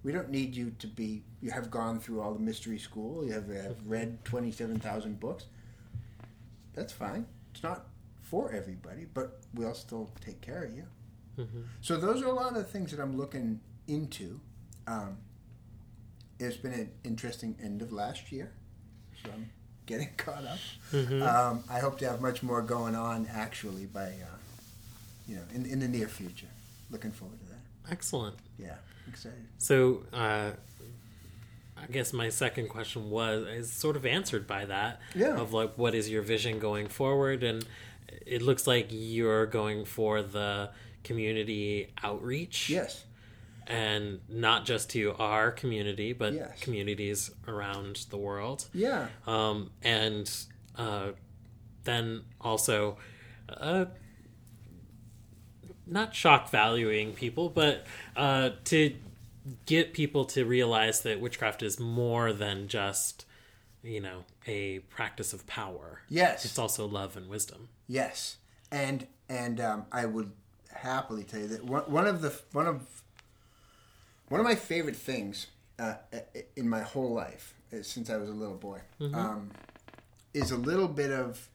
We 0.04 0.12
don't 0.12 0.30
need 0.30 0.56
you 0.56 0.72
to 0.80 0.88
be. 0.88 1.24
You 1.42 1.52
have 1.52 1.72
gone 1.72 2.00
through 2.00 2.22
all 2.22 2.34
the 2.34 2.40
mystery 2.40 2.78
school. 2.78 3.26
You 3.26 3.34
have, 3.34 3.48
have 3.50 3.78
read 3.86 4.24
twenty-seven 4.24 4.80
thousand 4.80 5.20
books. 5.20 5.46
That's 6.74 6.94
fine. 6.94 7.26
It's 7.54 7.64
not 7.64 7.88
for 8.22 8.52
everybody, 8.52 9.06
but 9.12 9.42
we'll 9.54 9.74
still 9.74 10.12
take 10.22 10.40
care 10.42 10.64
of 10.64 10.76
you. 10.76 10.86
Mm-hmm. 11.40 11.62
So 11.82 11.98
those 11.98 12.22
are 12.22 12.28
a 12.28 12.34
lot 12.34 12.50
of 12.50 12.56
the 12.56 12.64
things 12.64 12.92
that 12.92 13.00
I'm 13.02 13.18
looking 13.18 13.60
into. 13.88 14.40
Um, 14.86 15.18
it's 16.40 16.58
been 16.58 16.74
an 16.74 16.92
interesting 17.04 17.56
end 17.62 17.82
of 17.82 17.92
last 17.92 18.32
year, 18.32 18.52
so 19.24 19.32
I'm 19.34 19.50
getting 19.86 20.10
caught 20.18 20.46
up. 20.46 20.60
Mm-hmm. 20.92 21.24
Um, 21.24 21.64
I 21.70 21.80
hope 21.80 21.98
to 22.00 22.10
have 22.10 22.22
much 22.22 22.44
more 22.44 22.62
going 22.62 22.96
on 22.96 23.28
actually 23.32 23.86
by, 23.86 24.08
uh, 24.08 24.38
you 25.28 25.36
know, 25.36 25.44
in, 25.54 25.66
in 25.66 25.80
the 25.80 25.88
near 25.88 26.08
future. 26.08 26.48
Looking 26.90 27.12
forward 27.12 27.40
to 27.40 27.46
that. 27.48 27.92
Excellent. 27.92 28.36
Yeah, 28.58 28.76
excited. 29.08 29.46
So, 29.58 30.04
uh, 30.14 30.52
I 31.82 31.86
guess 31.92 32.12
my 32.14 32.30
second 32.30 32.70
question 32.70 33.10
was 33.10 33.46
is 33.48 33.72
sort 33.72 33.96
of 33.96 34.06
answered 34.06 34.48
by 34.48 34.66
that. 34.66 35.02
Yeah. 35.14 35.38
Of 35.38 35.54
like, 35.54 35.78
what 35.78 35.94
is 35.94 36.10
your 36.10 36.22
vision 36.22 36.60
going 36.60 36.88
forward? 36.88 37.44
And 37.44 37.66
it 38.26 38.42
looks 38.42 38.68
like 38.68 38.88
you're 38.90 39.46
going 39.46 39.86
for 39.86 40.22
the 40.22 40.72
community 41.04 41.94
outreach. 42.04 42.70
Yes. 42.70 43.04
And 43.70 44.22
not 44.30 44.66
just 44.66 44.90
to 44.92 45.14
our 45.20 45.52
community, 45.52 46.14
but 46.14 46.34
Yes. 46.34 46.60
communities 46.62 47.32
around 47.48 48.06
the 48.10 48.18
world. 48.18 48.68
Yeah. 48.74 49.08
Um, 49.26 49.72
and 49.84 50.30
uh, 50.78 51.12
then 51.84 52.24
also, 52.40 52.98
uh, 53.50 53.86
not 55.86 56.16
shock 56.16 56.50
valuing 56.50 57.14
people, 57.14 57.50
but 57.50 57.86
uh, 58.16 58.52
to 58.66 58.96
get 59.66 59.94
people 59.94 60.26
to 60.26 60.46
realize 60.46 61.02
that 61.02 61.20
witchcraft 61.22 61.64
is 61.64 61.80
more 61.80 62.34
than 62.34 62.68
just, 62.68 63.26
you 63.84 64.02
know, 64.02 64.26
a 64.46 64.80
practice 64.80 65.34
of 65.34 65.48
power. 65.48 66.02
Yes. 66.10 66.46
It's 66.46 66.60
also 66.60 66.86
love 66.86 67.16
and 67.16 67.30
wisdom. 67.30 67.70
Yes, 67.88 68.38
and 68.72 69.08
and 69.30 69.60
um, 69.62 69.86
I 69.92 70.06
would 70.06 70.32
happily 70.74 71.24
tell 71.24 71.40
you 71.40 71.48
that 71.48 71.64
one, 71.64 71.84
one 71.84 72.06
of 72.08 72.22
the 72.22 72.38
one 72.52 72.68
of 72.68 73.04
one 74.30 74.40
of 74.40 74.46
my 74.46 74.56
favorite 74.56 74.96
things 74.96 75.48
uh, 75.80 75.96
in 76.56 76.68
my 76.68 76.82
whole 76.82 77.14
life 77.14 77.54
uh, 77.74 77.82
since 77.82 78.10
I 78.10 78.18
was 78.18 78.30
a 78.30 78.34
little 78.34 78.56
boy 78.58 78.82
um, 79.16 79.52
is 80.34 80.52
a 80.52 80.58
little 80.58 80.88
bit 80.88 81.12
of 81.12 81.50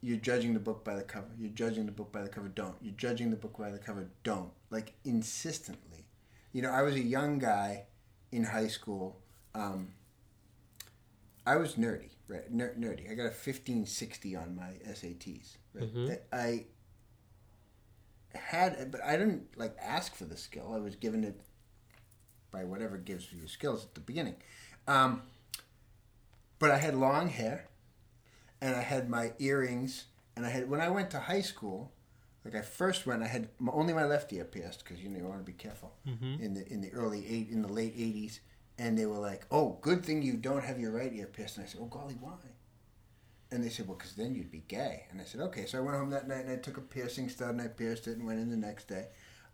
you're 0.00 0.18
judging 0.18 0.52
the 0.52 0.60
book 0.60 0.84
by 0.84 0.94
the 0.96 1.02
cover. 1.02 1.28
You're 1.38 1.48
judging 1.50 1.86
the 1.86 1.92
book 1.92 2.12
by 2.12 2.22
the 2.22 2.28
cover. 2.28 2.48
Don't. 2.48 2.74
You're 2.82 2.92
judging 2.94 3.30
the 3.30 3.36
book 3.36 3.56
by 3.58 3.70
the 3.70 3.78
cover. 3.78 4.06
Don't. 4.22 4.50
Like 4.68 4.92
insistently. 5.04 6.04
You 6.52 6.60
know, 6.60 6.70
I 6.70 6.82
was 6.82 6.94
a 6.94 7.00
young 7.00 7.38
guy 7.38 7.84
in 8.30 8.44
high 8.44 8.66
school. 8.68 9.16
Um, 9.54 9.88
I 11.46 11.56
was 11.56 11.76
nerdy, 11.76 12.10
right? 12.28 12.50
Ner- 12.52 12.74
nerdy. 12.78 13.10
I 13.10 13.14
got 13.14 13.22
a 13.24 13.32
1560 13.32 14.36
on 14.36 14.54
my 14.54 14.72
SATs. 14.86 15.56
Right? 15.72 15.94
Mhm. 15.94 16.18
I 16.32 16.66
had, 18.36 18.90
but 18.90 19.02
I 19.02 19.16
didn't 19.16 19.56
like 19.56 19.76
ask 19.80 20.14
for 20.14 20.24
the 20.24 20.36
skill. 20.36 20.72
I 20.74 20.78
was 20.78 20.96
given 20.96 21.24
it 21.24 21.40
by 22.50 22.64
whatever 22.64 22.96
gives 22.98 23.32
you 23.32 23.46
skills 23.48 23.84
at 23.84 23.94
the 23.94 24.00
beginning. 24.00 24.36
Um, 24.86 25.22
but 26.58 26.70
I 26.70 26.78
had 26.78 26.94
long 26.94 27.28
hair, 27.28 27.66
and 28.60 28.74
I 28.76 28.80
had 28.82 29.08
my 29.10 29.32
earrings, 29.38 30.04
and 30.36 30.46
I 30.46 30.50
had 30.50 30.68
when 30.70 30.80
I 30.80 30.88
went 30.88 31.10
to 31.10 31.18
high 31.20 31.40
school, 31.42 31.92
like 32.44 32.54
I 32.54 32.62
first 32.62 33.06
went, 33.06 33.22
I 33.22 33.26
had 33.26 33.48
m- 33.60 33.70
only 33.72 33.92
my 33.92 34.04
left 34.04 34.32
ear 34.32 34.44
pierced 34.44 34.84
because 34.84 35.02
you 35.02 35.08
know 35.08 35.18
you 35.18 35.24
want 35.26 35.40
to 35.40 35.44
be 35.44 35.52
careful 35.52 35.92
Mhm. 36.06 36.40
in 36.40 36.54
the 36.54 36.66
in 36.72 36.80
the 36.80 36.92
early 36.92 37.26
eight 37.26 37.48
in 37.50 37.62
the 37.62 37.68
late 37.72 37.94
eighties, 37.96 38.40
and 38.78 38.96
they 38.98 39.06
were 39.06 39.18
like, 39.18 39.46
"Oh, 39.50 39.78
good 39.80 40.04
thing 40.04 40.22
you 40.22 40.36
don't 40.36 40.62
have 40.64 40.78
your 40.78 40.92
right 40.92 41.12
ear 41.12 41.26
pierced." 41.26 41.56
And 41.56 41.66
I 41.66 41.68
said, 41.68 41.80
"Oh 41.82 41.86
golly, 41.86 42.14
why?" 42.14 42.32
And 43.54 43.64
they 43.64 43.68
said, 43.68 43.86
"Well, 43.86 43.96
because 43.96 44.14
then 44.14 44.34
you'd 44.34 44.50
be 44.50 44.64
gay." 44.66 45.06
And 45.10 45.20
I 45.20 45.24
said, 45.24 45.40
"Okay." 45.42 45.66
So 45.66 45.78
I 45.78 45.80
went 45.80 45.96
home 45.96 46.10
that 46.10 46.28
night 46.28 46.44
and 46.44 46.50
I 46.50 46.56
took 46.56 46.76
a 46.76 46.80
piercing 46.80 47.28
stud 47.28 47.50
and 47.50 47.60
I 47.60 47.68
pierced 47.68 48.08
it 48.08 48.16
and 48.16 48.26
went 48.26 48.40
in 48.40 48.50
the 48.50 48.56
next 48.56 48.88
day. 48.88 49.08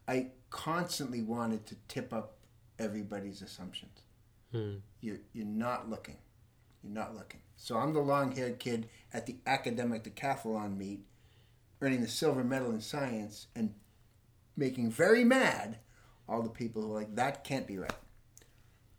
I 0.08 0.30
constantly 0.50 1.22
wanted 1.22 1.66
to 1.66 1.76
tip 1.86 2.12
up 2.12 2.38
everybody's 2.78 3.42
assumptions. 3.42 4.00
Hmm. 4.52 4.76
You're 5.00 5.20
you're 5.32 5.46
not 5.46 5.88
looking. 5.88 6.16
You're 6.82 6.92
not 6.92 7.14
looking. 7.14 7.40
So 7.56 7.76
I'm 7.76 7.92
the 7.92 8.00
long-haired 8.00 8.58
kid 8.58 8.88
at 9.12 9.26
the 9.26 9.36
academic 9.46 10.02
decathlon 10.02 10.78
meet, 10.78 11.04
earning 11.82 12.00
the 12.00 12.08
silver 12.08 12.42
medal 12.42 12.70
in 12.70 12.80
science 12.80 13.48
and 13.54 13.74
making 14.56 14.90
very 14.90 15.24
mad 15.24 15.78
all 16.26 16.42
the 16.42 16.48
people 16.48 16.80
who 16.80 16.92
are 16.92 17.00
like 17.00 17.14
that 17.16 17.44
can't 17.44 17.66
be 17.66 17.78
right. 17.78 17.92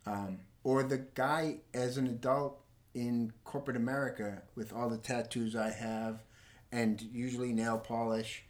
Um, 0.06 0.40
or 0.64 0.82
the 0.82 0.98
guy 0.98 1.60
as 1.74 1.96
an 1.96 2.06
adult 2.06 2.61
in 2.94 3.32
corporate 3.44 3.76
America 3.76 4.42
with 4.54 4.72
all 4.72 4.88
the 4.88 4.98
tattoos 4.98 5.56
I 5.56 5.70
have, 5.70 6.22
and 6.70 7.00
usually 7.00 7.52
nail 7.52 7.78
polish, 7.78 8.44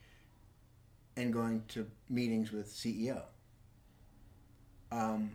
and 1.16 1.32
going 1.32 1.64
to 1.68 1.86
meetings 2.08 2.52
with 2.52 2.68
CEO. 2.72 3.22
Um, 4.90 5.32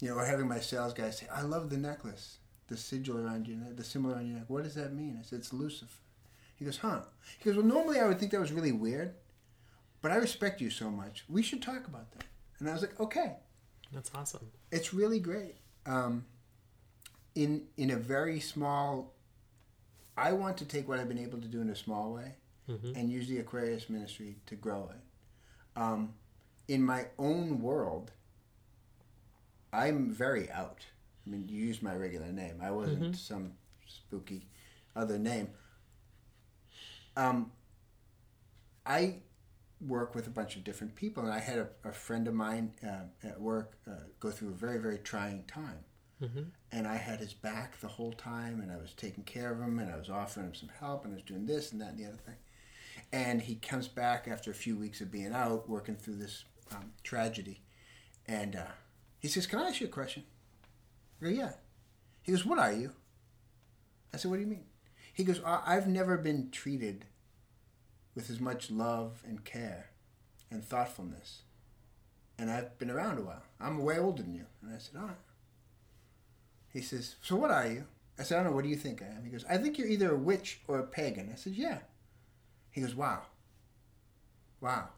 you 0.00 0.08
know, 0.08 0.16
or 0.16 0.24
having 0.24 0.48
my 0.48 0.60
sales 0.60 0.94
guy 0.94 1.10
say, 1.10 1.26
"I 1.32 1.42
love 1.42 1.70
the 1.70 1.76
necklace, 1.76 2.38
the 2.68 2.76
sigil 2.76 3.18
around 3.18 3.46
your 3.46 3.58
neck, 3.58 3.76
the 3.76 3.84
symbol 3.84 4.12
around 4.12 4.28
your 4.28 4.38
neck. 4.38 4.48
What 4.48 4.64
does 4.64 4.74
that 4.74 4.92
mean?" 4.92 5.18
I 5.18 5.22
said, 5.22 5.40
"It's 5.40 5.52
Lucifer." 5.52 6.02
He 6.56 6.64
goes, 6.64 6.78
"Huh?" 6.78 7.02
He 7.38 7.44
goes, 7.44 7.56
"Well, 7.56 7.66
normally 7.66 7.98
I 7.98 8.06
would 8.06 8.18
think 8.18 8.32
that 8.32 8.40
was 8.40 8.52
really 8.52 8.72
weird, 8.72 9.14
but 10.00 10.10
I 10.10 10.16
respect 10.16 10.60
you 10.60 10.70
so 10.70 10.90
much. 10.90 11.24
We 11.28 11.42
should 11.42 11.62
talk 11.62 11.86
about 11.86 12.10
that." 12.12 12.24
And 12.58 12.68
I 12.68 12.72
was 12.72 12.82
like, 12.82 12.98
"Okay." 12.98 13.36
That's 13.92 14.10
awesome. 14.14 14.50
It's 14.70 14.94
really 14.94 15.18
great. 15.18 15.56
Um, 15.86 16.24
in 17.34 17.66
in 17.76 17.90
a 17.90 17.96
very 17.96 18.40
small, 18.40 19.14
I 20.16 20.32
want 20.32 20.56
to 20.58 20.64
take 20.64 20.88
what 20.88 20.98
I've 20.98 21.08
been 21.08 21.18
able 21.18 21.40
to 21.40 21.48
do 21.48 21.60
in 21.60 21.70
a 21.70 21.76
small 21.76 22.12
way 22.12 22.36
Mhm. 22.68 22.96
and 22.96 23.10
use 23.10 23.28
the 23.28 23.38
Aquarius 23.38 23.88
ministry 23.88 24.36
to 24.46 24.56
grow 24.56 24.90
it. 24.90 25.00
Um, 25.80 26.14
in 26.68 26.82
my 26.82 27.08
own 27.18 27.60
world, 27.62 28.12
I'm 29.72 30.10
very 30.10 30.50
out. 30.50 30.86
I 31.26 31.30
mean, 31.30 31.48
you 31.48 31.58
used 31.64 31.82
my 31.82 31.94
regular 31.94 32.32
name. 32.32 32.60
I 32.60 32.70
wasn't 32.70 33.12
Mhm. 33.12 33.16
some 33.16 33.56
spooky 33.86 34.48
other 34.96 35.18
name. 35.18 35.52
Um, 37.16 37.52
I 38.86 39.22
work 39.80 40.14
with 40.14 40.26
a 40.26 40.30
bunch 40.30 40.56
of 40.56 40.64
different 40.64 40.94
people, 40.94 41.22
and 41.24 41.32
I 41.32 41.38
had 41.38 41.58
a, 41.58 41.70
a 41.84 41.92
friend 41.92 42.26
of 42.28 42.34
mine 42.34 42.74
uh, 42.82 43.04
at 43.22 43.40
work 43.40 43.76
uh, 43.86 43.94
go 44.18 44.30
through 44.30 44.48
a 44.50 44.54
very, 44.54 44.78
very 44.78 44.98
trying 44.98 45.44
time. 45.44 45.84
Mhm. 46.20 46.50
And 46.70 46.86
I 46.86 46.96
had 46.96 47.18
his 47.20 47.32
back 47.32 47.80
the 47.80 47.88
whole 47.88 48.12
time, 48.12 48.60
and 48.60 48.70
I 48.70 48.76
was 48.76 48.92
taking 48.92 49.24
care 49.24 49.52
of 49.52 49.60
him, 49.60 49.78
and 49.78 49.90
I 49.90 49.96
was 49.96 50.10
offering 50.10 50.46
him 50.46 50.54
some 50.54 50.68
help, 50.68 51.04
and 51.04 51.14
I 51.14 51.16
was 51.16 51.24
doing 51.24 51.46
this 51.46 51.72
and 51.72 51.80
that 51.80 51.90
and 51.90 51.98
the 51.98 52.06
other 52.06 52.18
thing. 52.18 52.36
And 53.12 53.40
he 53.42 53.56
comes 53.56 53.88
back 53.88 54.28
after 54.28 54.50
a 54.50 54.54
few 54.54 54.76
weeks 54.76 55.00
of 55.00 55.10
being 55.10 55.32
out, 55.32 55.68
working 55.68 55.96
through 55.96 56.16
this 56.16 56.44
um, 56.72 56.92
tragedy, 57.02 57.62
and 58.26 58.54
uh, 58.54 58.72
he 59.18 59.28
says, 59.28 59.46
"Can 59.46 59.58
I 59.58 59.68
ask 59.68 59.80
you 59.80 59.86
a 59.86 59.90
question?" 59.90 60.24
I 61.20 61.24
go, 61.24 61.30
"Yeah." 61.30 61.54
He 62.22 62.32
goes, 62.32 62.44
"What 62.44 62.58
are 62.58 62.72
you?" 62.72 62.92
I 64.12 64.18
said, 64.18 64.30
"What 64.30 64.36
do 64.36 64.42
you 64.42 64.48
mean?" 64.48 64.66
He 65.12 65.24
goes, 65.24 65.40
"I- 65.42 65.62
"I've 65.76 65.88
never 65.88 66.18
been 66.18 66.50
treated 66.50 67.06
with 68.14 68.30
as 68.30 68.40
much 68.40 68.70
love 68.70 69.22
and 69.26 69.44
care 69.44 69.90
and 70.50 70.64
thoughtfulness, 70.64 71.42
and 72.38 72.50
I've 72.50 72.78
been 72.78 72.90
around 72.90 73.18
a 73.18 73.22
while. 73.22 73.44
I'm 73.58 73.78
way 73.78 73.98
older 73.98 74.22
than 74.22 74.34
you." 74.34 74.46
And 74.62 74.74
I 74.74 74.78
said, 74.78 74.96
"All 74.96 75.06
right." 75.06 75.16
He 76.72 76.80
says, 76.80 77.16
"So 77.22 77.36
what 77.36 77.50
are 77.50 77.66
you?" 77.66 77.86
I 78.18 78.22
said, 78.22 78.38
"I 78.38 78.42
don't 78.42 78.50
know. 78.50 78.56
What 78.56 78.64
do 78.64 78.70
you 78.70 78.76
think 78.76 79.02
I 79.02 79.06
am?" 79.06 79.24
He 79.24 79.30
goes, 79.30 79.44
"I 79.48 79.58
think 79.58 79.78
you're 79.78 79.88
either 79.88 80.12
a 80.12 80.18
witch 80.18 80.60
or 80.68 80.78
a 80.78 80.86
pagan." 80.86 81.30
I 81.32 81.36
said, 81.36 81.54
"Yeah." 81.54 81.80
He 82.70 82.80
goes, 82.80 82.94
"Wow, 82.94 83.22
wow." 84.60 84.90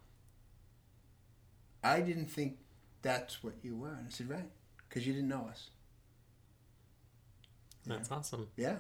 I 1.83 2.01
didn't 2.01 2.27
think 2.27 2.59
that's 3.03 3.43
what 3.43 3.55
you 3.63 3.75
were. 3.75 3.95
And 3.95 4.07
I 4.07 4.11
said, 4.11 4.29
"Right, 4.29 4.51
because 4.89 5.07
you 5.07 5.13
didn't 5.13 5.29
know 5.29 5.49
us." 5.51 5.71
That's 7.87 8.11
awesome. 8.13 8.49
Yeah. 8.57 8.79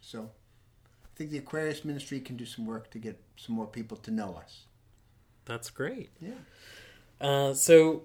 So, 0.00 0.30
I 1.04 1.08
think 1.16 1.30
the 1.30 1.38
Aquarius 1.38 1.84
Ministry 1.84 2.20
can 2.20 2.36
do 2.36 2.44
some 2.44 2.66
work 2.66 2.90
to 2.90 2.98
get 2.98 3.18
some 3.36 3.54
more 3.54 3.66
people 3.66 3.96
to 3.98 4.10
know 4.10 4.34
us. 4.34 4.66
That's 5.46 5.70
great. 5.70 6.10
Yeah. 6.20 6.40
Uh, 7.20 7.54
so, 7.54 8.02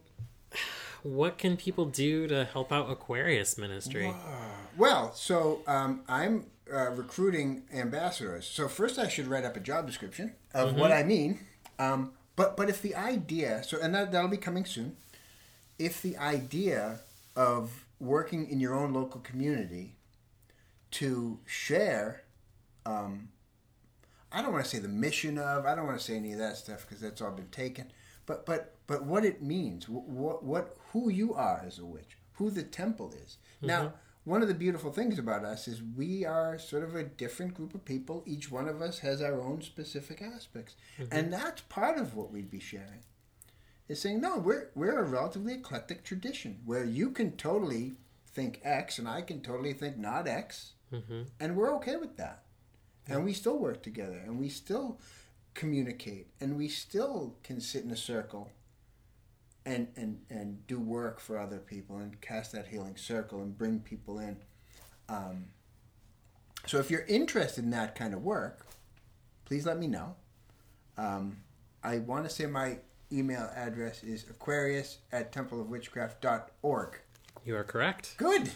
what 1.03 1.37
can 1.37 1.57
people 1.57 1.85
do 1.85 2.27
to 2.27 2.45
help 2.45 2.71
out 2.71 2.89
Aquarius 2.89 3.57
Ministry? 3.57 4.13
Well, 4.77 5.13
so 5.13 5.61
um, 5.67 6.01
I'm 6.07 6.45
uh, 6.71 6.91
recruiting 6.91 7.63
ambassadors. 7.73 8.45
So 8.45 8.67
first, 8.67 8.97
I 8.97 9.07
should 9.07 9.27
write 9.27 9.43
up 9.43 9.55
a 9.55 9.59
job 9.59 9.85
description 9.87 10.33
of 10.53 10.75
what 10.75 10.91
I 10.91 11.03
mean. 11.03 11.45
Um, 11.79 12.11
but 12.35 12.55
but 12.55 12.69
if 12.69 12.81
the 12.81 12.95
idea, 12.95 13.63
so 13.63 13.79
and 13.81 13.93
that 13.95 14.11
that'll 14.11 14.29
be 14.29 14.37
coming 14.37 14.65
soon. 14.65 14.95
If 15.77 16.01
the 16.01 16.17
idea 16.17 16.99
of 17.35 17.85
working 17.99 18.49
in 18.49 18.59
your 18.59 18.75
own 18.75 18.93
local 18.93 19.21
community 19.21 19.95
to 20.91 21.39
share, 21.45 22.23
um, 22.85 23.29
I 24.31 24.41
don't 24.41 24.53
want 24.53 24.63
to 24.63 24.69
say 24.69 24.79
the 24.79 24.87
mission 24.87 25.37
of, 25.37 25.65
I 25.65 25.75
don't 25.75 25.85
want 25.85 25.99
to 25.99 26.03
say 26.03 26.15
any 26.15 26.33
of 26.33 26.39
that 26.39 26.57
stuff 26.57 26.85
because 26.87 27.01
that's 27.01 27.21
all 27.21 27.31
been 27.31 27.49
taken. 27.49 27.91
But 28.25 28.45
but 28.45 28.75
but 28.87 29.03
what 29.05 29.25
it 29.25 29.41
means, 29.41 29.87
what 29.89 30.43
what 30.43 30.77
who 30.91 31.09
you 31.09 31.33
are 31.33 31.63
as 31.65 31.79
a 31.79 31.85
witch, 31.85 32.17
who 32.33 32.49
the 32.49 32.63
temple 32.63 33.13
is. 33.13 33.37
Now, 33.61 33.93
one 34.23 34.41
of 34.41 34.47
the 34.47 34.53
beautiful 34.53 34.91
things 34.91 35.17
about 35.17 35.43
us 35.43 35.67
is 35.67 35.81
we 35.81 36.25
are 36.25 36.59
sort 36.59 36.83
of 36.83 36.95
a 36.95 37.03
different 37.03 37.53
group 37.55 37.73
of 37.73 37.83
people. 37.85 38.23
Each 38.25 38.51
one 38.51 38.67
of 38.67 38.81
us 38.81 38.99
has 38.99 39.21
our 39.21 39.41
own 39.41 39.61
specific 39.61 40.21
aspects, 40.21 40.75
and 41.11 41.33
that's 41.33 41.61
part 41.61 41.97
of 41.97 42.15
what 42.15 42.31
we'd 42.31 42.51
be 42.51 42.59
sharing. 42.59 43.03
Is 43.87 43.99
saying 44.01 44.21
no, 44.21 44.37
we're 44.37 44.69
we're 44.75 44.99
a 44.99 45.03
relatively 45.03 45.53
eclectic 45.53 46.03
tradition 46.03 46.59
where 46.65 46.85
you 46.85 47.09
can 47.11 47.35
totally 47.35 47.93
think 48.33 48.61
X 48.63 48.99
and 48.99 49.07
I 49.07 49.21
can 49.21 49.41
totally 49.41 49.73
think 49.73 49.97
not 49.97 50.27
X, 50.27 50.73
hmm 50.91 51.23
and 51.39 51.55
we're 51.55 51.73
okay 51.75 51.97
with 51.97 52.15
that. 52.17 52.43
And 53.07 53.25
we 53.25 53.33
still 53.33 53.57
work 53.57 53.81
together, 53.83 54.21
and 54.23 54.39
we 54.39 54.47
still 54.47 54.99
communicate, 55.53 56.27
and 56.39 56.57
we 56.57 56.67
still 56.67 57.35
can 57.43 57.59
sit 57.59 57.83
in 57.83 57.91
a 57.91 57.97
circle 57.97 58.51
and 59.65 59.87
and 59.95 60.19
and 60.29 60.65
do 60.67 60.79
work 60.79 61.19
for 61.19 61.37
other 61.37 61.59
people 61.59 61.97
and 61.97 62.19
cast 62.21 62.51
that 62.53 62.67
healing 62.67 62.95
circle 62.97 63.41
and 63.41 63.57
bring 63.57 63.79
people 63.79 64.19
in. 64.19 64.37
Um, 65.09 65.45
so 66.65 66.77
if 66.77 66.89
you're 66.89 67.05
interested 67.07 67.63
in 67.63 67.71
that 67.71 67.95
kind 67.95 68.13
of 68.13 68.23
work, 68.23 68.65
please 69.45 69.65
let 69.65 69.77
me 69.77 69.87
know. 69.87 70.15
Um, 70.97 71.37
I 71.83 71.99
want 71.99 72.25
to 72.25 72.29
say 72.29 72.45
my 72.45 72.77
email 73.11 73.49
address 73.55 74.03
is 74.03 74.25
aquarius 74.29 74.99
at 75.11 75.31
templeofwitchcraft.org. 75.31 76.99
You 77.43 77.55
are 77.55 77.63
correct. 77.63 78.15
Good. 78.17 78.51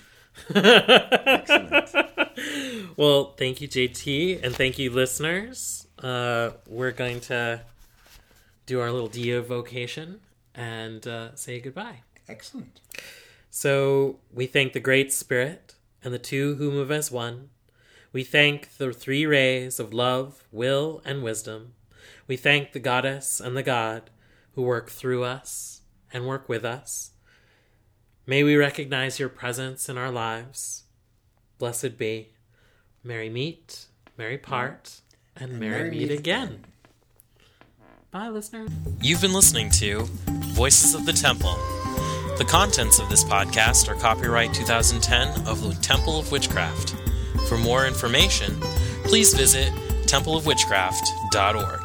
Excellent. 0.55 1.89
well, 2.97 3.33
thank 3.37 3.61
you, 3.61 3.67
JT, 3.67 4.43
and 4.43 4.55
thank 4.55 4.77
you, 4.77 4.91
listeners. 4.91 5.84
Uh, 6.05 6.51
we're 6.67 6.91
going 6.91 7.19
to 7.19 7.59
do 8.67 8.79
our 8.79 8.91
little 8.91 9.07
devocation 9.07 10.19
and 10.53 11.07
uh, 11.07 11.33
say 11.33 11.59
goodbye. 11.59 12.01
Excellent. 12.29 12.79
So 13.49 14.19
we 14.31 14.45
thank 14.45 14.73
the 14.73 14.79
Great 14.79 15.11
Spirit 15.11 15.73
and 16.03 16.13
the 16.13 16.19
two 16.19 16.55
who 16.57 16.69
move 16.69 16.91
as 16.91 17.09
one. 17.09 17.49
We 18.13 18.23
thank 18.23 18.77
the 18.77 18.93
three 18.93 19.25
rays 19.25 19.79
of 19.79 19.95
love, 19.95 20.43
will, 20.51 21.01
and 21.05 21.23
wisdom. 21.23 21.73
We 22.27 22.37
thank 22.37 22.73
the 22.73 22.79
goddess 22.79 23.39
and 23.39 23.57
the 23.57 23.63
god 23.63 24.11
who 24.53 24.61
work 24.61 24.91
through 24.91 25.23
us 25.23 25.81
and 26.13 26.27
work 26.27 26.47
with 26.47 26.63
us. 26.63 27.13
May 28.27 28.43
we 28.43 28.55
recognize 28.55 29.17
your 29.17 29.29
presence 29.29 29.89
in 29.89 29.97
our 29.97 30.11
lives. 30.11 30.83
Blessed 31.57 31.97
be. 31.97 32.29
Merry 33.03 33.31
meet, 33.31 33.87
merry 34.19 34.37
part. 34.37 35.01
And, 35.37 35.59
merry, 35.59 35.89
meet, 35.91 36.11
again. 36.11 36.63
Bye, 38.11 38.29
listener. 38.29 38.67
You've 39.01 39.21
been 39.21 39.33
listening 39.33 39.69
to 39.71 40.03
Voices 40.53 40.95
of 40.95 41.05
the 41.05 41.13
Temple. 41.13 41.53
The 42.37 42.45
contents 42.47 42.99
of 42.99 43.09
this 43.09 43.23
podcast 43.23 43.89
are 43.89 43.95
copyright 43.95 44.53
2010 44.53 45.47
of 45.47 45.61
the 45.61 45.73
Temple 45.81 46.19
of 46.19 46.31
Witchcraft. 46.31 46.95
For 47.47 47.57
more 47.57 47.85
information, 47.85 48.59
please 49.03 49.33
visit 49.33 49.71
templeofwitchcraft.org. 50.07 51.84